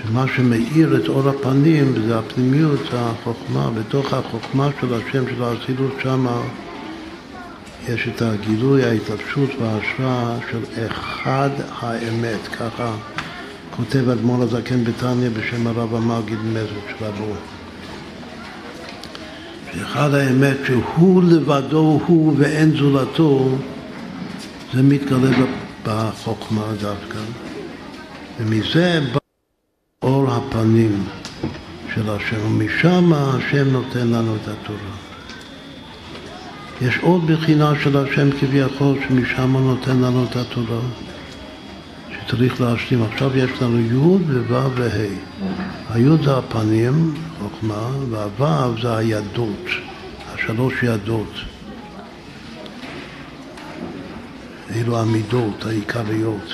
שמה 0.02 0.26
שמאיר 0.36 0.98
את 0.98 1.08
אור 1.10 1.30
הפנים 1.30 1.94
זה 2.08 2.20
הפנימיות, 2.20 2.80
החוכמה. 2.94 3.70
בתוך 3.72 4.14
החוכמה 4.14 4.70
של 4.82 4.94
השם, 4.94 5.24
של 5.28 5.44
האצילות 5.44 5.92
שמה, 6.04 6.42
יש 7.90 8.08
את 8.08 8.22
הגילוי, 8.22 8.84
ההתלבשות 8.84 9.50
וההשראה 9.60 10.38
של 10.52 10.86
אחד 10.88 11.50
האמת. 11.80 12.48
ככה 12.48 12.96
כותב 13.76 14.10
אדמו"ר 14.10 14.44
הזקן 14.44 14.84
בתניא 14.84 15.30
בשם 15.30 15.68
הרב 15.68 15.96
המגיד 15.96 16.40
מזר 16.46 16.80
של 17.00 17.06
אבו. 17.06 17.34
שאחד 19.74 20.14
האמת 20.14 20.58
שהוא 20.66 21.24
לבדו 21.24 22.00
הוא 22.08 22.34
ואין 22.38 22.78
זולתו, 22.78 23.50
זה 24.74 24.84
מתגלה 24.84 25.30
בחוכמה 25.86 26.66
דווקא. 26.82 27.20
ומזה 28.40 29.02
בא 29.14 29.20
אור 30.02 30.32
הפנים 30.32 31.04
של 31.96 32.10
השם, 32.10 32.46
ומשם 32.46 33.14
השם 33.14 33.72
נותן 33.72 34.08
לנו 34.08 34.36
את 34.36 34.48
התורה. 34.48 34.96
יש 36.82 36.98
עוד 37.02 37.32
בחינה 37.32 37.74
של 37.84 37.98
השם 37.98 38.32
כביכול, 38.40 38.98
שמשם 39.08 39.52
הוא 39.52 39.62
נותן 39.62 40.02
לנו 40.02 40.26
את 40.32 40.36
התורה, 40.36 40.80
שצריך 42.32 42.62
להשלים. 42.62 43.04
עכשיו 43.04 43.38
יש 43.38 43.62
לנו 43.62 43.80
י' 43.80 43.98
וו' 43.98 44.70
וה'. 44.76 44.90
הי' 45.90 46.24
זה 46.24 46.38
הפנים, 46.38 47.14
חוכמה, 47.40 47.90
והו' 48.10 48.82
זה 48.82 48.98
הידות, 48.98 49.66
השלוש 50.34 50.74
ידות. 50.84 51.34
אלו 54.76 55.00
המידות 55.00 55.66
העיקריות. 55.66 56.54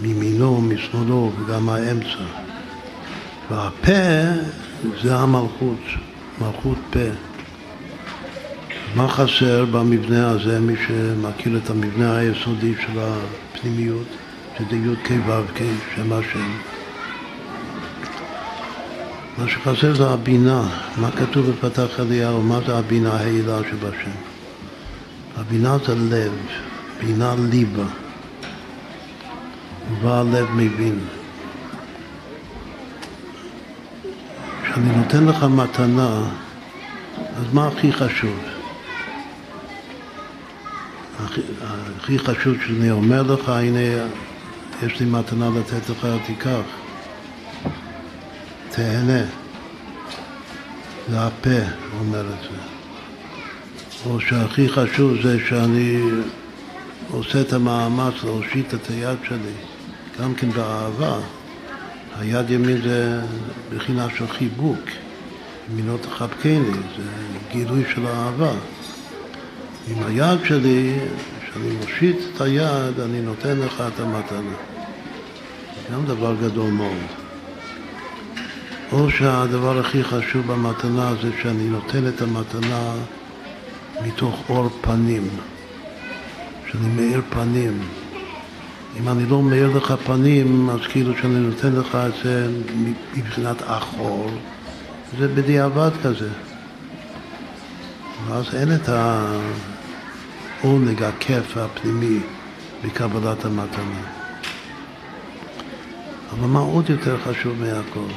מימינו, 0.00 0.60
משמאלו 0.60 1.32
וגם 1.38 1.68
האמצע. 1.68 2.24
והפה 3.50 3.92
זה 5.02 5.16
המלכות, 5.16 5.82
מלכות 6.40 6.78
פה. 6.90 7.08
מה 8.94 9.08
חסר 9.08 9.64
במבנה 9.64 10.28
הזה, 10.28 10.60
מי 10.60 10.74
שמכיר 10.86 11.60
את 11.64 11.70
המבנה 11.70 12.16
היסודי 12.16 12.74
של 12.86 12.98
הפנימיות, 13.56 14.06
שזה 14.58 14.76
י"ק 14.76 15.10
ו"ק, 15.26 15.60
שם 15.94 16.12
השם. 16.12 16.50
מה 19.38 19.48
שחסר 19.48 19.94
זה 19.94 20.10
הבינה, 20.10 20.62
מה 20.96 21.10
כתוב 21.10 21.50
בפתח 21.50 22.00
אליהו, 22.00 22.42
מה 22.42 22.58
זה 22.66 22.78
הבינה 22.78 23.12
העילה 23.12 23.58
שבשם. 23.70 24.10
הבינה 25.36 25.76
זה 25.86 25.94
לב, 25.94 26.32
בינה 27.00 27.34
ליבה. 27.50 27.84
והלב 30.02 30.46
מבין. 30.56 30.98
כשאני 34.62 34.96
נותן 34.96 35.26
לך 35.26 35.42
מתנה, 35.42 36.20
אז 37.36 37.44
מה 37.52 37.68
הכי 37.68 37.92
חשוב? 37.92 38.55
הכי, 41.24 41.40
הכי 42.00 42.18
חשוב 42.18 42.54
שאני 42.66 42.90
אומר 42.90 43.22
לך, 43.22 43.48
הנה, 43.48 44.04
יש 44.82 45.00
לי 45.00 45.06
מתנה 45.06 45.50
לתת 45.58 45.90
לך, 45.90 46.06
תיקח. 46.26 46.60
תהנה. 48.70 49.22
זה 51.08 51.20
הפה 51.20 51.60
אומר 52.00 52.20
את 52.20 52.42
זה. 52.42 52.58
או 54.06 54.20
שהכי 54.20 54.68
חשוב 54.68 55.12
זה 55.22 55.38
שאני 55.48 56.00
עושה 57.10 57.40
את 57.40 57.52
המאמץ 57.52 58.14
להושיט 58.24 58.74
את 58.74 58.90
היד 58.90 59.18
שלי. 59.28 59.54
גם 60.20 60.34
כן 60.34 60.50
באהבה. 60.50 61.18
היד 62.18 62.50
ימין 62.50 62.82
זה 62.82 63.20
בחינה 63.74 64.06
של 64.16 64.28
חיבוק, 64.28 64.78
ימינו 65.70 65.98
תחבקני, 65.98 66.72
זה 66.96 67.02
גילוי 67.52 67.84
של 67.94 68.06
אהבה. 68.06 68.52
עם 69.88 70.02
היד 70.06 70.38
שלי, 70.44 70.98
כשאני 71.40 71.70
מושיט 71.70 72.16
את 72.34 72.40
היד, 72.40 73.00
אני 73.00 73.20
נותן 73.20 73.58
לך 73.58 73.82
את 73.94 74.00
המתנה. 74.00 74.56
גם 75.92 76.06
דבר 76.06 76.34
גדול 76.42 76.70
מאוד. 76.70 77.06
או 78.92 79.10
שהדבר 79.10 79.78
הכי 79.78 80.04
חשוב 80.04 80.52
במתנה 80.52 81.14
זה 81.22 81.30
שאני 81.42 81.68
נותן 81.68 82.08
את 82.08 82.22
המתנה 82.22 82.92
מתוך 84.06 84.42
אור 84.48 84.68
פנים, 84.80 85.28
שאני 86.70 86.88
מאיר 86.88 87.22
פנים. 87.30 87.82
אם 89.00 89.08
אני 89.08 89.26
לא 89.26 89.42
מאיר 89.42 89.76
לך 89.76 89.94
פנים, 90.06 90.70
אז 90.70 90.80
כאילו 90.88 91.12
שאני 91.22 91.40
נותן 91.40 91.72
לך 91.72 91.94
את 91.94 92.12
זה 92.24 92.48
מבחינת 93.16 93.56
אחור, 93.66 94.30
זה 95.18 95.28
בדיעבד 95.28 95.90
כזה. 96.02 96.28
ואז 98.28 98.54
אין 98.54 98.74
את 98.74 98.88
העונג, 100.60 101.02
הכיף 101.02 101.56
הפנימי 101.56 102.20
בקבלת 102.84 103.44
המתנה. 103.44 104.02
אבל 106.30 106.46
מה 106.46 106.60
עוד 106.60 106.90
יותר 106.90 107.16
חשוב 107.18 107.52
מהכל? 107.60 108.12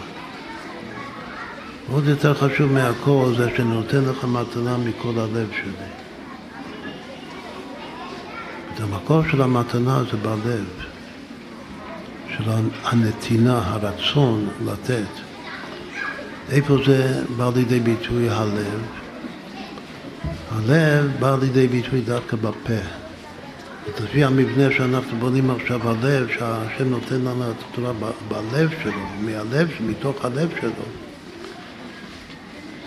עוד 1.91 2.07
יותר 2.07 2.33
חשוב 2.33 2.71
מהכל 2.71 3.33
זה 3.37 3.49
שאני 3.55 3.69
נותן 3.69 4.03
לך 4.03 4.23
מתנה 4.23 4.77
מכל 4.77 5.19
הלב 5.19 5.47
שלי. 5.51 5.89
המקור 8.79 9.21
של 9.31 9.41
המתנה 9.41 10.03
זה 10.11 10.17
בלב, 10.17 10.65
של 12.37 12.43
הנתינה, 12.83 13.61
הרצון 13.65 14.47
לתת. 14.65 15.07
איפה 16.51 16.77
זה 16.85 17.23
בא 17.37 17.51
לידי 17.55 17.79
ביטוי 17.79 18.29
הלב? 18.29 18.81
הלב 20.51 21.11
בא 21.19 21.37
לידי 21.41 21.67
ביטוי 21.67 22.01
דווקא 22.01 22.37
בפה. 22.37 22.81
לפי 24.03 24.23
המבנה 24.23 24.71
שאנחנו 24.77 25.17
בונים 25.19 25.51
עכשיו, 25.51 25.89
הלב, 25.89 26.27
שהשם 26.27 26.89
נותן 26.89 27.15
לנו 27.15 27.51
את 27.51 27.55
התורה 27.71 27.93
בלב 28.27 28.69
שלו, 28.83 29.07
מהלב, 29.21 29.69
מתוך 29.81 30.25
הלב 30.25 30.49
שלו. 30.61 30.71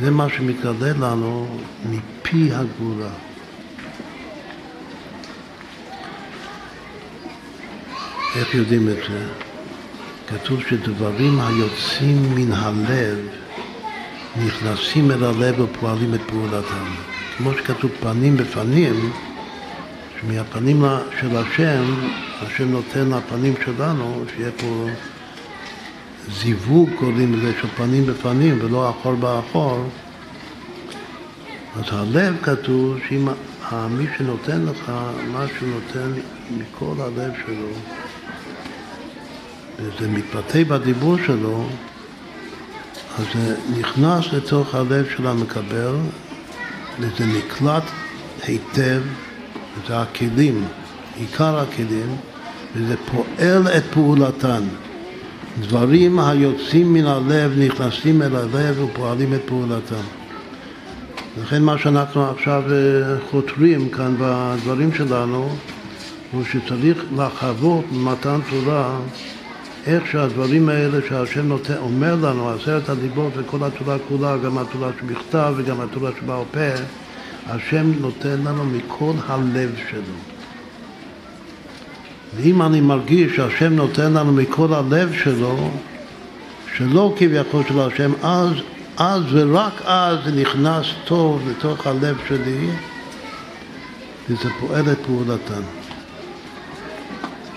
זה 0.01 0.11
מה 0.11 0.29
שמתגלה 0.29 0.93
לנו 1.01 1.59
מפי 1.91 2.51
הגבורה. 2.53 3.11
איך 8.37 8.55
יודעים 8.55 8.89
את 8.89 8.97
זה? 9.09 9.27
כתוב 10.27 10.61
שדברים 10.69 11.41
היוצאים 11.41 12.35
מן 12.35 12.53
הלב 12.53 13.19
נכנסים 14.37 15.11
אל 15.11 15.25
הלב 15.25 15.61
ופועלים 15.61 16.15
את 16.15 16.21
פעולתם. 16.27 17.12
כמו 17.37 17.53
שכתוב 17.55 17.91
פנים 18.01 18.37
בפנים, 18.37 19.13
שמהפנים 20.21 20.85
של 21.21 21.37
השם, 21.37 21.85
השם 22.43 22.69
נותן 22.71 23.11
לפנים 23.11 23.55
שלנו, 23.65 24.25
שיהיה 24.37 24.51
פה 24.57 24.87
זיווג, 26.43 26.91
קוראים 26.99 27.35
לזה, 27.35 27.53
של 27.61 27.69
פנים 27.77 28.07
בפנים 28.07 28.59
ולא 28.61 28.91
אחור 28.91 29.15
באחור. 29.15 29.89
אז 31.77 31.85
הלב 31.89 32.37
כתוב 32.43 32.99
שאם 33.09 33.29
מי 33.91 34.07
שנותן 34.19 34.65
לך, 34.65 34.93
מה 35.33 35.45
שהוא 35.59 35.69
נותן 35.69 36.13
מכל 36.59 36.95
הלב 36.99 37.33
שלו, 37.47 37.69
וזה 39.79 40.09
מתבטא 40.09 40.65
בדיבור 40.65 41.17
שלו, 41.27 41.67
אז 43.19 43.25
זה 43.35 43.57
נכנס 43.79 44.33
לתוך 44.33 44.75
הלב 44.75 45.07
של 45.17 45.27
המקבל, 45.27 45.95
וזה 47.01 47.27
נקלט 47.27 47.83
היטב, 48.47 49.03
וזה 49.77 50.01
הכלים, 50.01 50.65
עיקר 51.17 51.59
הכלים, 51.59 52.17
וזה 52.77 52.95
פועל 53.11 53.69
את 53.77 53.85
פעולתן. 53.93 54.63
דברים 55.61 56.19
היוצאים 56.19 56.93
מן 56.93 57.07
הלב 57.07 57.59
נכנסים 57.59 58.23
אל 58.23 58.37
הלב 58.37 58.81
ופועלים 58.81 59.35
את 59.35 59.41
פעולתם. 59.47 60.05
לכן 61.43 61.63
מה 61.63 61.79
שאנחנו 61.79 62.31
עכשיו 62.31 62.63
אה, 62.71 63.17
חותרים 63.31 63.89
כאן 63.89 64.15
בדברים 64.19 64.95
שלנו 64.95 65.49
הוא 66.33 66.45
שצריך 66.45 67.05
לחוות 67.17 67.85
במתן 67.93 68.41
תורה 68.51 68.99
איך 69.87 70.07
שהדברים 70.07 70.69
האלה 70.69 70.99
שהשם 71.09 71.49
נותן, 71.49 71.77
אומר 71.77 72.15
לנו, 72.15 72.51
עשרת 72.51 72.89
הדיברות 72.89 73.33
וכל 73.37 73.59
התורה 73.63 73.97
כולה, 74.09 74.37
גם 74.37 74.59
התורה 74.59 74.91
שבכתב 75.01 75.55
וגם 75.57 75.81
התורה 75.81 76.11
שבעל 76.21 76.43
פה, 76.51 76.83
השם 77.47 77.93
נותן 78.01 78.41
לנו 78.45 78.65
מכל 78.65 79.13
הלב 79.27 79.71
שלו. 79.91 80.19
ואם 82.37 82.63
אני 82.63 82.81
מרגיש 82.81 83.37
שהשם 83.37 83.73
נותן 83.73 84.13
לנו 84.13 84.33
מכל 84.33 84.75
הלב 84.75 85.13
שלו, 85.25 85.71
שלא 86.77 87.15
כביכול 87.19 87.63
של 87.69 87.81
השם, 87.81 88.13
אז, 88.23 88.53
אז 88.97 89.23
ורק 89.33 89.83
אז 89.85 90.19
נכנס 90.35 90.87
טוב 91.05 91.43
לתוך 91.51 91.87
הלב 91.87 92.17
שלי, 92.29 92.69
וזה 94.31 94.49
פועל 94.61 94.93
את 94.93 94.99
פעולתן, 95.07 95.63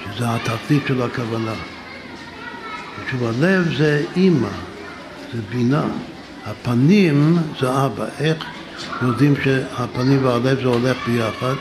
שזה 0.03 0.25
התכלית 0.29 0.83
של 0.87 1.01
הכוונה. 1.01 1.74
תשובה, 3.07 3.31
לב 3.39 3.77
זה 3.77 4.03
אימא, 4.15 4.47
זה 5.33 5.41
בינה. 5.49 5.83
הפנים 6.45 7.37
זה 7.59 7.85
אבא. 7.85 8.05
איך 8.19 8.45
יודעים 9.01 9.33
שהפנים 9.43 10.25
והלב 10.25 10.61
זה 10.61 10.67
הולך 10.67 10.97
ביחד? 11.07 11.53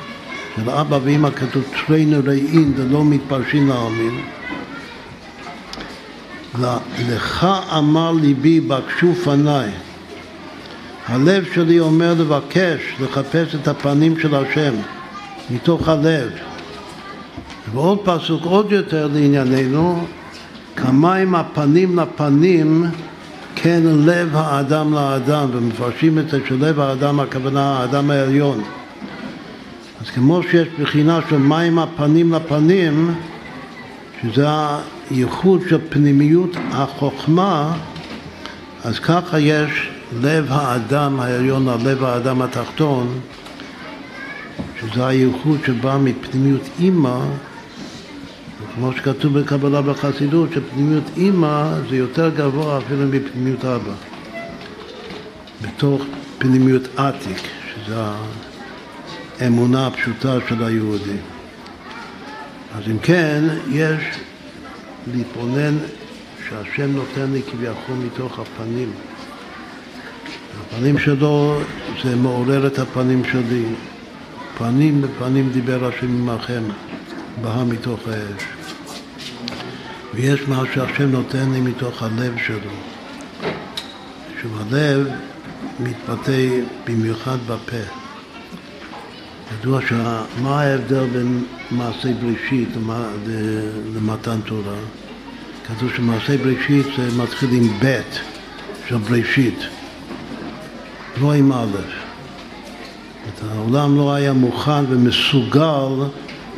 של 0.57 0.71
אבא 0.71 0.99
ואימא 1.05 1.31
כתוב 1.31 1.65
תריינו 1.87 2.17
ראין 2.25 2.73
ולא 2.77 3.05
מתפרשים 3.05 3.69
לעלמין. 3.69 4.21
לך 7.09 7.47
אמר 7.79 8.13
ליבי 8.13 8.61
בקשו 8.61 9.15
פניי. 9.15 9.71
הלב 11.07 11.45
שלי 11.55 11.81
אומר 11.81 12.15
לבקש, 12.19 12.81
לחפש 13.01 13.55
את 13.55 13.69
הפנים 13.69 14.21
של 14.21 14.35
השם 14.35 14.75
מתוך 15.51 15.89
הלב. 15.89 16.31
ועוד 17.73 17.99
פסוק 18.05 18.43
עוד 18.45 18.73
יותר 18.73 19.09
לענייננו, 19.15 20.07
כמים 20.77 21.35
הפנים 21.35 21.99
לפנים 21.99 22.85
כן 23.55 23.81
לב 23.85 24.37
האדם 24.37 24.95
לאדם, 24.95 25.49
ומפרשים 25.53 26.19
את 26.19 26.29
זה 26.29 26.39
שלב 26.49 26.81
האדם 26.81 27.21
הכוונה 27.21 27.79
האדם 27.79 28.11
העליון. 28.11 28.63
אז 30.01 30.11
כמו 30.11 30.43
שיש 30.43 30.69
בחינה 30.81 31.21
של 31.31 31.37
מים 31.37 31.79
הפנים 31.79 32.33
לפנים, 32.33 33.15
שזה 34.23 34.47
הייחוד 35.11 35.61
של 35.69 35.79
פנימיות 35.89 36.57
החוכמה, 36.73 37.73
אז 38.85 38.99
ככה 38.99 39.41
יש 39.41 39.91
לב 40.21 40.47
האדם 40.49 41.21
העליון 41.21 41.69
לב 41.85 42.05
האדם 42.05 42.43
התחתון, 42.43 43.21
שזה 44.81 45.07
הייחוד 45.07 45.59
שבא 45.67 45.99
מפנימיות 46.05 46.69
אימא, 46.79 47.19
כמו 48.75 48.93
שכתוב 48.93 49.39
בקבלה 49.39 49.83
בחסידות, 49.83 50.49
שפנימיות 50.53 51.05
אימא 51.17 51.75
זה 51.91 51.97
יותר 51.97 52.31
גבוה 52.37 52.79
אפילו 52.79 53.07
מפנימיות 53.07 53.65
אבא. 53.65 53.93
בתוך 55.63 56.03
פנימיות 56.39 56.83
עתיק, 56.97 57.39
שזה 57.75 57.97
האמונה 59.41 59.87
הפשוטה 59.87 60.37
של 60.49 60.65
היהודי. 60.65 61.17
אז 62.75 62.83
אם 62.91 62.99
כן, 62.99 63.45
יש 63.71 64.05
להתבונן 65.15 65.75
שהשם 66.49 66.91
נותן 66.91 67.31
לי 67.33 67.43
כביכול 67.43 67.97
מתוך 68.07 68.39
הפנים. 68.39 68.91
הפנים 70.61 70.99
שלו 70.99 71.61
זה 72.05 72.17
מעורר 72.17 72.67
את 72.67 72.79
הפנים 72.79 73.23
שלי. 73.33 73.65
פנים 74.59 75.03
בפנים 75.03 75.51
דיבר 75.53 75.89
השם 75.89 76.29
עמכם, 76.29 76.63
בא 77.43 77.65
מתוך 77.69 78.01
האש. 78.09 78.64
ויש 80.15 80.41
מה 80.49 80.63
שהשם 80.75 81.11
נותן 81.11 81.51
לי 81.51 81.61
מתוך 81.61 82.03
הלב 82.03 82.35
שלו. 82.47 82.71
שוב, 84.43 84.61
הלב 84.61 85.09
מתבטא 85.81 86.49
במיוחד 86.87 87.39
בפה. 87.47 87.77
ידוע 89.61 89.81
שמה 89.89 90.61
ההבדל 90.61 91.05
בין 91.07 91.45
מעשה 91.71 92.09
בראשית 92.13 92.69
למתן 93.95 94.41
תורה? 94.47 94.77
כתוב 95.67 95.91
שמעשה 95.97 96.37
בראשית 96.39 96.87
זה 96.97 97.23
מתחיל 97.23 97.51
עם 97.53 97.69
ב' 97.83 98.01
של 98.89 98.97
בראשית, 98.97 99.59
לא 101.21 101.33
עם 101.33 101.53
א'. 101.53 102.05
העולם 103.51 103.97
לא 103.97 104.15
היה 104.15 104.33
מוכן 104.33 104.85
ומסוגל 104.89 106.07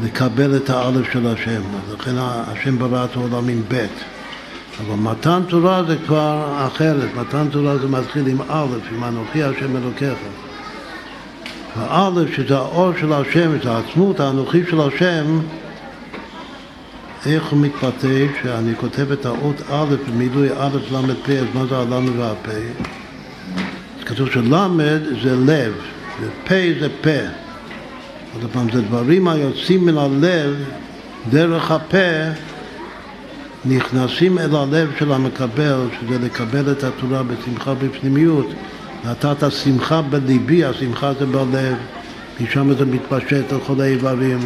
לקבל 0.04 0.56
את 0.56 0.70
האלף 0.70 1.12
של 1.12 1.26
השם. 1.26 1.62
לכן 1.92 2.14
השם 2.18 2.78
ברא 2.78 3.04
את 3.04 3.16
העולם 3.16 3.48
עם 3.48 3.62
ב'. 3.68 3.86
אבל 4.80 4.94
מתן 4.94 5.42
תורה 5.48 5.82
זה 5.84 5.96
כבר 6.06 6.54
אחרת, 6.66 7.08
מתן 7.16 7.48
תורה 7.50 7.78
זה 7.78 7.88
מתחיל 7.88 8.26
עם 8.26 8.40
א', 8.48 8.66
עם 8.92 9.04
אנוכי 9.04 9.42
השם 9.42 9.76
אלוקיך. 9.76 10.18
והאלף 11.78 12.34
שזה 12.36 12.56
האור 12.56 12.90
של 13.00 13.12
השם, 13.12 13.56
את 13.56 13.66
העצמות 13.66 14.20
האנוכי 14.20 14.62
של 14.70 14.80
השם, 14.80 15.38
איך 17.26 17.44
הוא 17.44 17.60
מתבטא 17.60 18.26
שאני 18.42 18.76
כותב 18.76 19.12
את 19.12 19.26
האות 19.26 19.60
א' 19.70 19.94
במילוי 20.08 20.48
א' 20.58 20.78
ל' 20.92 21.14
פ', 21.24 21.30
אז 21.30 21.46
מה 21.54 21.66
זה 21.66 21.76
הל' 21.78 22.18
והפ'? 22.18 22.48
אז 23.98 24.04
כתוב 24.04 24.30
של' 24.30 24.54
זה 25.22 25.36
לב, 25.46 25.72
ופ' 26.20 26.52
זה 26.80 26.88
פה. 27.00 27.45
עוד 28.42 28.50
פעם, 28.52 28.72
זה 28.72 28.82
דברים 28.82 29.28
היוצאים 29.28 29.84
מן 29.84 29.98
הלב 29.98 30.54
דרך 31.30 31.70
הפה 31.70 32.30
נכנסים 33.64 34.38
אל 34.38 34.56
הלב 34.56 34.90
של 34.98 35.12
המקבל, 35.12 35.86
שזה 36.00 36.18
לקבל 36.18 36.72
את 36.72 36.84
התורה 36.84 37.22
בשמחה 37.22 37.74
בפנימיות. 37.74 38.46
נתת 39.04 39.52
שמחה 39.52 40.02
בליבי, 40.02 40.64
השמחה 40.64 41.12
זה 41.18 41.26
בלב, 41.26 41.74
משם 42.40 42.74
זה 42.74 42.84
מתפשט 42.84 43.52
על 43.52 43.58
כל 43.66 43.80
האיברים. 43.80 44.38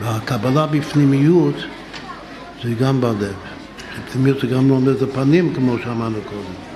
והקבלה 0.00 0.66
בפנימיות 0.66 1.56
זה 2.62 2.70
גם 2.80 3.00
בלב. 3.00 3.34
פנימיות 4.12 4.40
זה 4.40 4.46
גם 4.46 4.68
לומד 4.68 4.88
את 4.88 5.02
הפנים, 5.02 5.54
כמו 5.54 5.76
שאמרנו 5.84 6.18
קודם. 6.28 6.69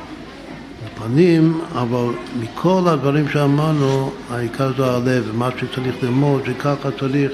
הפנים, 1.05 1.61
אבל 1.75 2.07
מכל 2.41 2.83
הדברים 2.87 3.29
שאמרנו, 3.29 4.11
העיקר 4.31 4.73
זה 4.77 4.87
הלב, 4.87 5.31
מה 5.35 5.49
שצריך 5.59 5.95
ללמוד, 6.03 6.43
שככה 6.47 6.91
צריך 7.01 7.33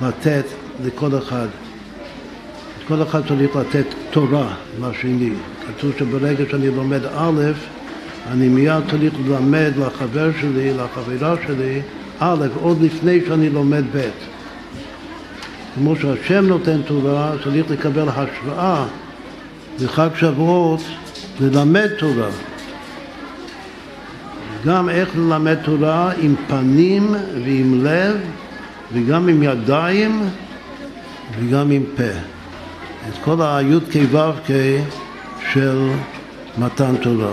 לתת 0.00 0.44
לכל 0.84 1.18
אחד. 1.18 1.46
כל 2.88 3.02
אחד 3.02 3.20
צריך 3.28 3.56
לתת 3.56 3.84
תורה 4.10 4.54
לשני. 4.80 5.30
כתוב 5.68 5.92
שברגע 5.98 6.44
שאני 6.50 6.66
לומד 6.68 7.04
א', 7.04 7.40
אני 8.32 8.48
מיד 8.48 8.82
צריך 8.90 9.14
ללמד 9.26 9.72
לחבר 9.76 10.30
שלי, 10.40 10.72
לחברה 10.74 11.34
שלי, 11.46 11.80
א', 12.18 12.46
עוד 12.62 12.82
לפני 12.82 13.20
שאני 13.26 13.50
לומד 13.50 13.84
ב'. 13.96 14.10
כמו 15.74 15.96
שהשם 15.96 16.46
נותן 16.46 16.82
תורה, 16.82 17.32
צריך 17.44 17.70
לקבל 17.70 18.08
השראה 18.08 18.84
בחג 19.80 20.08
שבועות 20.16 20.80
ללמד 21.40 21.88
תורה. 21.98 22.30
גם 24.64 24.88
איך 24.88 25.08
ללמד 25.16 25.56
תורה 25.64 26.12
עם 26.20 26.34
פנים 26.48 27.14
ועם 27.44 27.84
לב 27.84 28.16
וגם 28.92 29.28
עם 29.28 29.42
ידיים 29.42 30.28
וגם 31.38 31.70
עם 31.70 31.82
פה. 31.96 32.12
את 33.08 33.14
כל 33.24 33.36
הי"ק 33.40 34.10
ו"ק 34.10 34.50
של 35.52 35.88
מתן 36.58 36.96
תורה. 36.96 37.32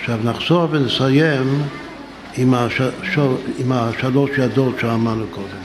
עכשיו 0.00 0.18
נחזור 0.24 0.68
ונסיים 0.70 1.62
עם, 2.36 2.54
הש... 2.54 2.80
עם 3.58 3.72
השלוש 3.72 4.30
ידות 4.38 4.74
שאמרנו 4.80 5.24
קודם. 5.30 5.62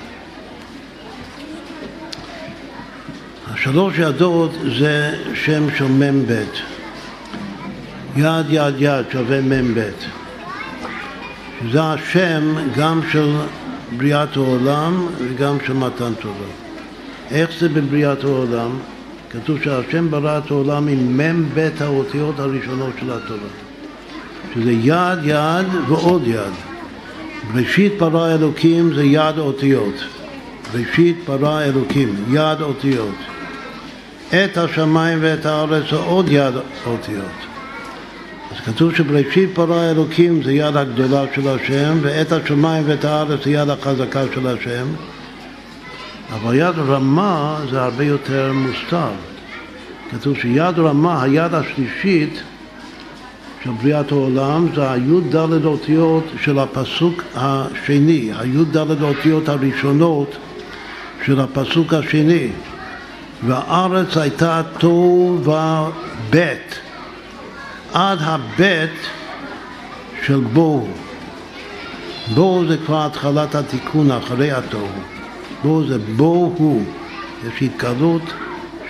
השלוש 3.54 3.93
ידות 3.98 4.52
זה 4.80 5.16
שם 5.34 5.68
של 5.78 5.88
מ"ב. 5.88 6.43
יד 8.16 8.45
יד 8.50 8.74
יד 8.80 9.06
שווה 9.12 9.41
מ"ב. 9.41 9.89
שזה 11.62 11.84
השם 11.84 12.55
גם 12.78 13.01
של 13.12 13.36
בריאת 13.97 14.38
העולם 14.38 15.08
וגם 15.18 15.58
של 15.66 15.74
מתן 15.74 16.14
תורה. 16.22 16.47
איך 17.32 17.49
זה 17.60 17.70
בבריאת 17.70 18.24
העולם? 18.24 18.70
כתוב 19.32 19.58
שהשם 19.64 20.12
ברא 20.12 20.38
את 20.38 20.51
העולם 20.51 20.88
עם 20.88 21.18
מ"ב 21.18 21.70
האותיות 21.80 22.39
הראשונות 22.39 22.93
של 22.99 23.12
התורה. 23.12 23.49
שזה 24.53 24.72
יד 24.72 25.20
יד 25.24 25.68
ועוד 25.88 26.28
יד. 26.28 26.53
ראשית 27.55 27.97
ברא 27.97 28.36
אלוקים 28.36 28.93
זה 28.93 29.03
יד 29.03 29.38
אותיות. 29.38 29.95
ראשית 30.74 31.18
ברא 31.28 31.62
אלוקים, 31.62 32.16
יד 32.32 32.62
אותיות. 32.62 33.16
את 34.30 34.58
השמיים 34.58 35.20
ואת 35.22 35.45
הארץ 35.45 35.84
זה 35.89 35.95
עוד 35.95 36.26
יד 36.30 36.53
אותיות. 36.88 37.57
אז 38.58 38.66
כתוב 38.66 38.95
שבראשית 38.95 39.53
ברא 39.53 39.91
אלוקים 39.91 40.43
זה 40.43 40.53
יד 40.53 40.78
הגדולה 40.78 41.24
של 41.36 41.47
השם, 41.47 41.97
ואת 42.01 42.32
השמיים 42.32 42.84
ואת 42.88 43.05
הארץ 43.05 43.43
זה 43.43 43.51
יד 43.51 43.70
החזקה 43.70 44.24
של 44.34 44.47
השם. 44.47 44.88
אבל 46.34 46.55
יד 46.55 46.80
רמה 46.88 47.60
זה 47.72 47.82
הרבה 47.82 48.03
יותר 48.03 48.51
מוסתר. 48.53 49.10
כתוב 50.12 50.38
שיד 50.38 50.80
רמה, 50.80 51.24
היד 51.24 51.53
השלישית 51.53 52.41
של 53.64 53.70
בריאת 53.82 54.12
העולם, 54.12 54.68
זה 54.76 54.91
הי"ד 54.91 55.36
אותיות 55.66 56.24
של 56.41 56.60
הפסוק 56.60 57.24
השני, 57.36 58.32
הי"ד 58.39 58.78
אותיות 59.01 59.49
הראשונות 59.49 60.38
של 61.26 61.39
הפסוק 61.39 61.93
השני. 61.93 62.47
והארץ 63.47 64.18
הייתה 64.18 64.62
תוהו 64.78 65.39
ובית, 65.43 66.87
עד 67.94 68.20
הבית 68.22 69.08
של 70.26 70.40
בוהו. 70.40 70.88
בוהו 72.34 72.68
זה 72.68 72.78
כבר 72.86 73.06
התחלת 73.06 73.56
התיקון 73.56 74.12
אחרי 74.12 74.52
התוהו. 74.52 74.88
בוהו 75.64 75.88
זה 75.88 75.98
בוהו, 75.98 76.84
יש 77.48 77.62
התגלות 77.62 78.34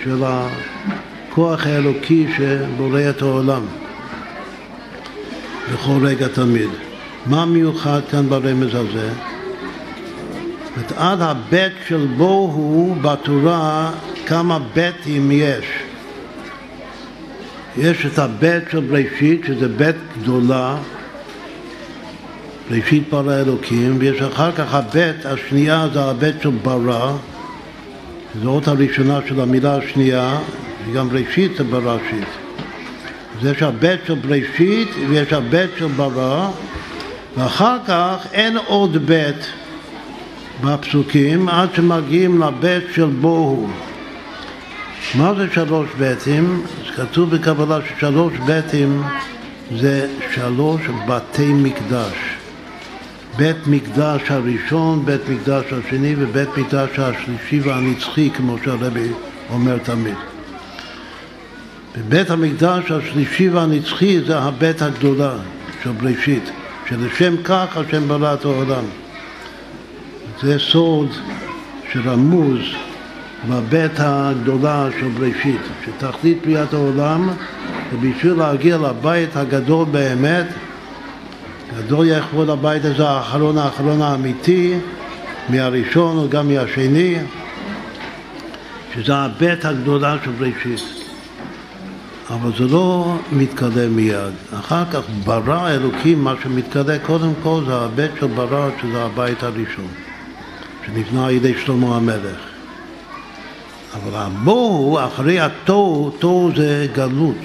של 0.04 0.22
הכוח 0.26 1.66
האלוקי 1.66 2.26
שבורא 2.36 3.00
את 3.10 3.22
העולם 3.22 3.62
בכל 5.72 6.06
רגע 6.06 6.28
תמיד. 6.28 6.68
מה 7.26 7.46
מיוחד 7.46 8.00
כאן 8.10 8.28
ברמז 8.28 8.74
הזה? 8.74 9.10
עד 10.96 11.20
הבית 11.22 11.72
של 11.88 12.06
בוהו 12.16 12.94
בתורה 13.02 13.90
כמה 14.26 14.58
בתים 14.74 15.30
יש. 15.32 15.77
יש 17.80 18.06
את 18.06 18.18
הבית 18.18 18.64
של 18.70 18.80
בראשית, 18.80 19.40
שזה 19.46 19.68
בית 19.68 19.96
גדולה, 20.22 20.76
ראשית 22.70 23.02
ברא 23.10 23.34
אלוקים, 23.34 23.96
ויש 23.98 24.22
אחר 24.22 24.52
כך 24.52 24.74
הבית 24.74 25.26
השנייה, 25.26 25.88
זה 25.92 26.04
הבית 26.04 26.34
של 26.42 26.50
ברא, 26.50 27.12
זו 28.42 28.48
אות 28.48 28.68
הראשונה 28.68 29.18
של 29.28 29.40
המילה 29.40 29.76
השנייה, 29.76 30.38
וגם 30.86 31.08
ראשית 31.12 31.56
זה 31.56 31.64
בראשית. 31.64 32.28
אז 33.40 33.46
יש 33.46 33.62
הבית 33.62 34.00
של 34.06 34.14
בראשית 34.14 34.88
ויש 35.08 35.32
הבית 35.32 35.70
של 35.78 35.86
ברא, 35.86 36.50
ואחר 37.36 37.76
כך 37.86 38.26
אין 38.32 38.56
עוד 38.66 39.06
בית 39.06 39.46
בפסוקים 40.64 41.48
עד 41.48 41.68
שמגיעים 41.74 42.42
לבית 42.42 42.84
של 42.94 43.06
בוהו. 43.06 43.68
מה 45.14 45.34
זה 45.34 45.46
שלוש 45.52 45.88
בתים? 45.98 46.62
כתוב 46.98 47.36
בקבלה 47.36 47.78
ששלוש 47.86 48.32
בתים 48.46 49.02
זה 49.76 50.08
שלוש 50.34 50.80
בתי 51.08 51.52
מקדש. 51.52 52.16
בית 53.36 53.56
מקדש 53.66 54.20
הראשון, 54.30 55.04
בית 55.04 55.20
מקדש 55.28 55.64
השני 55.72 56.14
ובית 56.18 56.48
מקדש 56.56 56.98
השלישי 56.98 57.60
והנצחי, 57.60 58.30
כמו 58.30 58.56
שהרבי 58.64 59.08
אומר 59.50 59.78
תמיד. 59.78 60.14
בבית 61.96 62.30
המקדש 62.30 62.90
השלישי 62.90 63.48
והנצחי 63.48 64.20
זה 64.20 64.38
הבית 64.38 64.82
הגדולה 64.82 65.34
של 65.82 65.90
בראשית, 65.90 66.50
שלשם 66.88 67.34
כך 67.44 67.76
השם 67.76 68.08
ברא 68.08 68.34
את 68.34 68.44
העולם. 68.44 68.84
זה 70.42 70.58
סוד 70.58 71.10
שרמוז 71.92 72.60
בבית 73.46 73.92
הגדולה 73.96 74.88
של 75.00 75.08
בראשית, 75.08 75.60
שתכלית 75.84 76.46
בריאת 76.46 76.74
העולם 76.74 77.28
ובשביל 77.92 78.32
להגיע 78.32 78.78
לבית 78.78 79.36
הגדול 79.36 79.86
באמת, 79.90 80.46
גדול 81.76 82.06
יכבוד 82.08 82.50
הבית 82.50 82.84
הזה 82.84 83.08
האחרון 83.08 83.58
האחרון 83.58 84.02
האמיתי, 84.02 84.74
מהראשון 85.48 86.18
וגם 86.18 86.48
מהשני, 86.48 87.14
שזה 88.94 89.14
הבית 89.14 89.64
הגדולה 89.64 90.16
של 90.24 90.30
בראשית. 90.30 90.98
אבל 92.30 92.50
זה 92.58 92.64
לא 92.64 93.16
מתקדם 93.32 93.96
מיד. 93.96 94.32
אחר 94.60 94.84
כך 94.92 95.00
ברא 95.24 95.70
אלוקים, 95.70 96.24
מה 96.24 96.34
שמתקדם 96.42 96.98
קודם 97.06 97.32
כל 97.42 97.60
זה 97.66 97.74
הבית 97.74 98.10
של 98.20 98.26
ברא, 98.26 98.68
שזה 98.82 99.02
הבית 99.04 99.42
הראשון, 99.42 99.88
שנבנה 100.86 101.26
על 101.26 101.30
ידי 101.30 101.54
שלמה 101.64 101.96
המלך. 101.96 102.47
אבל 103.94 104.14
הבוהו, 104.14 104.98
אחרי 104.98 105.40
התוהו, 105.40 106.10
תוהו 106.18 106.50
זה 106.56 106.86
גלות, 106.92 107.36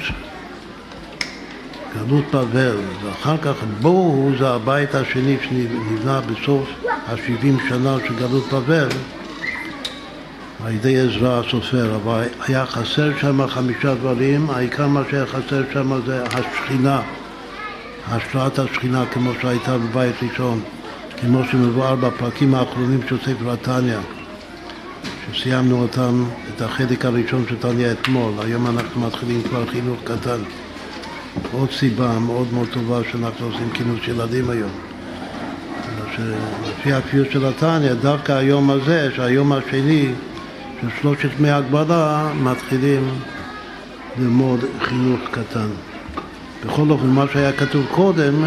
גלות 1.95 2.25
בבל, 2.33 2.77
ואחר 3.03 3.37
כך 3.37 3.53
בוהו 3.81 4.31
זה 4.39 4.49
הבית 4.49 4.95
השני 4.95 5.37
שנבנה 5.43 6.21
בסוף 6.21 6.69
השבעים 7.07 7.57
שנה 7.69 7.95
של 8.07 8.15
גלות 8.15 8.53
בבל. 8.53 8.87
על 10.65 10.73
ידי 10.73 10.99
עזרא 10.99 11.39
הסופר, 11.39 11.95
אבל 11.95 12.23
היה 12.47 12.65
חסר 12.65 13.11
שם 13.21 13.47
חמישה 13.47 13.95
דברים, 13.95 14.49
העיקר 14.49 14.87
מה 14.87 15.01
שהיה 15.09 15.25
חסר 15.25 15.63
שם 15.73 15.99
זה 16.05 16.23
השכינה, 16.23 17.01
השראת 18.07 18.59
השכינה 18.59 19.05
כמו 19.05 19.31
שהייתה 19.41 19.77
בבית 19.77 20.15
ראשון, 20.23 20.61
כמו 21.21 21.41
שמבואר 21.51 21.95
בפרקים 21.95 22.55
האחרונים 22.55 22.99
של 23.09 23.17
ספר 23.17 23.51
התניא. 23.51 23.97
שסיימנו 25.33 25.81
אותם, 25.81 26.23
את 26.55 26.61
החלק 26.61 27.05
הראשון 27.05 27.45
של 27.49 27.55
תניא 27.55 27.91
אתמול, 27.91 28.33
היום 28.39 28.67
אנחנו 28.67 29.01
מתחילים 29.01 29.43
כבר 29.43 29.65
חינוך 29.65 29.99
קטן. 30.03 30.39
עוד 31.51 31.71
סיבה 31.71 32.19
מאוד 32.19 32.53
מאוד 32.53 32.67
טובה 32.71 32.99
שאנחנו 33.11 33.45
עושים 33.45 33.69
כינוס 33.73 33.99
ילדים 34.07 34.49
היום. 34.49 34.71
לפי 36.69 36.93
הפיוט 36.93 37.31
של 37.31 37.45
התניא, 37.45 37.93
דווקא 37.93 38.31
היום 38.31 38.69
הזה, 38.69 39.09
שהיום 39.15 39.53
השני 39.53 40.09
של 40.81 40.87
שלושת 41.01 41.29
ימי 41.39 41.49
הגבלה, 41.49 42.31
מתחילים 42.41 43.09
ללמוד 44.17 44.59
חינוך 44.81 45.19
קטן. 45.31 45.67
בכל 46.65 46.89
אופן, 46.89 47.07
מה 47.07 47.25
שהיה 47.33 47.53
כתוב 47.53 47.85
קודם, 47.91 48.43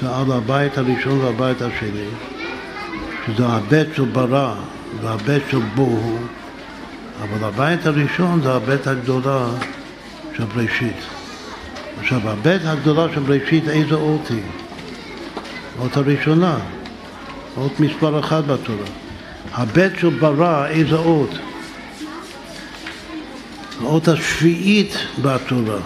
זה 0.00 0.16
על 0.16 0.32
הבית 0.32 0.78
הראשון 0.78 1.18
והבית 1.20 1.62
השני, 1.62 2.06
שזה 3.26 3.46
הבית 3.46 3.88
של 3.94 4.04
ברא, 4.04 4.54
והבית 5.00 5.42
של 5.50 5.58
בוהו, 5.74 6.18
אבל 7.22 7.44
הבית 7.44 7.86
הראשון 7.86 8.42
זה 8.42 8.52
הבית 8.52 8.86
הגדולה 8.86 9.46
של 10.36 10.44
בראשית. 10.44 10.96
עכשיו, 12.00 12.30
הבית 12.30 12.62
הגדולה 12.64 13.14
של 13.14 13.20
בראשית, 13.20 13.68
איזה 13.68 13.94
אות 13.94 14.30
היא? 14.30 14.42
אות 15.78 15.96
הראשונה, 15.96 16.58
אות 17.56 17.80
מספר 17.80 18.20
אחת 18.20 18.44
בתורה. 18.44 18.86
הבית 19.52 19.92
של 20.00 20.08
ברא, 20.08 20.66
איזה 20.66 20.96
אות? 20.96 21.30
האות 23.80 24.08
השביעית 24.08 24.96
בתורה. 25.22 25.78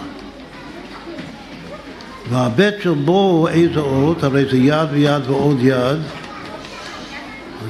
והבית 2.29 2.73
של 2.81 2.93
בו 2.93 3.47
איזה 3.47 3.79
אות? 3.79 4.23
הרי 4.23 4.45
זה 4.51 4.57
יד 4.57 4.87
ויד 4.91 5.27
ועוד 5.27 5.57
יד. 5.61 5.99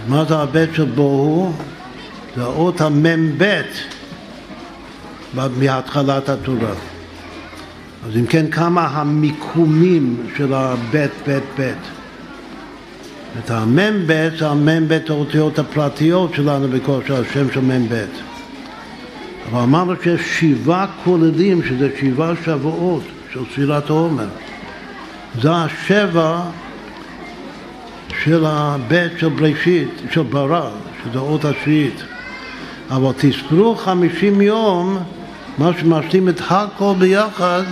מה 0.07 0.25
זה 0.25 0.37
הבית 0.37 0.69
של 0.73 0.85
בו 0.85 1.01
הוא? 1.01 1.53
זה 2.35 2.43
האות 2.43 2.81
המ"ב 2.81 3.61
מהתחלת 5.33 6.29
התורה. 6.29 6.73
אז 8.05 8.15
אם 8.15 8.25
כן, 8.25 8.51
כמה 8.51 8.87
המיקומים 8.87 10.17
של 10.37 10.53
הבית, 10.53 11.11
בית, 11.25 11.43
בית? 11.57 11.77
את 13.39 13.51
המ"ב 13.51 14.29
זה 14.39 14.47
המ"ב 14.49 14.99
האותיות 15.09 15.59
הפרטיות 15.59 16.33
שלנו 16.33 16.67
בכל 16.67 16.99
של 17.07 17.13
השם 17.13 17.51
של 17.53 17.59
מ"ב. 17.59 18.05
אבל 19.51 19.59
אמרנו 19.59 19.93
שיש 20.03 20.21
שבעה 20.39 20.87
כולדים, 21.03 21.63
שזה 21.63 21.89
שבעה 22.01 22.33
שבועות 22.45 23.03
של 23.33 23.39
ספירת 23.53 23.89
העומר. 23.89 24.27
זה 25.41 25.51
השבע 25.51 26.41
של 28.27 28.45
הבית 28.45 29.11
של 29.19 29.29
בראשית, 29.29 29.89
של 30.11 30.21
ברא, 30.21 30.69
שזה 31.03 31.19
אות 31.19 31.45
השביעית. 31.45 32.03
אבל 32.89 33.11
תספרו 33.17 33.75
חמישים 33.75 34.41
יום, 34.41 34.97
מה 35.57 35.71
שמשלים 35.79 36.29
את 36.29 36.41
הכל 36.49 36.93
ביחד, 36.99 37.63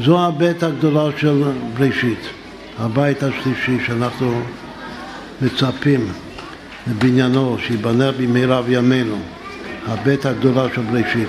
זו 0.00 0.26
הבית 0.26 0.62
הגדולה 0.62 1.04
של 1.18 1.42
בראשית, 1.78 2.18
הבית 2.78 3.22
השלישי 3.22 3.84
שאנחנו 3.86 4.40
מצפים 5.42 6.08
לבניינו, 6.86 7.56
שייבנה 7.66 8.12
במהרה 8.12 8.62
בימינו, 8.62 9.18
הבית 9.86 10.26
הגדולה 10.26 10.66
של 10.74 10.82
בראשית. 10.82 11.28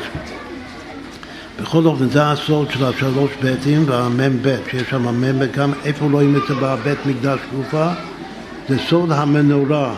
בכל 1.64 1.86
אופן 1.86 2.10
זה 2.10 2.32
הסוד 2.32 2.72
של 2.72 2.86
השלוש 2.86 3.32
ביתים 3.42 3.84
והמ"ב, 3.88 4.56
שיש 4.72 4.90
שם 4.90 5.22
מ"ב, 5.22 5.52
גם 5.52 5.72
איפה 5.86 6.06
רואים 6.12 6.36
את 6.36 6.42
זה 6.48 6.56
בבית 6.56 7.06
מקדש 7.06 7.40
תקופה? 7.50 7.88
זה 8.70 8.78
סוד 8.90 9.12
המנורה. 9.12 9.96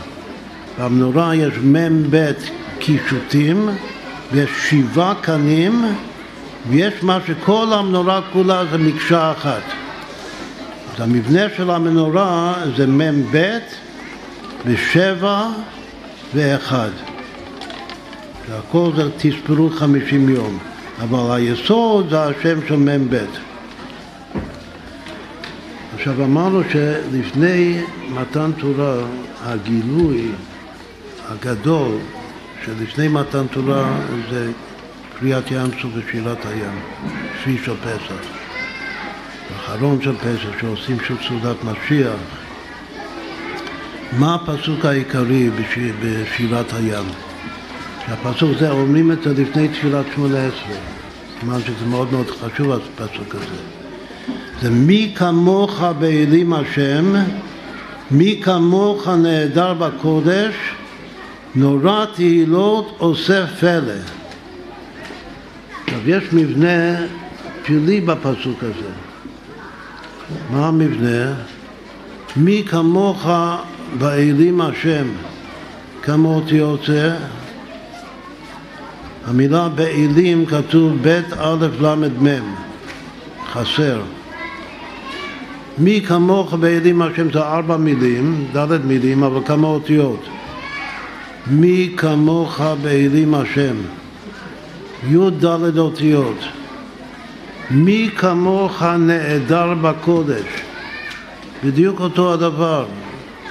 במנורה 0.80 1.36
יש 1.36 1.54
מ"ב 1.64 2.32
קישוטים 2.80 3.70
ויש 4.32 4.50
שבעה 4.70 5.16
קנים 5.22 5.86
ויש 6.70 6.94
מה 7.02 7.20
שכל 7.28 7.68
המנורה 7.74 8.22
כולה 8.34 8.64
זה 8.72 8.78
מקשה 8.78 9.32
אחת. 9.32 9.64
אז 10.96 11.02
המבנה 11.02 11.42
של 11.58 11.70
המנורה 11.72 12.54
זה 12.78 12.88
מ"ב 12.88 13.58
ושבע 14.66 15.48
ואחד. 16.36 16.90
והכל 18.50 18.92
זה 18.96 19.10
תספרו 19.18 19.70
חמישים 19.70 20.30
יום. 20.30 20.75
אבל 21.02 21.36
היסוד 21.36 22.10
זה 22.10 22.24
השם 22.24 22.68
של 22.68 22.76
מ"ב. 22.76 23.26
עכשיו 25.96 26.24
אמרנו 26.24 26.62
שלפני 26.72 27.82
מתן 28.10 28.52
תורה 28.60 28.96
הגילוי 29.44 30.32
הגדול 31.30 31.98
שלפני 32.66 33.08
מתן 33.08 33.48
תורה 33.52 33.98
זה 34.32 34.52
קריאת 35.20 35.52
ים 35.52 35.72
סוף 35.82 35.92
ושאלת 35.96 36.46
הים, 36.46 36.80
שביעי 37.44 37.58
של 37.66 37.76
פסח. 37.76 38.28
האחרון 39.56 40.02
של 40.02 40.16
פסח 40.16 40.60
שעושים 40.62 40.98
שוב 41.08 41.18
סעודת 41.28 41.56
משיח. 41.64 42.20
מה 44.12 44.36
הפסוק 44.36 44.86
העיקרי 44.86 45.50
בשאלת 45.50 46.74
הים? 46.74 47.25
שהפסוק 48.08 48.50
הזה, 48.56 48.72
אומרים 48.72 49.12
את 49.12 49.24
זה 49.24 49.34
לפני 49.34 49.68
תפילת 49.68 50.06
שמונה 50.16 50.38
עשרה. 50.38 50.78
סימן 51.40 51.60
שזה 51.62 51.86
מאוד 51.90 52.12
מאוד 52.12 52.30
חשוב 52.30 52.72
הפסוק 52.72 53.36
הזה. 53.36 53.62
זה 54.62 54.70
מי 54.70 55.14
כמוך 55.16 55.84
באלים 56.00 56.54
השם, 56.54 57.14
מי 58.12 58.42
כמוך 58.44 59.08
נהדר 59.08 59.74
בקודש, 59.74 60.56
נורא 61.56 62.06
תהילות 62.16 62.96
עושה 62.98 63.48
פלא. 63.48 63.94
עכשיו 65.84 66.10
יש 66.10 66.24
מבנה 66.34 66.96
פלילי 67.64 68.02
בפסוק 68.02 68.64
הזה. 68.64 68.92
מה 70.52 70.68
המבנה? 70.68 71.34
מי 72.38 72.64
כמוך 72.68 73.28
באלים 73.98 74.62
השם, 74.62 75.08
כמה 76.02 76.28
אותיות 76.28 76.84
זה? 76.88 77.16
המילה 79.28 79.70
באלים 79.70 80.46
כתוב 80.46 80.94
ב' 81.02 81.22
א' 81.38 81.68
ל' 81.82 81.96
מ', 81.96 82.56
חסר. 83.52 84.02
מי 85.78 86.02
כמוך 86.08 86.54
באלים 86.54 87.02
השם 87.02 87.32
זה 87.32 87.40
ארבע 87.40 87.78
מילים, 87.78 88.48
ד' 88.56 88.86
מילים, 88.86 89.24
אבל 89.24 89.42
כמה 89.46 89.68
אותיות. 89.68 90.26
מי 91.48 91.94
כמוך 91.98 92.62
באלים 92.82 93.36
השם, 93.36 93.76
י' 95.10 95.30
ד' 95.40 95.78
אותיות. 95.78 96.38
מי 97.72 98.10
כמוך 98.18 98.84
נעדר 98.84 99.74
בקודש, 99.82 100.48
בדיוק 101.64 102.00
אותו 102.00 102.34
הדבר, 102.34 102.86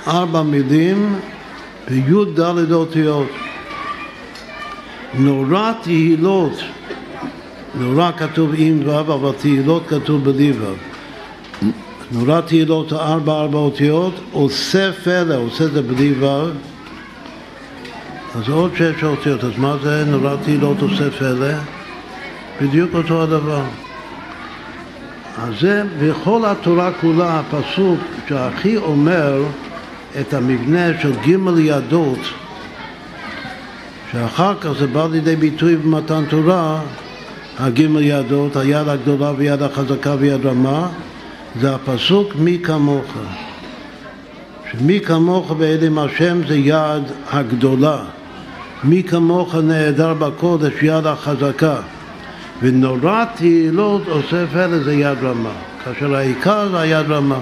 ארבע 0.06 0.42
מילים 0.42 1.14
וי' 1.90 2.24
ד' 2.34 2.72
אותיות. 2.72 3.43
נורא 5.18 5.72
תהילות, 5.82 6.52
נורא 7.74 8.10
כתוב 8.16 8.50
עם 8.56 8.88
ו', 8.88 9.00
אבל 9.00 9.32
תהילות 9.40 9.82
כתוב 9.86 10.24
בלי 10.24 10.52
ו'. 10.52 10.74
נורא 12.12 12.40
תהילות 12.40 12.92
ארבע 12.92 13.32
ארבע 13.32 13.58
אותיות, 13.58 14.14
עושה 14.32 14.92
פלא, 14.92 15.34
עושה 15.34 15.68
זה 15.68 15.82
בלי 15.82 16.14
ו', 16.20 16.50
אז 18.34 18.48
עוד 18.48 18.70
שש 18.76 19.04
אותיות, 19.04 19.44
אז 19.44 19.52
מה 19.58 19.76
זה 19.82 20.04
נורא 20.04 20.36
תהילות 20.44 20.82
עושה 20.82 21.10
פלא? 21.10 21.54
בדיוק 22.62 22.90
אותו 22.94 23.22
הדבר. 23.22 23.62
אז 25.38 25.54
זה 25.60 25.82
בכל 26.00 26.44
התורה 26.44 26.92
כולה 27.00 27.40
הפסוק 27.40 28.00
שהכי 28.28 28.76
אומר 28.76 29.42
את 30.20 30.34
המבנה 30.34 31.00
של 31.02 31.12
ג' 31.12 31.58
ידות 31.58 32.18
שאחר 34.14 34.54
כך 34.60 34.70
זה 34.78 34.86
בא 34.86 35.06
לידי 35.10 35.36
ביטוי 35.36 35.76
במתן 35.76 36.24
תורה, 36.28 36.80
הגימל 37.58 38.02
ידות, 38.02 38.56
היד 38.56 38.88
הגדולה 38.88 39.32
ויד 39.36 39.62
החזקה 39.62 40.14
ויד 40.18 40.46
רמה, 40.46 40.88
זה 41.60 41.74
הפסוק 41.74 42.34
מי 42.36 42.58
כמוך. 42.62 43.04
שמי 44.72 45.00
כמוך 45.00 45.50
באלים 45.50 45.98
השם 45.98 46.46
זה 46.48 46.56
יד 46.56 47.02
הגדולה. 47.30 47.98
מי 48.84 49.02
כמוך 49.02 49.54
נהדר 49.54 50.14
בקודש 50.14 50.72
יד 50.82 51.06
החזקה. 51.06 51.76
ונורא 52.62 53.24
תהילות 53.36 54.08
עושה 54.08 54.46
פלא 54.46 54.78
זה 54.78 54.94
יד 54.94 55.18
רמה. 55.22 55.52
כאשר 55.84 56.14
העיקר 56.14 56.68
זה 56.70 56.80
היד 56.80 57.10
רמה. 57.10 57.38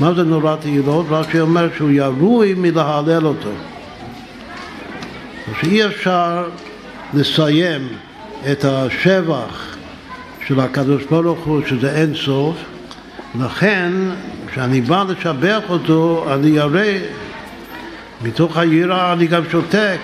מה 0.00 0.14
זה 0.14 0.22
נורא 0.22 0.56
תהילות? 0.56 1.06
רש"י 1.10 1.40
אומר 1.40 1.68
שהוא 1.76 1.90
ירוי 1.90 2.54
מלהלל 2.54 3.26
אותו. 3.26 3.50
שאי 5.60 5.86
אפשר 5.86 6.48
לסיים 7.14 7.88
את 8.52 8.64
השבח 8.64 9.76
של 10.46 10.60
הקדוש 10.60 11.04
ברוך 11.04 11.44
הוא, 11.44 11.60
שזה 11.66 11.96
אין 11.96 12.14
סוף, 12.14 12.56
לכן 13.40 13.92
כשאני 14.46 14.80
בא 14.80 15.04
לשבח 15.08 15.62
אותו, 15.68 16.26
אני 16.34 16.48
ירא, 16.48 16.82
מתוך 18.22 18.56
היראה 18.56 19.12
אני 19.12 19.26
גם 19.26 19.42
שותק. 19.50 19.98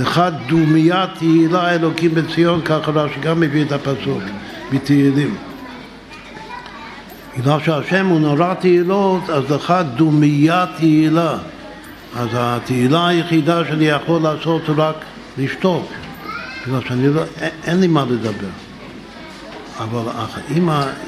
לך 0.00 0.22
דומיית 0.46 1.10
תהילה 1.18 1.74
אלוקים 1.74 2.14
בציון, 2.14 2.60
ככה 2.64 2.90
רש"י 2.90 3.20
גם 3.20 3.40
מביא 3.40 3.64
את 3.64 3.72
הפסוק 3.72 4.22
מתהילים. 4.72 5.34
בגלל 7.38 7.60
שהשם 7.64 8.06
הוא 8.06 8.20
נורא 8.20 8.54
תהילות, 8.54 9.30
אז 9.30 9.50
לך 9.50 9.74
דומיית 9.96 10.68
תהילה. 10.76 11.38
אז 12.16 12.28
התהילה 12.32 13.08
היחידה 13.08 13.64
שאני 13.68 13.84
יכול 13.84 14.22
לעשות 14.22 14.68
הוא 14.68 14.76
רק 14.78 14.96
לשתוק, 15.38 15.86
בגלל 16.66 16.80
שאני 16.88 17.08
לא, 17.08 17.22
אין 17.64 17.80
לי 17.80 17.86
מה 17.86 18.04
לדבר. 18.10 18.48
אבל 19.78 20.02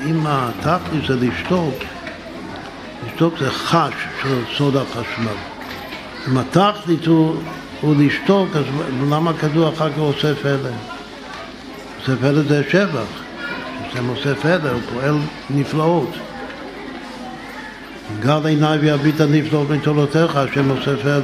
אם, 0.07 0.27
התכלית 0.27 1.07
זה 1.07 1.17
לשתוק, 1.17 1.75
לשתוק 3.07 3.35
זה 3.39 3.51
חש 3.51 3.93
של 4.23 4.43
סוד 4.57 4.77
החשמל. 4.77 5.37
אם 6.29 6.39
התכלית 6.39 7.07
הוא, 7.07 7.37
לשתוק, 7.99 8.49
אז 8.57 8.65
למה 9.11 9.33
כדור 9.33 9.69
אחר 9.69 9.91
כך 9.91 9.99
עושה 9.99 10.35
פלא? 10.35 10.71
עושה 12.01 12.17
פלא 12.21 12.43
זה 12.43 12.63
שבח. 12.71 13.23
כשאתם 13.91 14.07
עושה 14.07 14.35
פלא, 14.35 14.71
הוא 14.71 14.81
פועל 14.93 15.19
נפלאות. 15.51 16.11
גל 18.21 18.47
עיניי 18.47 18.79
ויביא 18.79 19.13
את 19.17 19.21
הנפלאות 19.21 19.71
מתורתך, 19.71 20.37
השם 20.37 20.71
עושה 20.71 20.97
פלא. 20.97 21.21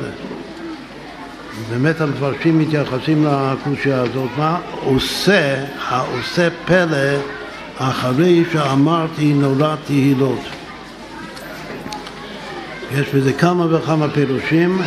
באמת 1.70 2.00
המפרשים 2.00 2.58
מתייחסים 2.58 3.26
לקושייה 3.26 4.00
הזאת, 4.00 4.30
מה 4.38 4.58
עושה, 4.84 5.64
העושה 5.88 6.48
פלא 6.64 7.18
אחרי 7.78 8.44
שאמרתי 8.52 9.34
נורא 9.34 9.74
תהילות. 9.86 10.40
יש 12.94 13.08
בזה 13.14 13.32
כמה 13.32 13.76
וכמה 13.76 14.08
פירושים, 14.08 14.82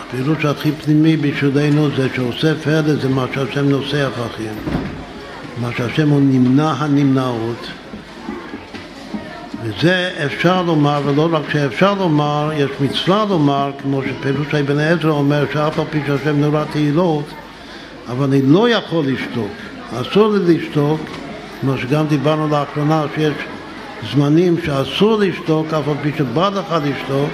הפירוש 0.00 0.44
הכי 0.44 0.72
פנימי 0.72 1.16
בשבילנו 1.16 1.88
זה 1.96 2.08
שעושה 2.14 2.54
פלא 2.54 2.94
זה 3.02 3.08
מה 3.08 3.26
שהשם 3.34 3.68
נושא 3.68 4.06
הפכים, 4.06 4.54
מה 5.60 5.70
שהשם 5.76 6.08
הוא 6.08 6.20
נמנע 6.20 6.70
הנמנעות 6.70 7.66
וזה 9.78 10.10
אפשר 10.26 10.62
לומר, 10.62 11.00
ולא 11.04 11.28
רק 11.32 11.50
שאפשר 11.52 11.94
לומר, 11.94 12.50
יש 12.56 12.70
מצווה 12.80 13.24
לומר, 13.28 13.70
כמו 13.82 14.02
שפירוש 14.02 14.54
אבן 14.54 14.78
עזרא 14.78 15.10
אומר, 15.10 15.44
שאף 15.52 15.78
על 15.78 15.84
פי 15.90 16.00
שהשם 16.06 16.40
נורא 16.40 16.64
תהילות, 16.72 17.24
אבל 18.08 18.24
אני 18.24 18.42
לא 18.42 18.68
יכול 18.68 19.04
לשתוק. 19.06 19.50
אסור 20.00 20.32
לי 20.32 20.58
לשתוק, 20.58 21.00
כמו 21.60 21.78
שגם 21.78 22.06
דיברנו 22.06 22.48
לאחרונה, 22.48 23.04
שיש 23.14 23.34
זמנים 24.12 24.56
שאסור 24.64 25.18
לשתוק, 25.18 25.66
אף 25.66 25.88
על 25.88 25.94
פי 26.02 26.10
שבא 26.18 26.48
לך 26.48 26.74
לשתוק. 26.84 27.30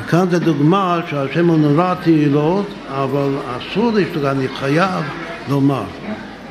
וכאן 0.00 0.30
זו 0.30 0.38
דוגמה 0.38 1.00
שהשם 1.10 1.48
הוא 1.48 1.58
נורא 1.58 1.94
תהילות, 1.94 2.66
אבל 2.88 3.28
אסור 3.56 3.92
לשתוק, 3.94 4.24
אני 4.24 4.48
חייב 4.48 5.04
לומר. 5.48 5.84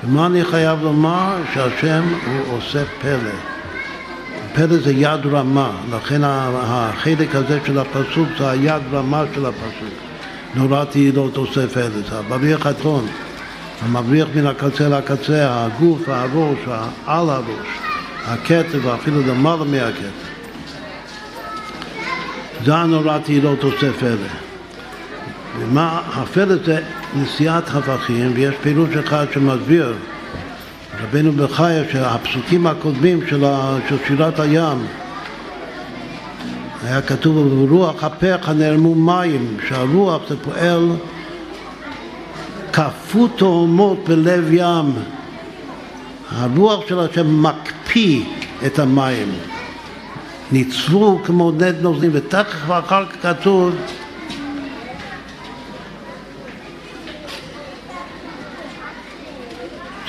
ומה 0.03 0.25
אני 0.25 0.43
חייב 0.45 0.83
לומר? 0.83 1.35
שהשם 1.53 2.03
הוא 2.25 2.57
עושה 2.57 2.83
פלא. 3.01 3.50
פלא 4.55 4.77
זה 4.77 4.91
יד 4.91 5.25
רמה, 5.31 5.71
לכן 5.91 6.21
החלק 6.23 7.35
הזה 7.35 7.59
של 7.65 7.79
הפסוק 7.79 8.27
זה 8.39 8.49
היד 8.49 8.81
רמה 8.93 9.23
של 9.35 9.45
הפסוק. 9.45 9.93
נורא 10.55 10.83
תהילות 10.83 11.37
עושה 11.37 11.67
פלא, 11.67 11.89
זה 12.09 12.19
הבריח 12.19 12.65
התחון, 12.65 13.07
המבריח 13.81 14.27
מן 14.35 14.47
הקצה 14.47 14.89
לקצה, 14.89 15.65
הגוף, 15.65 16.01
הראש, 16.07 16.57
על 17.05 17.29
הראש, 17.29 17.67
הכתר 18.25 18.79
ואפילו 18.83 19.21
למעלה 19.21 19.63
מהכתר. 19.63 20.09
זה 22.65 22.75
הנורא 22.75 23.17
תהילות 23.17 23.63
עושה 23.63 23.93
פלא. 23.99 24.27
ומה, 25.59 26.01
הפלא 26.13 26.55
זה 26.65 26.81
נשיאת 27.15 27.63
הפכים, 27.67 28.31
ויש 28.35 28.55
פירוש 28.61 28.89
אחד 28.89 29.25
שמסביר 29.33 29.93
רבנו 31.03 31.31
בחיה 31.31 31.83
שהפסוקים 31.91 32.67
הקודמים 32.67 33.19
של, 33.29 33.45
שירת 34.07 34.39
הים 34.39 34.85
היה 36.83 37.01
כתוב 37.01 37.47
ברוח 37.47 38.03
אפיך 38.03 38.49
נעלמו 38.49 38.95
מים, 38.95 39.57
שהרוח 39.67 40.21
זה 40.29 40.35
פועל 40.43 40.89
כפו 42.73 43.27
תאומות 43.27 44.09
בלב 44.09 44.47
ים. 44.51 44.93
הרוח 46.31 46.87
של 46.87 46.99
השם 46.99 47.43
מקפיא 47.43 48.23
את 48.65 48.79
המים. 48.79 49.27
ניצלו 50.51 51.19
כמו 51.25 51.51
נד 51.51 51.75
נוזלים, 51.81 52.11
ותכף 52.13 52.71
אחר 52.71 53.05
כך 53.05 53.21
כתוב 53.21 53.75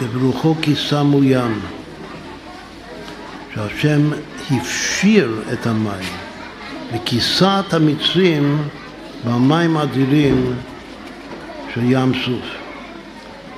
שברוחו 0.03 0.55
כי 0.63 0.77
שמו 0.77 1.25
ים, 1.25 1.61
שהשם 3.55 4.11
הפשיר 4.51 5.43
את 5.53 5.67
המים 5.67 6.17
וכיסה 6.95 7.61
את 7.61 7.75
המצרים 7.75 8.63
במים 9.25 9.77
אדירים 9.77 10.55
של 11.75 11.81
ים 11.85 12.13
סוף. 12.25 12.47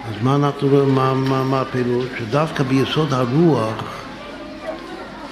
אז 0.09 0.23
מה 0.23 0.35
אנחנו 0.35 0.69
רואים, 0.69 0.95
מה, 0.95 1.15
מה, 1.15 1.45
מה 1.45 1.61
הפירוש? 1.61 2.07
שדווקא 2.19 2.63
ביסוד 2.63 3.13
הרוח, 3.13 3.85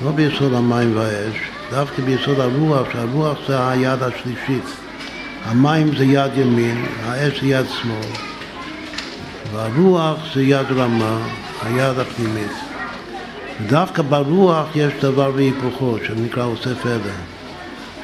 לא 0.05 0.11
ביסוד 0.11 0.55
המים 0.55 0.97
והאש, 0.97 1.37
דווקא 1.71 2.03
ביסוד 2.03 2.41
הרוח, 2.41 2.87
שהרוח 2.93 3.39
זה 3.49 3.69
היד 3.69 4.03
השלישית. 4.03 4.65
המים 5.45 5.97
זה 5.97 6.05
יד 6.05 6.31
ימין, 6.37 6.85
האש 7.05 7.41
זה 7.41 7.47
יד 7.47 7.67
שמאל. 7.83 8.32
והרוח 9.53 10.19
זה 10.35 10.43
יד 10.43 10.67
רמה, 10.77 11.29
היד 11.63 11.99
הפנימית. 11.99 12.53
ודווקא 13.61 14.03
ברוח 14.03 14.67
יש 14.75 14.93
דבר 15.01 15.31
והיפוכו, 15.35 15.97
שנקרא 16.07 16.45
עושה 16.45 16.75
פלא, 16.75 17.13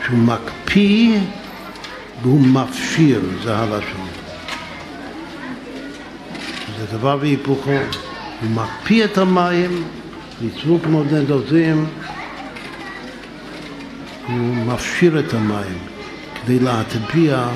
שהוא 0.07 0.18
מקפיא 0.18 1.18
והוא 2.22 2.40
מפשיר, 2.40 3.20
זה 3.42 3.57
הלשון. 3.57 4.09
זה 6.78 6.96
דבר 6.99 7.18
והיפוכו. 7.20 7.70
הוא 8.40 8.51
מקפיא 8.51 9.05
את 9.05 9.18
המים, 9.18 9.84
ניצבו 10.40 10.78
כמו 10.84 11.03
נדוזים, 11.05 11.86
הוא 14.26 14.57
מפשיר 14.57 15.18
את 15.18 15.34
המים 15.34 15.78
כדי 16.34 16.59
להטביע 16.59 17.49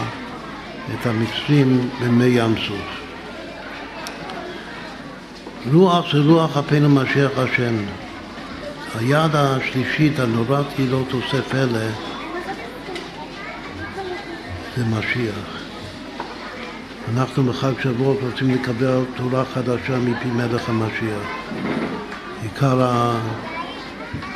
את 0.94 1.06
המצרים 1.06 1.88
במי 2.00 2.24
ים 2.24 2.54
סוף. 2.68 3.01
רוח 5.70 6.12
זה 6.12 6.18
רוח 6.18 6.56
אפינו 6.56 6.88
משיח 6.88 7.30
השם. 7.36 7.74
היד 8.94 9.30
השלישית, 9.34 10.18
הנורא 10.18 10.62
תהילות 10.74 11.12
עושה 11.12 11.42
פלא, 11.42 11.86
זה 14.76 14.84
משיח. 14.84 15.62
אנחנו 17.14 17.44
בחג 17.44 17.72
שבועות 17.82 18.18
רוצים 18.22 18.54
לקבל 18.54 19.00
תורה 19.16 19.44
חדשה 19.44 19.98
מפי 19.98 20.28
מלך 20.28 20.68
המשיח. 20.68 21.28
עיקר 22.42 22.90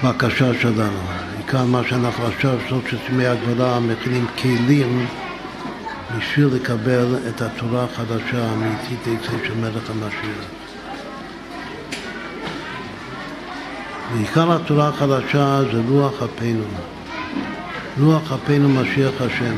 הבקשה 0.02 0.60
שלנו, 0.60 1.00
עיקר 1.38 1.64
מה 1.64 1.82
שאנחנו 1.88 2.26
עכשיו, 2.26 2.58
שלושת 2.68 2.98
ימי 3.08 3.26
הגבלה, 3.26 3.80
מכינים 3.80 4.26
כלים 4.42 5.06
בשביל 6.18 6.46
לקבל 6.46 7.14
את 7.28 7.42
התורה 7.42 7.84
החדשה 7.84 8.48
האמיתית 8.48 9.00
אצל 9.02 9.46
של 9.46 9.54
מלך 9.54 9.90
המשיח. 9.90 10.65
ועיקר 14.12 14.52
התורה 14.52 14.88
החדשה 14.88 15.60
זה 15.72 15.80
רוח 15.88 16.22
אפינו. 16.22 16.64
רוח 18.00 18.32
אפינו 18.32 18.68
משיח 18.68 19.12
השם. 19.20 19.56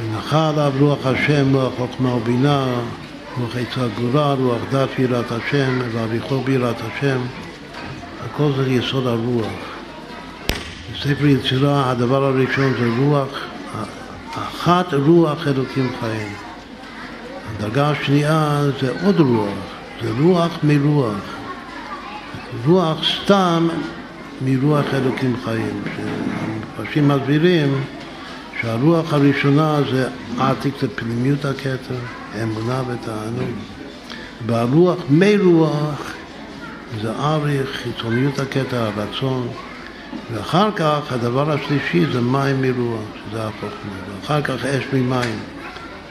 ונחה 0.00 0.48
עליו 0.48 0.72
רוח 0.80 1.06
השם, 1.06 1.54
רוח 1.54 1.72
חוכמה 1.76 2.14
ובינה, 2.14 2.66
רוח 3.40 3.56
עצה 3.56 3.88
גבורה, 3.96 4.32
רוח 4.32 4.62
דת 4.70 4.88
ויראת 4.98 5.32
השם, 5.32 5.78
ואביכו 5.92 6.40
ביראת 6.40 6.76
השם. 6.80 7.18
הכל 8.24 8.50
זה 8.56 8.70
יסוד 8.70 9.06
הרוח. 9.06 9.52
בספר 10.92 11.26
יצירה 11.26 11.90
הדבר 11.90 12.24
הראשון 12.24 12.72
זה 12.80 12.88
רוח, 12.98 13.28
אחת 14.34 14.94
רוח 14.94 15.46
אלוקים 15.46 15.90
חיים. 16.00 16.32
הדרגה 17.50 17.90
השנייה 17.90 18.62
זה 18.80 18.92
עוד 19.04 19.20
רוח, 19.20 19.48
זה 20.02 20.10
רוח 20.20 20.58
מרוח. 20.62 21.37
רוח 22.66 22.98
סתם 23.24 23.68
מרוח 24.44 24.84
אלוקים 24.94 25.36
חיים. 25.44 25.82
שהמפרשים 25.96 27.08
מסבירים 27.08 27.84
שהרוח 28.60 29.12
הראשונה 29.12 29.80
זה 29.90 30.08
עתיק, 30.38 30.74
זה 30.80 30.88
פנימיות 30.88 31.44
הכתר, 31.44 31.94
אמונה 32.42 32.82
ותענוג. 32.82 33.50
והרוח 34.46 34.98
מרוח 35.10 36.12
זה 37.02 37.12
אריך, 37.12 37.80
חיצוניות 37.82 38.38
הכתר, 38.38 38.90
הרצון. 38.96 39.48
ואחר 40.32 40.70
כך 40.76 41.00
הדבר 41.10 41.52
השלישי 41.52 42.06
זה 42.12 42.20
מים 42.20 42.62
מרוח, 42.62 43.00
שזה 43.30 43.42
החוכמה. 43.42 44.20
ואחר 44.20 44.42
כך 44.42 44.64
אש 44.64 44.84
ממים, 44.92 45.38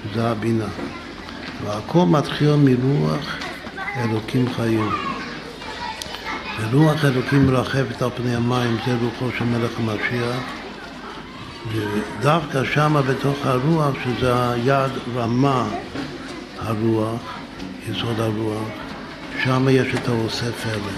שזה 0.03 0.27
הבינה. 0.27 0.67
והכל 1.65 2.05
מתחיל 2.05 2.55
מרוח 2.55 3.35
אלוקים 3.97 4.45
חיים. 4.55 5.16
ורוח 6.61 7.05
אלוקים 7.05 7.47
מרחפת 7.47 8.01
על 8.01 8.09
פני 8.15 8.35
המים, 8.35 8.77
זה 8.85 8.95
רוחו 9.01 9.37
של 9.37 9.45
מלך 9.45 9.71
המשיח. 9.79 10.41
ודווקא 11.71 12.63
שמה 12.63 13.01
בתוך 13.01 13.37
הרוח, 13.45 13.95
שזה 14.03 14.51
היד 14.51 14.91
רמה 15.15 15.67
הרוח, 16.59 17.21
יסוד 17.89 18.19
הרוח, 18.19 18.67
שם 19.43 19.67
יש 19.71 19.87
את 19.95 20.07
העושה 20.07 20.51
פלא, 20.51 20.91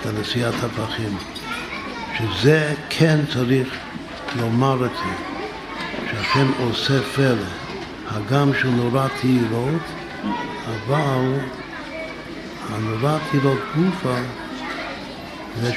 את 0.00 0.06
הנשיאת 0.06 0.54
הפכים. 0.54 1.16
שזה 2.18 2.74
כן 2.88 3.18
צריך 3.32 3.68
לומר 4.40 4.86
את 4.86 4.90
זה, 4.90 5.12
שהשם 6.10 6.50
עושה 6.58 7.02
פלא, 7.02 7.48
הגם 8.08 8.50
שהוא 8.60 8.74
נורא 8.74 9.08
תהילות, 9.20 9.82
אבל 10.66 11.38
הנורא 12.70 13.18
תהילות 13.30 13.58
גופה 13.76 14.16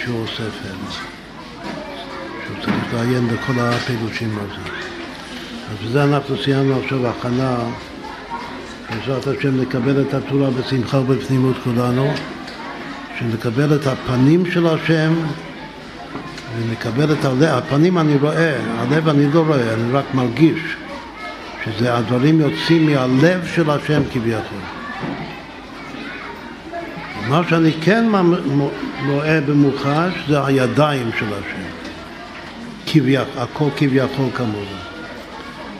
עושה 0.08 0.44
פלא. 0.44 0.92
שהוא 2.46 2.56
צריך 2.62 2.94
לעיין 2.94 3.28
בכל 3.28 3.54
הפירושים 3.58 4.38
הזה. 4.38 4.70
אז 5.72 5.90
בזה 5.90 6.04
אנחנו 6.04 6.36
סיימנו 6.44 6.80
עכשיו 6.84 7.08
הכנה, 7.08 7.58
בעזרת 8.90 9.28
השם 9.28 9.62
לקבל 9.62 10.02
את 10.02 10.14
התורה 10.14 10.50
בשמחה 10.50 10.98
ובפנימות 10.98 11.56
כולנו, 11.64 12.14
שנקבל 13.20 13.76
את 13.76 13.88
הפנים 13.88 14.52
של 14.52 14.68
השם 14.68 15.14
ונקבל 16.58 17.14
את 17.14 17.26
הלב, 17.26 17.44
הפנים 17.44 17.98
אני 17.98 18.16
רואה, 18.18 18.58
הלב 18.78 19.10
אני 19.10 19.34
לא 19.34 19.40
רואה, 19.40 19.74
אני 19.74 19.92
רק 19.92 20.06
מרגיש 20.14 20.60
שזה 21.66 21.98
הדברים 21.98 22.42
יוצאים 22.42 22.86
מהלב 22.86 23.48
של 23.56 23.70
השם 23.70 24.02
כביכול. 24.14 24.85
מה 27.30 27.42
שאני 27.50 27.72
כן 27.82 28.06
רואה 29.08 29.42
במוחש 29.42 30.14
זה 30.28 30.46
הידיים 30.46 31.10
של 31.20 31.26
השם, 31.26 31.64
כביכול, 32.86 33.42
הכל 33.44 33.70
כביכול 33.78 34.26
כמובן. 34.34 34.80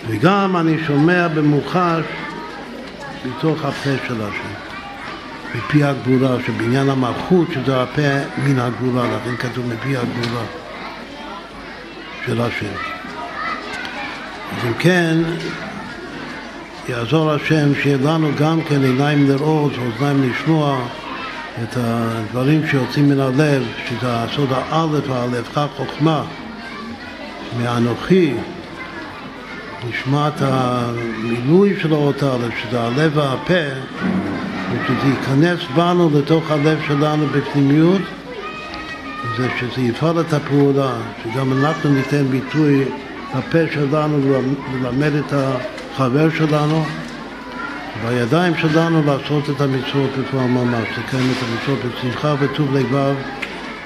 וגם 0.08 0.58
אני 0.58 0.76
שומע 0.88 1.28
במוחש 1.28 2.04
בתוך 3.26 3.66
הפה 3.66 3.90
של 4.08 4.22
השם, 4.22 4.54
מפי 5.56 5.84
הגבורה, 5.84 6.38
שבעניין 6.46 6.90
המלכות 6.90 7.48
שזה 7.54 7.82
הפה 7.82 8.02
מן 8.44 8.60
הגבורה, 8.60 9.06
לכן 9.08 9.36
כתוב 9.36 9.66
מפי 9.66 9.98
הגבורה 9.98 10.44
של 12.26 12.42
השם. 12.42 12.76
אז 14.52 14.66
אם 14.68 14.74
כן, 14.74 15.18
יעזור 16.90 17.32
השם 17.32 17.76
שיהיה 17.82 17.98
לנו 17.98 18.32
גם 18.38 18.62
כן 18.62 18.84
עיניים 18.84 19.30
לראות 19.30 19.72
ואוזניים 19.78 20.32
לשמוע 20.32 20.88
את 21.64 21.77
הדברים 21.77 22.68
שיוצאים 22.68 23.10
מן 23.10 23.19
הלב, 23.19 23.64
שזה 23.90 24.07
הסוד 24.07 24.49
האלף, 24.52 25.10
האלף, 25.10 25.49
כך 25.56 25.68
חוכמה, 25.77 26.23
מאנוכי, 27.57 28.34
נשמע 29.90 30.27
את 30.27 30.41
המילוי 30.41 31.80
של 31.82 31.94
האות 31.94 32.23
האלף, 32.23 32.53
שזה 32.64 32.82
הלב 32.82 33.18
והפה, 33.18 33.69
ושזה 34.72 35.07
ייכנס 35.07 35.60
בנו 35.76 36.10
לתוך 36.14 36.52
הלב 36.52 36.80
שלנו 36.88 37.27
בפנימיות, 37.27 38.02
זה 39.38 39.48
שזה 39.60 39.82
יפעל 39.82 40.19
את 40.19 40.34
הפעולה, 40.34 40.94
שגם 41.23 41.53
אנחנו 41.53 41.90
ניתן 41.90 42.26
ביטוי 42.27 42.86
לפה 43.38 43.57
שלנו 43.73 44.41
ללמד 44.73 45.11
את 45.15 45.34
החבר 45.34 46.30
שלנו, 46.30 46.86
בידיים 48.04 48.58
שלנו 48.58 49.04
לעשות 49.06 49.50
את 49.50 49.62
המצוות 49.62 50.10
בפועל 50.18 50.48
ממש, 50.48 50.88
לקיים 50.98 51.32
את 51.32 51.44
המצוות 51.44 51.92
בשמחה 51.92 52.36
וטוב 52.40 52.76
לבב 52.76 53.16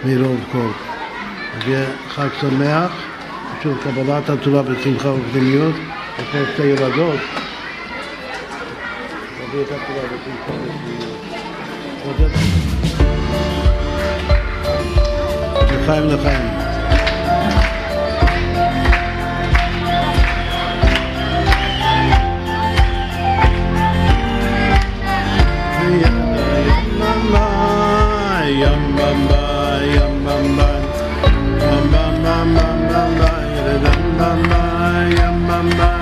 מרוב 0.05 0.39
כל. 0.51 0.69
אז 1.55 1.67
יהיה 1.67 1.85
חג 2.09 2.27
שמח, 2.41 2.91
שוב 3.63 3.77
קבלת 3.83 4.29
התורה 4.29 4.63
בשמחה 4.63 5.09
יש 6.19 6.35
לנו 6.35 6.45
שתי 6.53 6.63
ילדות. 6.63 7.19
תביא 9.37 9.61
את 9.61 9.71
התורה. 9.71 10.19
לחיים 15.71 16.09
לחיים. 16.09 16.58
yum 28.51 28.95
bum 28.97 29.19
ba 29.29 29.43
yum 29.95 30.13
bum 30.25 30.45
ba. 30.57 30.69
Bum 31.61 31.83
bum 31.93 32.15
bum 32.25 32.47
bum 32.55 32.79
bum 32.89 33.11
bum 34.17 34.39
bum 34.49 35.47
bum 35.47 35.69
bum 35.77 35.98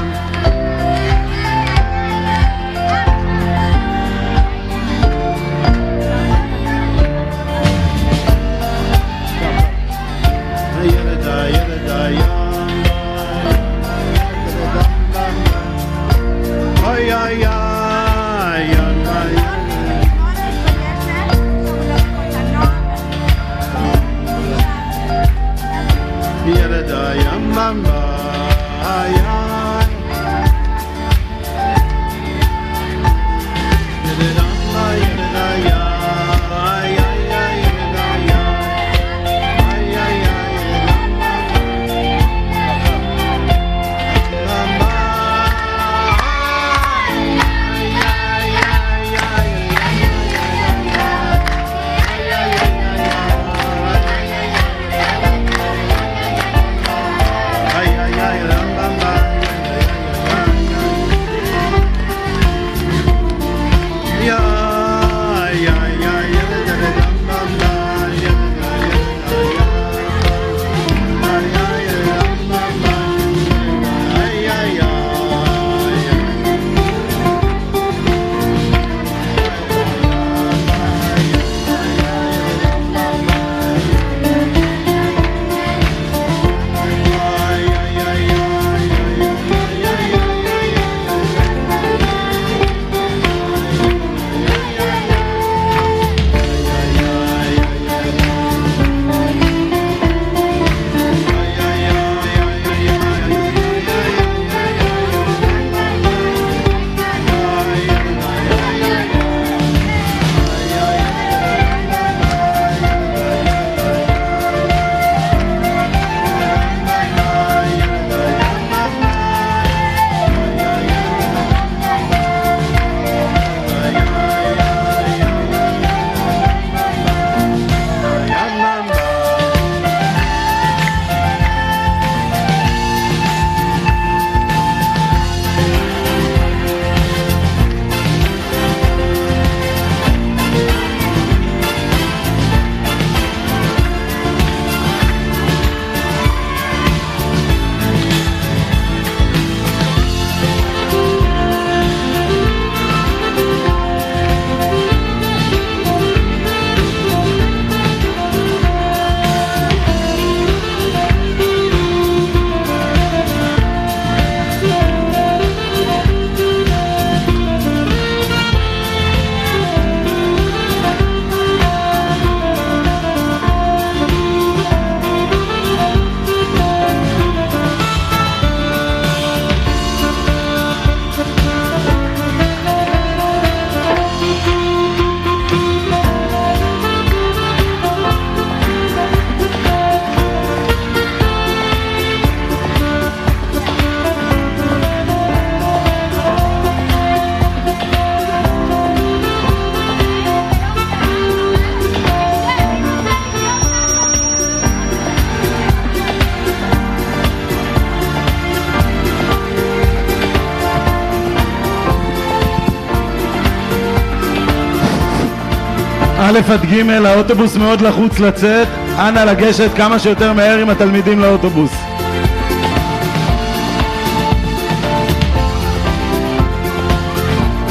א' 216.37 216.51
עד 216.51 216.65
ג', 216.65 216.89
האוטובוס 217.05 217.55
מאוד 217.55 217.81
לחוץ 217.81 218.19
לצאת, 218.19 218.67
אנא 218.99 219.19
לגשת 219.19 219.69
כמה 219.75 219.99
שיותר 219.99 220.33
מהר 220.33 220.57
עם 220.57 220.69
התלמידים 220.69 221.19
לאוטובוס. 221.19 221.86